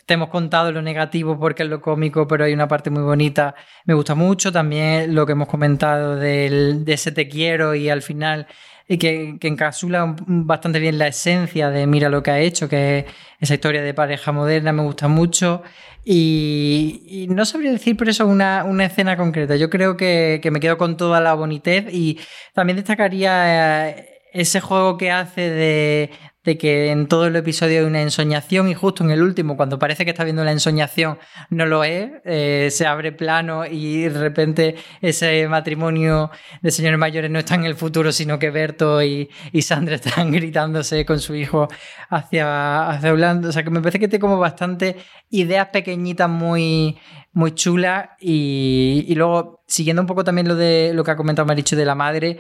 te 0.06 0.14
hemos 0.14 0.30
contado 0.30 0.72
lo 0.72 0.82
negativo 0.82 1.38
porque 1.38 1.64
es 1.64 1.70
lo 1.70 1.82
cómico, 1.82 2.28
pero 2.28 2.46
hay 2.46 2.54
una 2.54 2.68
parte 2.68 2.90
muy 2.90 3.04
bonita. 3.04 3.56
Me 3.86 3.94
gusta 3.94 4.16
mucho 4.16 4.52
también 4.52 5.14
lo 5.14 5.26
que 5.26 5.34
hemos 5.34 5.48
comentado 5.48 6.16
de 6.16 6.84
ese 6.88 7.12
te 7.12 7.28
quiero 7.28 7.76
y 7.76 7.90
al 7.90 8.02
final 8.02 8.48
que, 8.88 9.38
que 9.40 9.48
encapsula 9.48 10.16
bastante 10.28 10.80
bien 10.80 10.98
la 10.98 11.08
esencia 11.08 11.70
de 11.70 11.88
Mira 11.88 12.10
lo 12.10 12.24
que 12.24 12.32
ha 12.32 12.40
hecho, 12.40 12.68
que 12.68 13.00
es 13.00 13.06
esa 13.40 13.54
historia 13.54 13.82
de 13.82 13.94
pareja 13.94 14.32
moderna, 14.32 14.74
me 14.74 14.84
gusta 14.84 15.08
mucho. 15.08 15.64
Y, 16.04 17.04
y 17.08 17.28
no 17.28 17.46
sabría 17.46 17.72
decir 17.72 17.96
por 17.96 18.10
eso 18.10 18.26
una, 18.28 18.64
una 18.64 18.86
escena 18.86 19.16
concreta. 19.18 19.56
Yo 19.56 19.70
creo 19.70 19.98
que, 19.98 20.40
que 20.42 20.52
me 20.52 20.60
quedo 20.60 20.78
con 20.78 20.98
toda 20.98 21.22
la 21.22 21.34
bonitez 21.34 21.94
y 21.94 22.20
también 22.54 22.78
destacaría 22.78 23.90
eh, 23.90 24.10
ese 24.34 24.62
juego 24.62 24.98
que 24.98 25.12
hace 25.12 25.42
de, 25.42 26.10
de 26.44 26.58
que 26.58 26.92
en 26.92 27.08
todo 27.08 27.28
el 27.28 27.36
episodio 27.36 27.82
hay 27.82 27.86
una 27.86 28.02
ensoñación 28.02 28.68
y 28.68 28.74
justo 28.74 29.04
en 29.04 29.12
el 29.12 29.22
último, 29.22 29.56
cuando 29.56 29.78
parece 29.78 30.06
que 30.06 30.12
está 30.12 30.24
viendo 30.24 30.44
la 30.44 30.52
ensoñación, 30.52 31.20
no 31.50 31.66
lo 31.66 31.84
es, 31.84 32.12
eh, 32.26 32.70
se 32.72 32.88
abre 32.88 33.12
plano 33.12 33.66
y 33.66 34.04
de 34.04 34.20
repente 34.20 34.76
ese 35.02 35.48
matrimonio 35.48 36.32
de 36.62 36.72
señores 36.72 36.98
mayores 36.98 37.30
no 37.30 37.40
está 37.40 37.56
en 37.56 37.66
el 37.66 37.76
futuro, 37.76 38.12
sino 38.12 38.40
que 38.40 38.50
Berto 38.50 39.04
y, 39.04 39.30
y 39.52 39.62
Sandra 39.62 39.96
están 40.02 40.32
gritándose 40.32 41.06
con 41.06 41.20
su 41.20 41.36
hijo 41.36 41.68
hacia, 42.10 42.90
hacia. 42.90 43.14
O 43.14 43.52
sea, 43.52 43.64
que 43.64 43.70
me 43.70 43.82
parece 43.82 44.00
que 44.00 44.08
tiene 44.08 44.22
como 44.22 44.40
bastante 44.40 44.98
ideas 45.30 45.68
pequeñitas 45.68 46.30
muy, 46.30 46.98
muy 47.34 47.52
chulas 47.54 48.10
y, 48.20 49.06
y 49.08 49.16
luego, 49.16 49.64
siguiendo 49.68 50.02
un 50.02 50.08
poco 50.08 50.24
también 50.24 50.48
lo 50.48 50.56
de 50.56 50.92
lo 50.94 51.04
que 51.04 51.12
ha 51.12 51.16
comentado 51.16 51.46
Maricho 51.46 51.76
de 51.76 51.86
la 51.86 51.96
madre, 51.96 52.40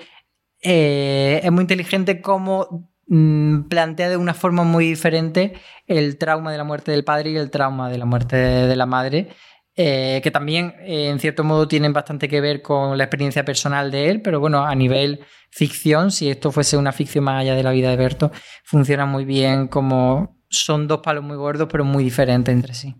eh, 0.63 1.41
es 1.43 1.51
muy 1.51 1.61
inteligente 1.61 2.21
como 2.21 2.67
mm, 2.69 2.90
plantea 3.67 4.09
de 4.09 4.17
una 4.17 4.33
forma 4.33 4.63
muy 4.63 4.87
diferente 4.87 5.53
el 5.87 6.17
trauma 6.17 6.51
de 6.51 6.57
la 6.57 6.63
muerte 6.63 6.91
del 6.91 7.03
padre 7.03 7.31
y 7.31 7.37
el 7.37 7.49
trauma 7.51 7.89
de 7.89 7.97
la 7.97 8.05
muerte 8.05 8.35
de, 8.37 8.67
de 8.67 8.75
la 8.75 8.85
madre. 8.85 9.29
eh, 9.75 10.19
que 10.23 10.31
también 10.31 10.75
eh, 10.81 11.09
en 11.09 11.19
cierto 11.19 11.43
modo 11.43 11.67
tienen 11.67 11.93
bastante 11.93 12.27
que 12.27 12.41
ver 12.41 12.61
con 12.61 12.97
la 12.97 13.05
experiencia 13.05 13.45
personal 13.45 13.89
de 13.89 14.09
él, 14.09 14.21
pero 14.21 14.39
bueno, 14.39 14.65
a 14.65 14.75
nivel 14.75 15.21
ficción, 15.49 16.11
si 16.11 16.29
esto 16.29 16.51
fuese 16.51 16.77
una 16.77 16.91
ficción 16.91 17.23
más 17.23 17.41
allá 17.41 17.55
de 17.55 17.63
la 17.63 17.71
vida 17.71 17.89
de 17.89 17.95
Berto, 17.97 18.31
funciona 18.65 19.05
muy 19.05 19.25
bien 19.25 19.67
como 19.67 20.37
son 20.49 20.87
dos 20.87 20.99
palos 21.01 21.23
muy 21.23 21.37
gordos, 21.37 21.67
pero 21.71 21.85
muy 21.85 22.03
diferentes 22.03 22.53
entre 22.53 22.73
sí. 22.73 22.95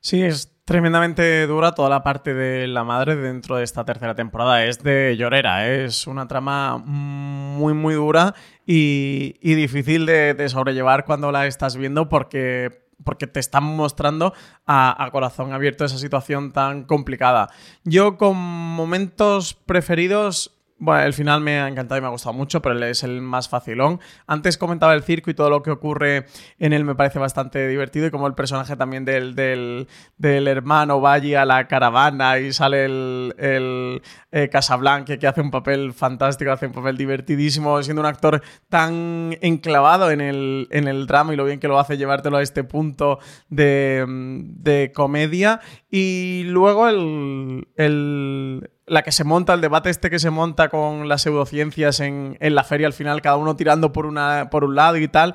Sí, 0.00 0.22
es 0.22 0.53
tremendamente 0.64 1.46
dura 1.46 1.72
toda 1.72 1.88
la 1.88 2.02
parte 2.02 2.34
de 2.34 2.66
la 2.66 2.84
madre 2.84 3.16
dentro 3.16 3.56
de 3.56 3.64
esta 3.64 3.84
tercera 3.84 4.14
temporada. 4.14 4.64
Es 4.64 4.82
de 4.82 5.16
llorera, 5.16 5.68
¿eh? 5.68 5.84
es 5.84 6.06
una 6.06 6.26
trama 6.26 6.78
muy, 6.78 7.74
muy 7.74 7.94
dura 7.94 8.34
y, 8.66 9.36
y 9.40 9.54
difícil 9.54 10.06
de, 10.06 10.34
de 10.34 10.48
sobrellevar 10.48 11.04
cuando 11.04 11.30
la 11.32 11.46
estás 11.46 11.76
viendo 11.76 12.08
porque 12.08 12.82
porque 13.02 13.26
te 13.26 13.40
están 13.40 13.64
mostrando 13.64 14.32
a, 14.66 15.04
a, 15.04 15.10
corazón 15.10 15.52
abierto 15.52 15.84
esa 15.84 15.98
situación 15.98 16.52
tan 16.52 16.84
complicada. 16.84 17.50
Yo 17.82 18.16
con 18.16 18.36
momentos 18.36 19.52
preferidos 19.52 20.53
bueno, 20.78 21.04
el 21.04 21.12
final 21.12 21.40
me 21.40 21.60
ha 21.60 21.68
encantado 21.68 21.98
y 21.98 22.00
me 22.00 22.08
ha 22.08 22.10
gustado 22.10 22.32
mucho, 22.32 22.60
pero 22.60 22.84
es 22.84 23.02
el 23.04 23.20
más 23.20 23.48
facilón. 23.48 24.00
Antes 24.26 24.58
comentaba 24.58 24.94
el 24.94 25.02
circo 25.02 25.30
y 25.30 25.34
todo 25.34 25.48
lo 25.48 25.62
que 25.62 25.70
ocurre 25.70 26.26
en 26.58 26.72
él 26.72 26.84
me 26.84 26.94
parece 26.94 27.18
bastante 27.18 27.68
divertido 27.68 28.06
y 28.06 28.10
como 28.10 28.26
el 28.26 28.34
personaje 28.34 28.76
también 28.76 29.04
del, 29.04 29.34
del, 29.34 29.86
del 30.18 30.48
hermano 30.48 31.00
va 31.00 31.14
allí 31.14 31.34
a 31.34 31.44
la 31.44 31.68
caravana 31.68 32.38
y 32.38 32.52
sale 32.52 32.84
el, 32.86 33.34
el 33.38 34.02
eh, 34.32 34.48
Casablanca 34.48 35.16
que 35.16 35.26
hace 35.26 35.40
un 35.40 35.50
papel 35.50 35.92
fantástico, 35.92 36.50
hace 36.50 36.66
un 36.66 36.72
papel 36.72 36.96
divertidísimo, 36.96 37.82
siendo 37.82 38.00
un 38.00 38.06
actor 38.06 38.42
tan 38.68 39.36
enclavado 39.40 40.10
en 40.10 40.20
el, 40.20 40.66
en 40.70 40.88
el 40.88 41.06
drama 41.06 41.32
y 41.32 41.36
lo 41.36 41.44
bien 41.44 41.60
que 41.60 41.68
lo 41.68 41.78
hace 41.78 41.96
llevártelo 41.96 42.38
a 42.38 42.42
este 42.42 42.64
punto 42.64 43.20
de, 43.48 44.04
de 44.06 44.92
comedia. 44.92 45.60
Y 45.90 46.42
luego 46.46 46.88
el, 46.88 47.68
el 47.76 48.70
la 48.86 49.02
que 49.02 49.12
se 49.12 49.24
monta, 49.24 49.54
el 49.54 49.60
debate 49.60 49.90
este 49.90 50.10
que 50.10 50.18
se 50.18 50.30
monta 50.30 50.68
con 50.68 51.08
las 51.08 51.22
pseudociencias 51.22 52.00
en, 52.00 52.36
en 52.40 52.54
la 52.54 52.64
feria 52.64 52.86
al 52.86 52.92
final, 52.92 53.22
cada 53.22 53.36
uno 53.36 53.56
tirando 53.56 53.92
por, 53.92 54.06
una, 54.06 54.48
por 54.50 54.64
un 54.64 54.74
lado 54.74 54.96
y 54.96 55.08
tal, 55.08 55.34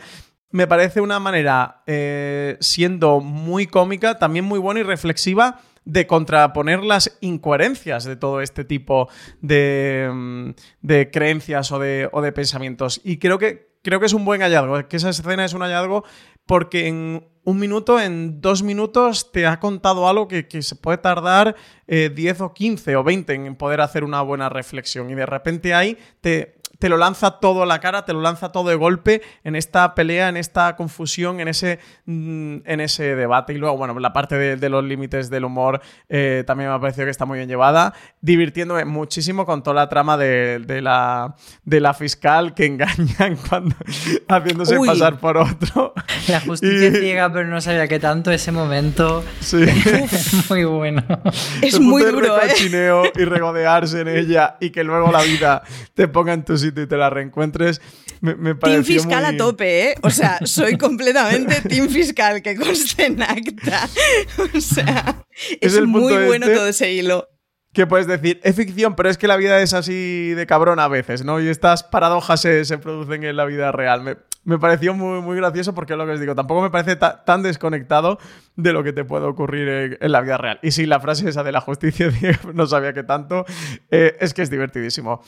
me 0.52 0.68
parece 0.68 1.02
una 1.02 1.20
manera, 1.20 1.84
eh, 1.86 2.58
siendo 2.60 3.20
muy 3.20 3.68
cómica, 3.68 4.18
también 4.18 4.46
muy 4.46 4.60
buena 4.60 4.80
y 4.80 4.84
reflexiva, 4.84 5.62
de 5.86 6.08
contraponer 6.08 6.84
las 6.84 7.18
incoherencias 7.22 8.04
de 8.04 8.16
todo 8.16 8.42
este 8.42 8.64
tipo 8.64 9.10
de, 9.42 10.54
de 10.82 11.10
creencias 11.12 11.72
o 11.72 11.80
de, 11.80 12.10
o 12.12 12.22
de, 12.22 12.32
pensamientos. 12.32 13.02
Y 13.04 13.18
creo 13.18 13.40
que, 13.40 13.69
creo 13.90 14.00
que 14.00 14.06
es 14.06 14.14
un 14.14 14.24
buen 14.24 14.42
hallazgo, 14.42 14.88
que 14.88 14.98
esa 14.98 15.10
escena 15.10 15.44
es 15.44 15.54
un 15.54 15.62
hallazgo 15.62 16.04
porque 16.46 16.88
en 16.88 17.28
un 17.44 17.58
minuto, 17.58 18.00
en 18.00 18.40
dos 18.40 18.62
minutos, 18.62 19.32
te 19.32 19.48
ha 19.48 19.60
contado 19.60 20.08
algo 20.08 20.28
que, 20.28 20.46
se 20.62 20.76
puede 20.76 21.00
tardar 21.00 21.56
eh, 21.88 22.12
10 22.14 22.42
o 22.42 22.54
15 22.54 22.96
o 22.98 23.04
20 23.04 23.34
en 23.34 23.56
poder 23.56 23.82
hacer 23.82 24.04
una 24.04 24.22
buena 24.22 24.48
reflexión. 24.48 25.10
Y 25.10 25.16
de 25.16 25.26
repente 25.26 25.74
ahí 25.74 25.98
te, 26.22 26.59
te 26.80 26.88
lo 26.88 26.98
lanza 26.98 27.40
todo 27.40 27.64
a 27.64 27.66
la 27.66 27.80
cara, 27.80 28.06
te 28.06 28.14
lo 28.14 28.22
lanza 28.22 28.52
todo 28.52 28.70
de 28.70 28.76
golpe 28.76 29.22
en 29.44 29.56
esta 29.58 29.94
pelea, 29.96 30.30
en 30.30 30.38
esta 30.38 30.78
confusión, 30.78 31.42
en 31.42 31.50
ese, 31.50 31.80
en 32.08 32.80
ese 32.80 33.16
debate. 33.16 33.54
Y 33.54 33.58
luego, 33.58 33.78
bueno, 33.78 34.00
la 34.00 34.14
parte 34.14 34.38
de, 34.38 34.56
de 34.56 34.70
los 34.70 34.84
límites 34.84 35.30
del 35.30 35.44
humor 35.44 35.82
eh, 36.08 36.44
también 36.48 36.70
me 36.70 36.76
ha 36.76 36.80
parecido 36.80 37.06
que 37.06 37.12
está 37.12 37.26
muy 37.26 37.38
bien 37.38 37.50
llevada, 37.50 37.94
divirtiéndome 38.22 38.86
muchísimo 38.86 39.46
con 39.46 39.62
toda 39.62 39.76
la 39.76 39.90
trama 39.90 40.16
de, 40.18 40.60
de 40.60 40.82
la, 40.82 41.36
de 41.66 41.82
la 41.82 41.94
fiscal 41.94 42.54
que 42.54 42.66
engañan 42.66 43.38
cuando 43.50 43.76
haciéndose 44.30 44.78
Uy. 44.78 44.88
pasar 44.88 45.20
por 45.20 45.36
otro. 45.38 45.94
La 46.30 46.40
justicia 46.40 46.88
y... 46.88 46.96
ciega, 46.96 47.32
pero 47.32 47.46
no 47.48 47.60
sabía 47.60 47.90
que 47.90 48.00
tanto 48.00 48.32
ese 48.32 48.54
momento 48.54 49.22
sí. 49.42 49.64
es 49.64 50.50
muy 50.50 50.64
bueno. 50.64 51.04
Es 51.62 51.78
muy 51.78 52.04
duro, 52.04 52.38
¿eh? 52.42 53.12
y 53.16 53.26
regodearse 53.26 54.00
en 54.00 54.08
ella 54.08 54.56
y 54.62 54.70
que 54.70 54.86
luego 54.86 55.12
la 55.12 55.22
vida 55.24 55.64
te 55.94 56.08
ponga 56.08 56.32
en 56.32 56.46
tu 56.46 56.58
sitio 56.58 56.69
y 56.70 56.88
te 56.88 56.98
la 56.98 57.10
reencuentres, 57.10 57.82
me, 58.22 58.36
me 58.36 58.56
Team 58.56 58.84
fiscal 58.84 59.24
muy... 59.26 59.36
a 59.36 59.38
tope, 59.38 59.90
¿eh? 59.90 59.96
O 60.02 60.10
sea, 60.10 60.40
soy 60.46 60.78
completamente 60.78 61.62
team 61.62 61.90
fiscal, 61.90 62.42
que 62.42 62.56
conste 62.56 63.06
en 63.06 63.22
acta. 63.22 63.90
O 64.56 64.62
sea, 64.62 65.26
es, 65.62 65.74
es 65.76 65.86
muy 65.86 66.14
bueno 66.26 66.46
este 66.46 66.56
todo 66.56 66.68
ese 66.68 66.92
hilo. 66.92 67.28
Que 67.72 67.86
puedes 67.86 68.08
decir, 68.08 68.40
es 68.44 68.56
ficción, 68.56 68.96
pero 68.96 69.10
es 69.10 69.18
que 69.18 69.28
la 69.28 69.38
vida 69.38 69.62
es 69.62 69.74
así 69.74 70.30
de 70.32 70.48
cabrón 70.48 70.80
a 70.80 70.88
veces, 70.88 71.24
¿no? 71.24 71.40
Y 71.40 71.48
estas 71.48 71.84
paradojas 71.84 72.42
se, 72.42 72.66
se 72.66 72.80
producen 72.80 73.24
en 73.24 73.38
la 73.38 73.46
vida 73.46 73.72
real. 73.72 74.02
Me, 74.02 74.18
me, 74.44 74.58
pareció 74.58 74.96
muy, 74.96 75.22
muy 75.22 75.38
gracioso 75.38 75.76
porque 75.76 75.94
es 75.94 76.00
lo 76.00 76.08
que 76.08 76.14
os 76.14 76.20
digo, 76.20 76.34
tampoco 76.34 76.64
me 76.64 76.72
parece 76.72 76.96
ta, 76.96 77.24
tan 77.24 77.44
desconectado 77.44 78.18
de 78.56 78.74
lo 78.74 78.84
que 78.84 78.92
te 78.92 79.06
puede 79.06 79.28
ocurrir 79.28 79.68
en, 79.68 79.98
en, 80.02 80.12
la 80.12 80.22
vida 80.22 80.38
real. 80.38 80.60
Y 80.64 80.72
sí, 80.72 80.88
la 80.88 81.00
frase 81.00 81.30
esa 81.30 81.44
de 81.44 81.52
la 81.52 81.62
justicia, 81.62 82.10
no 82.54 82.66
sabía 82.66 82.92
que 82.92 83.04
tanto, 83.04 83.46
eh, 83.92 84.18
es 84.20 84.34
que 84.34 84.42
es 84.42 84.50
divertidísimo. 84.50 85.22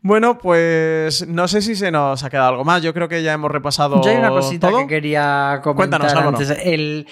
Bueno, 0.00 0.38
pues 0.38 1.26
no 1.26 1.48
sé 1.48 1.60
si 1.60 1.74
se 1.74 1.90
nos 1.90 2.22
ha 2.22 2.30
quedado 2.30 2.50
algo 2.50 2.64
más. 2.64 2.82
Yo 2.82 2.94
creo 2.94 3.08
que 3.08 3.22
ya 3.22 3.32
hemos 3.32 3.50
repasado. 3.50 4.00
Yo 4.00 4.10
hay 4.10 4.16
una 4.16 4.30
cosita 4.30 4.68
todo. 4.68 4.80
que 4.80 4.86
quería 4.86 5.60
comentar 5.64 6.00
Cuéntanos, 6.00 6.40
antes. 6.40 6.50
El, 6.64 7.08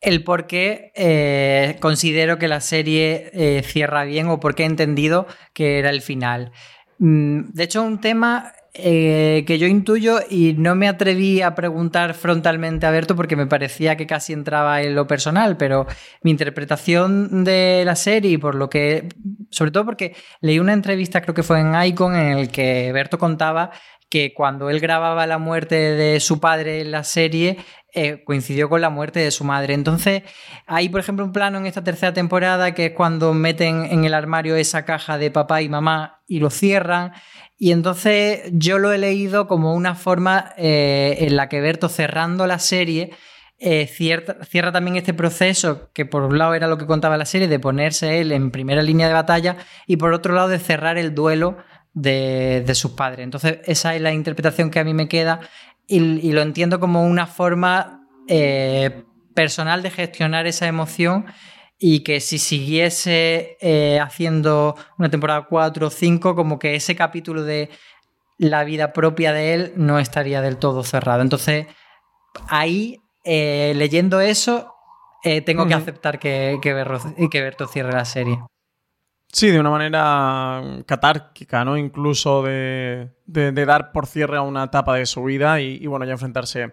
el 0.00 0.22
por 0.24 0.46
qué 0.46 0.92
eh, 0.94 1.76
considero 1.80 2.38
que 2.38 2.48
la 2.48 2.60
serie 2.60 3.30
eh, 3.32 3.62
cierra 3.64 4.04
bien 4.04 4.28
o 4.28 4.40
por 4.40 4.54
qué 4.54 4.64
he 4.64 4.66
entendido 4.66 5.26
que 5.52 5.78
era 5.78 5.90
el 5.90 6.02
final. 6.02 6.52
Mm, 6.98 7.52
de 7.52 7.64
hecho, 7.64 7.82
un 7.82 8.00
tema 8.00 8.52
eh, 8.78 9.44
que 9.46 9.58
yo 9.58 9.66
intuyo 9.66 10.18
y 10.28 10.52
no 10.52 10.74
me 10.74 10.86
atreví 10.86 11.40
a 11.40 11.54
preguntar 11.54 12.12
frontalmente 12.12 12.84
a 12.84 12.90
Berto 12.90 13.16
porque 13.16 13.34
me 13.34 13.46
parecía 13.46 13.96
que 13.96 14.06
casi 14.06 14.34
entraba 14.34 14.82
en 14.82 14.94
lo 14.94 15.06
personal, 15.06 15.56
pero 15.56 15.86
mi 16.20 16.30
interpretación 16.30 17.42
de 17.42 17.84
la 17.86 17.96
serie 17.96 18.38
por 18.38 18.54
lo 18.54 18.68
que, 18.68 19.08
sobre 19.50 19.70
todo 19.70 19.86
porque 19.86 20.14
leí 20.42 20.58
una 20.58 20.74
entrevista, 20.74 21.22
creo 21.22 21.34
que 21.34 21.42
fue 21.42 21.60
en 21.60 21.74
Icon, 21.74 22.16
en 22.16 22.36
el 22.36 22.50
que 22.50 22.92
Berto 22.92 23.18
contaba 23.18 23.70
que 24.10 24.34
cuando 24.34 24.68
él 24.70 24.80
grababa 24.80 25.26
la 25.26 25.38
muerte 25.38 25.74
de 25.74 26.20
su 26.20 26.38
padre 26.38 26.80
en 26.80 26.90
la 26.90 27.02
serie, 27.02 27.56
eh, 27.98 28.22
coincidió 28.24 28.68
con 28.68 28.82
la 28.82 28.90
muerte 28.90 29.20
de 29.20 29.30
su 29.30 29.42
madre. 29.42 29.72
Entonces, 29.72 30.22
hay, 30.66 30.90
por 30.90 31.00
ejemplo, 31.00 31.24
un 31.24 31.32
plano 31.32 31.56
en 31.56 31.64
esta 31.64 31.82
tercera 31.82 32.12
temporada 32.12 32.74
que 32.74 32.86
es 32.86 32.92
cuando 32.92 33.32
meten 33.32 33.86
en 33.86 34.04
el 34.04 34.12
armario 34.12 34.54
esa 34.54 34.84
caja 34.84 35.16
de 35.16 35.30
papá 35.30 35.62
y 35.62 35.70
mamá 35.70 36.20
y 36.26 36.38
lo 36.40 36.50
cierran. 36.50 37.12
Y 37.56 37.72
entonces 37.72 38.42
yo 38.52 38.78
lo 38.78 38.92
he 38.92 38.98
leído 38.98 39.48
como 39.48 39.74
una 39.74 39.94
forma 39.94 40.52
eh, 40.58 41.16
en 41.20 41.36
la 41.36 41.48
que 41.48 41.62
Berto 41.62 41.88
cerrando 41.88 42.46
la 42.46 42.58
serie 42.58 43.12
eh, 43.58 43.86
cierra, 43.86 44.70
también 44.70 44.96
este 44.96 45.14
proceso 45.14 45.88
que 45.94 46.04
por 46.04 46.22
un 46.24 46.36
lado 46.36 46.52
era 46.52 46.66
lo 46.66 46.76
que 46.76 46.84
contaba 46.84 47.16
la 47.16 47.24
serie 47.24 47.48
de 47.48 47.58
ponerse 47.58 48.20
él 48.20 48.32
en 48.32 48.50
primera 48.50 48.82
línea 48.82 49.08
de 49.08 49.14
batalla 49.14 49.56
y 49.86 49.96
por 49.96 50.12
otro 50.12 50.34
lado 50.34 50.48
de 50.48 50.58
cerrar 50.58 50.98
el 50.98 51.14
duelo 51.14 51.56
de, 51.94 52.62
de 52.66 52.74
sus 52.74 52.90
padres. 52.90 53.24
Entonces 53.24 53.60
esa 53.64 53.94
es 53.94 54.02
la 54.02 54.12
interpretación 54.12 54.70
que 54.70 54.80
a 54.80 54.84
mí 54.84 54.92
me 54.92 55.08
queda 55.08 55.40
y, 55.86 55.98
y 55.98 56.32
lo 56.32 56.42
entiendo 56.42 56.80
como 56.80 57.04
una 57.04 57.26
forma 57.26 58.00
eh, 58.28 59.04
personal 59.34 59.82
de 59.82 59.90
gestionar 59.90 60.46
esa 60.46 60.66
emoción 60.66 61.26
y 61.78 62.00
que 62.00 62.20
si 62.20 62.38
siguiese 62.38 63.56
eh, 63.60 64.00
haciendo 64.00 64.76
una 64.98 65.10
temporada 65.10 65.46
4 65.48 65.86
o 65.86 65.90
5, 65.90 66.34
como 66.34 66.58
que 66.58 66.74
ese 66.74 66.96
capítulo 66.96 67.44
de 67.44 67.68
la 68.38 68.64
vida 68.64 68.92
propia 68.92 69.32
de 69.32 69.54
él 69.54 69.72
no 69.76 69.98
estaría 69.98 70.40
del 70.40 70.56
todo 70.56 70.82
cerrado. 70.82 71.22
Entonces, 71.22 71.66
ahí, 72.48 72.98
eh, 73.24 73.74
leyendo 73.76 74.20
eso, 74.20 74.74
eh, 75.22 75.42
tengo 75.42 75.62
uh 75.62 75.66
-huh. 75.66 75.68
que 75.68 75.74
aceptar 75.74 76.18
que, 76.18 76.58
que, 76.62 77.28
que 77.30 77.42
Berto 77.42 77.66
cierre 77.66 77.92
la 77.92 78.04
serie. 78.04 78.38
Sí, 79.32 79.50
de 79.50 79.60
una 79.60 79.70
manera 79.70 80.62
catárquica, 80.86 81.64
¿no? 81.64 81.76
Incluso 81.76 82.42
de, 82.42 83.10
dar 83.26 83.92
por 83.92 84.06
cierre 84.06 84.38
a 84.38 84.42
una 84.42 84.64
etapa 84.64 84.94
de 84.94 85.04
su 85.04 85.22
vida 85.24 85.60
y, 85.60 85.86
bueno, 85.86 86.04
ya 86.06 86.12
enfrentarse 86.12 86.72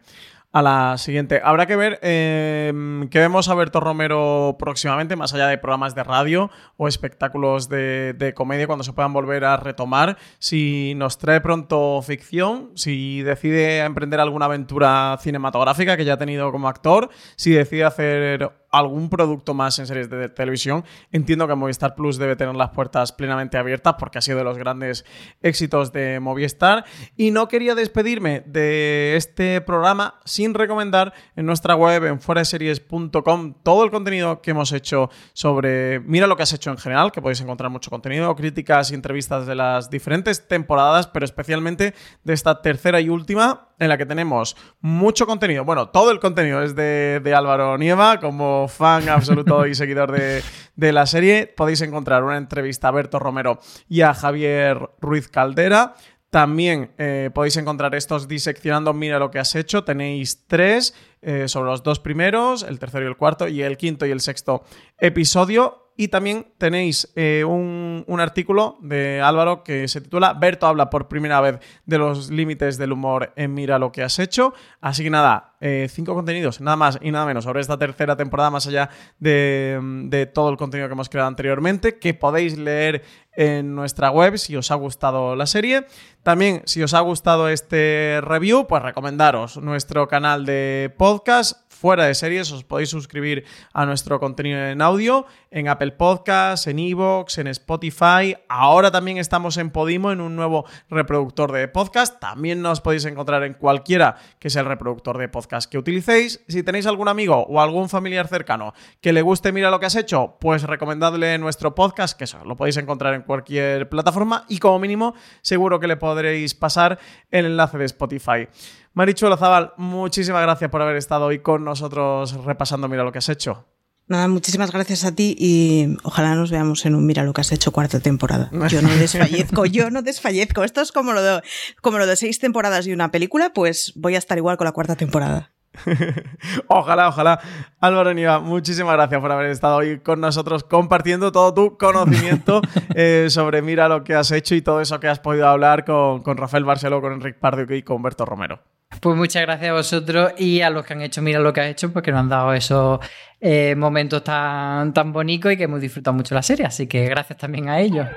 a 0.54 0.62
la 0.62 0.98
siguiente. 1.00 1.42
Habrá 1.44 1.66
que 1.66 1.76
ver 1.76 2.00
eh, 2.04 2.72
qué 3.10 3.20
vemos 3.20 3.50
a 3.50 3.56
Berto 3.56 3.80
Romero 3.80 4.56
próximamente, 4.60 5.16
más 5.16 5.34
allá 5.34 5.48
de 5.48 5.58
programas 5.58 5.96
de 5.96 6.04
radio 6.04 6.52
o 6.78 6.88
espectáculos 6.88 7.68
de 7.68 8.34
comedia, 8.36 8.68
cuando 8.68 8.84
se 8.84 8.94
puedan 8.94 9.12
volver 9.14 9.44
a 9.46 9.58
retomar. 9.58 10.18
Si 10.38 10.94
nos 10.96 11.18
trae 11.18 11.42
pronto 11.42 12.02
ficción, 12.04 12.72
si 12.76 13.24
decide 13.24 13.80
emprender 13.80 14.20
alguna 14.20 14.46
aventura 14.46 15.18
cinematográfica 15.20 15.98
que 15.98 16.06
ya 16.06 16.14
ha 16.14 16.18
tenido 16.18 16.52
como 16.52 16.70
actor, 16.70 17.10
si 17.36 17.52
decide 17.52 17.84
hacer 17.84 18.63
algún 18.74 19.10
producto 19.10 19.54
más 19.54 19.78
en 19.80 19.88
series 19.88 20.10
de 20.10 20.28
televisión. 20.30 20.84
Entiendo 21.12 21.48
que 21.48 21.56
Movistar 21.56 21.94
Plus 21.96 22.18
debe 22.18 22.36
tener 22.36 22.56
las 22.56 22.72
puertas 22.72 23.12
plenamente 23.12 23.58
abiertas 23.58 23.96
porque 24.00 24.18
ha 24.18 24.22
sido 24.22 24.40
de 24.40 24.44
los 24.44 24.58
grandes 24.58 25.06
éxitos 25.42 25.94
de 25.94 26.20
Movistar. 26.20 26.84
Y 27.16 27.32
no 27.32 27.48
quería 27.48 27.76
despedirme 27.76 28.42
de 28.48 29.16
este 29.16 29.62
programa 29.62 30.16
sin 30.26 30.56
recomendar 30.56 31.14
en 31.36 31.46
nuestra 31.46 31.76
web, 31.76 32.04
en 32.06 32.20
fueraseries.com, 32.20 33.54
todo 33.62 33.84
el 33.84 33.92
contenido 33.92 34.42
que 34.42 34.52
hemos 34.52 34.72
hecho 34.72 35.10
sobre 35.34 36.00
Mira 36.00 36.26
lo 36.26 36.36
que 36.36 36.44
has 36.44 36.54
hecho 36.54 36.72
en 36.72 36.78
general, 36.78 37.12
que 37.12 37.22
podéis 37.22 37.42
encontrar 37.42 37.70
mucho 37.70 37.92
contenido, 37.92 38.36
críticas 38.36 38.92
y 38.92 38.96
entrevistas 38.96 39.46
de 39.46 39.54
las 39.54 39.92
diferentes 39.92 40.48
temporadas, 40.48 41.06
pero 41.08 41.26
especialmente 41.26 41.94
de 42.24 42.34
esta 42.34 42.62
tercera 42.62 43.00
y 43.02 43.10
última 43.10 43.70
en 43.80 43.90
la 43.90 43.98
que 43.98 44.06
tenemos 44.06 44.56
mucho 44.82 45.26
contenido. 45.26 45.66
Bueno, 45.66 45.90
todo 45.90 46.12
el 46.12 46.20
contenido 46.20 46.62
es 46.64 46.76
de, 46.76 47.22
de 47.24 47.36
Álvaro 47.36 47.78
Nieva, 47.78 48.20
como 48.20 48.63
fan 48.68 49.10
absoluto 49.10 49.66
y 49.68 49.76
seguidor 49.76 50.12
de, 50.12 50.44
de, 50.76 50.92
la 50.92 51.06
serie. 51.06 51.48
Podéis 51.48 51.82
encontrar 51.82 52.24
una 52.24 52.38
entrevista 52.38 52.88
a 52.88 52.92
Berto 52.92 53.20
Romero 53.20 53.60
y 53.88 54.02
a 54.02 54.14
Javier 54.14 54.90
Ruiz 55.00 55.28
Caldera. 55.28 55.96
También 56.34 56.90
eh, 56.98 57.30
podéis 57.32 57.58
encontrar 57.58 57.94
estos 57.94 58.28
diseccionando 58.28 58.92
Mira 58.92 59.20
lo 59.20 59.30
que 59.30 59.38
has 59.38 59.54
hecho. 59.54 59.84
Tenéis 59.84 60.48
tres 60.48 60.96
eh, 61.22 61.48
sobre 61.48 61.70
los 61.70 61.84
dos 61.84 62.00
primeros, 62.00 62.64
el 62.64 62.80
tercero 62.80 63.06
y 63.06 63.08
el 63.08 63.18
cuarto, 63.18 63.48
y 63.48 63.62
el 63.62 63.78
quinto 63.78 64.08
y 64.08 64.10
el 64.10 64.20
sexto 64.20 64.64
episodio. 64.98 65.83
Y 65.96 66.08
también 66.08 66.48
tenéis 66.58 67.12
eh, 67.16 67.44
un, 67.48 68.04
un, 68.08 68.20
artículo 68.20 68.78
de 68.82 69.22
Álvaro 69.22 69.64
que 69.64 69.88
se 69.88 70.02
titula 70.02 70.34
Berto 70.34 70.66
habla 70.66 70.90
por 70.90 71.08
primera 71.08 71.40
vez 71.40 71.60
de 71.86 71.98
los 72.00 72.32
límites 72.32 72.78
del 72.78 72.92
humor 72.92 73.32
en 73.36 73.54
Mira 73.54 73.78
lo 73.78 73.92
que 73.92 74.02
has 74.02 74.18
hecho. 74.18 74.54
Así 74.82 75.04
que 75.04 75.10
nada, 75.12 75.54
eh, 75.62 75.88
cinco 75.90 76.14
contenidos, 76.14 76.60
nada 76.62 76.76
más 76.76 77.00
y 77.02 77.12
nada 77.12 77.26
menos 77.26 77.44
sobre 77.44 77.62
esta 77.62 77.78
tercera 77.78 78.18
temporada, 78.18 78.50
más 78.50 78.68
allá 78.68 78.90
de, 79.20 79.80
de 80.10 80.26
todo 80.26 80.50
el 80.50 80.58
contenido 80.58 80.90
que 80.90 80.94
hemos 80.94 81.10
creado 81.10 81.30
anteriormente, 81.30 82.00
que 82.00 82.14
podéis 82.14 82.58
leer 82.58 83.04
en 83.36 83.74
nuestra 83.76 84.12
web 84.12 84.38
si 84.38 84.56
os 84.56 84.72
ha 84.72 84.76
gustado 84.76 85.36
la 85.36 85.46
serie. 85.46 85.86
También, 86.22 86.62
si 86.66 86.82
os 86.84 86.94
ha 86.94 87.00
gustado 87.00 87.50
este 87.50 88.20
review, 88.22 88.68
pues 88.68 88.84
recomendaros 88.84 89.58
nuestro 89.58 90.08
canal 90.08 90.46
de 90.46 90.94
podcast 90.98 91.63
fuera 91.84 92.06
de 92.06 92.16
series, 92.16 92.50
os 92.54 92.64
podéis 92.64 92.88
suscribir 92.88 93.44
a 93.74 93.86
nuestro 93.86 94.18
contenido 94.18 94.58
en 94.58 94.82
audio, 94.82 95.26
en 95.52 95.68
Apple 95.68 95.92
Podcasts, 95.92 96.66
en 96.68 96.80
Evox, 96.80 97.40
en 97.40 97.48
Spotify. 97.48 98.38
Ahora 98.48 98.90
también 98.90 99.18
estamos 99.18 99.58
en 99.58 99.70
Podimo, 99.70 100.14
en 100.14 100.22
un 100.22 100.34
nuevo 100.38 100.64
reproductor 100.90 101.52
de 101.52 101.68
podcast. 101.68 102.22
También 102.22 102.62
nos 102.62 102.80
podéis 102.80 103.04
encontrar 103.04 103.44
en 103.44 103.56
cualquiera 103.56 104.16
que 104.40 104.50
sea 104.50 104.62
el 104.62 104.70
reproductor 104.70 105.18
de 105.18 105.28
podcast 105.28 105.70
que 105.70 105.78
utilicéis. 105.78 106.42
Si 106.48 106.64
tenéis 106.64 106.86
algún 106.86 107.10
amigo 107.10 107.46
o 107.50 107.60
algún 107.60 107.90
familiar 107.90 108.30
cercano 108.30 108.74
que 109.02 109.12
le 109.12 109.22
guste 109.22 109.52
Mira 109.52 109.70
lo 109.70 109.82
que 109.82 109.88
has 109.88 109.98
hecho, 109.98 110.38
pues 110.40 110.64
recomendadle 110.64 111.38
nuestro 111.38 111.76
podcast, 111.76 112.18
que 112.18 112.24
eso 112.24 112.46
lo 112.46 112.56
podéis 112.56 112.78
encontrar 112.78 113.14
en 113.14 113.24
cualquier 113.24 113.90
plataforma 113.90 114.46
y 114.48 114.60
como 114.60 114.80
mínimo 114.80 115.16
seguro 115.42 115.82
que 115.82 115.88
le 115.88 115.98
podréis 115.98 116.56
pasar 116.56 116.98
el 117.30 117.46
enlace 117.46 117.78
de 117.78 117.84
Spotify. 117.84 118.48
Marichuelo 118.94 119.38
Zabal, 119.38 119.74
muchísimas 119.78 120.44
gracias 120.44 120.70
por 120.70 120.82
haber 120.84 120.98
estado 120.98 121.26
hoy 121.26 121.40
con 121.40 121.64
nosotros 121.64 122.34
repasando 122.46 122.88
Mira 122.88 123.04
lo 123.04 123.12
que 123.12 123.18
has 123.18 123.30
hecho. 123.30 123.66
Nada, 124.06 124.28
muchísimas 124.28 124.72
gracias 124.72 125.04
a 125.04 125.16
ti 125.16 125.36
y 125.40 125.98
ojalá 126.04 126.36
nos 126.36 126.52
veamos 126.52 126.86
en 126.86 126.94
un 126.94 127.08
Mira 127.08 127.24
lo 127.24 127.34
que 127.34 127.42
has 127.42 127.52
hecho 127.52 127.72
cuarta 127.72 128.00
temporada. 128.00 128.52
Yo 128.70 128.84
no 128.84 128.90
desfallezco, 128.96 129.66
yo 129.66 129.90
no 129.90 130.04
desfallezco. 130.04 130.64
Esto 130.64 130.82
es 130.82 130.92
como 130.92 131.14
lo, 131.14 131.24
de, 131.24 131.42
como 131.82 131.98
lo 131.98 132.06
de 132.06 132.16
seis 132.16 132.38
temporadas 132.38 132.86
y 132.86 132.94
una 132.94 133.10
película, 133.10 133.52
pues 133.52 133.94
voy 133.96 134.14
a 134.14 134.20
estar 134.20 134.38
igual 134.38 134.58
con 134.58 134.66
la 134.66 134.74
cuarta 134.74 134.96
temporada. 134.96 135.52
ojalá, 136.68 137.08
ojalá. 137.08 137.40
Álvaro 137.80 138.14
Niva, 138.14 138.42
muchísimas 138.42 138.94
gracias 138.94 139.20
por 139.20 139.32
haber 139.32 139.50
estado 139.50 139.78
hoy 139.78 140.02
con 140.02 140.22
nosotros 140.22 140.64
compartiendo 140.64 141.32
todo 141.32 141.52
tu 141.52 141.78
conocimiento 141.80 142.62
eh, 142.94 143.26
sobre 143.30 143.64
Mira 143.64 143.90
lo 143.90 144.04
que 144.04 144.14
has 144.14 144.30
hecho 144.30 144.54
y 144.54 144.62
todo 144.62 144.82
eso 144.82 145.00
que 145.00 145.08
has 145.08 145.18
podido 145.18 145.48
hablar 145.48 145.84
con, 145.84 146.22
con 146.22 146.38
Rafael 146.38 146.64
Barceló, 146.64 147.02
con 147.02 147.14
Enrique 147.14 147.40
Pardo 147.40 147.74
y 147.74 147.82
con 147.82 148.04
Berto 148.04 148.24
Romero. 148.26 148.62
Pues 149.00 149.16
muchas 149.18 149.42
gracias 149.42 149.70
a 149.70 149.74
vosotros 149.74 150.34
y 150.38 150.62
a 150.62 150.70
los 150.70 150.86
que 150.86 150.94
han 150.94 151.02
hecho 151.02 151.22
Mira 151.22 151.40
lo 151.40 151.54
que 151.54 151.62
has 151.62 151.68
hecho, 151.68 151.92
porque 151.92 152.12
nos 152.12 152.22
han 152.22 152.30
dado 152.30 152.54
esos 152.54 153.00
eh, 153.42 153.76
momentos 153.76 154.24
tan, 154.24 154.94
tan 154.94 155.12
bonitos 155.12 155.52
y 155.52 155.58
que 155.58 155.64
hemos 155.64 155.82
disfrutado 155.82 156.16
mucho 156.16 156.36
la 156.36 156.42
serie. 156.42 156.66
Así 156.66 156.88
que 156.88 157.06
gracias 157.06 157.38
también 157.38 157.70
a 157.70 157.80
ellos. 157.80 158.08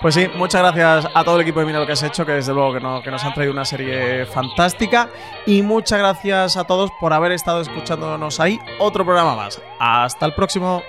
Pues 0.00 0.14
sí, 0.14 0.28
muchas 0.36 0.62
gracias 0.62 1.12
a 1.14 1.24
todo 1.24 1.36
el 1.36 1.42
equipo 1.42 1.60
de 1.60 1.66
Mira 1.66 1.78
lo 1.78 1.86
que 1.86 1.92
has 1.92 2.02
hecho, 2.02 2.26
que 2.26 2.32
desde 2.32 2.52
luego 2.52 2.74
que, 2.74 2.80
no, 2.80 3.02
que 3.02 3.10
nos 3.10 3.22
han 3.24 3.34
traído 3.34 3.52
una 3.52 3.64
serie 3.64 4.26
fantástica. 4.26 5.08
Y 5.46 5.62
muchas 5.62 5.98
gracias 5.98 6.56
a 6.56 6.64
todos 6.64 6.90
por 7.00 7.12
haber 7.12 7.32
estado 7.32 7.60
escuchándonos 7.60 8.40
ahí 8.40 8.58
otro 8.78 9.04
programa 9.04 9.36
más. 9.36 9.60
Hasta 9.78 10.26
el 10.26 10.34
próximo. 10.34 10.82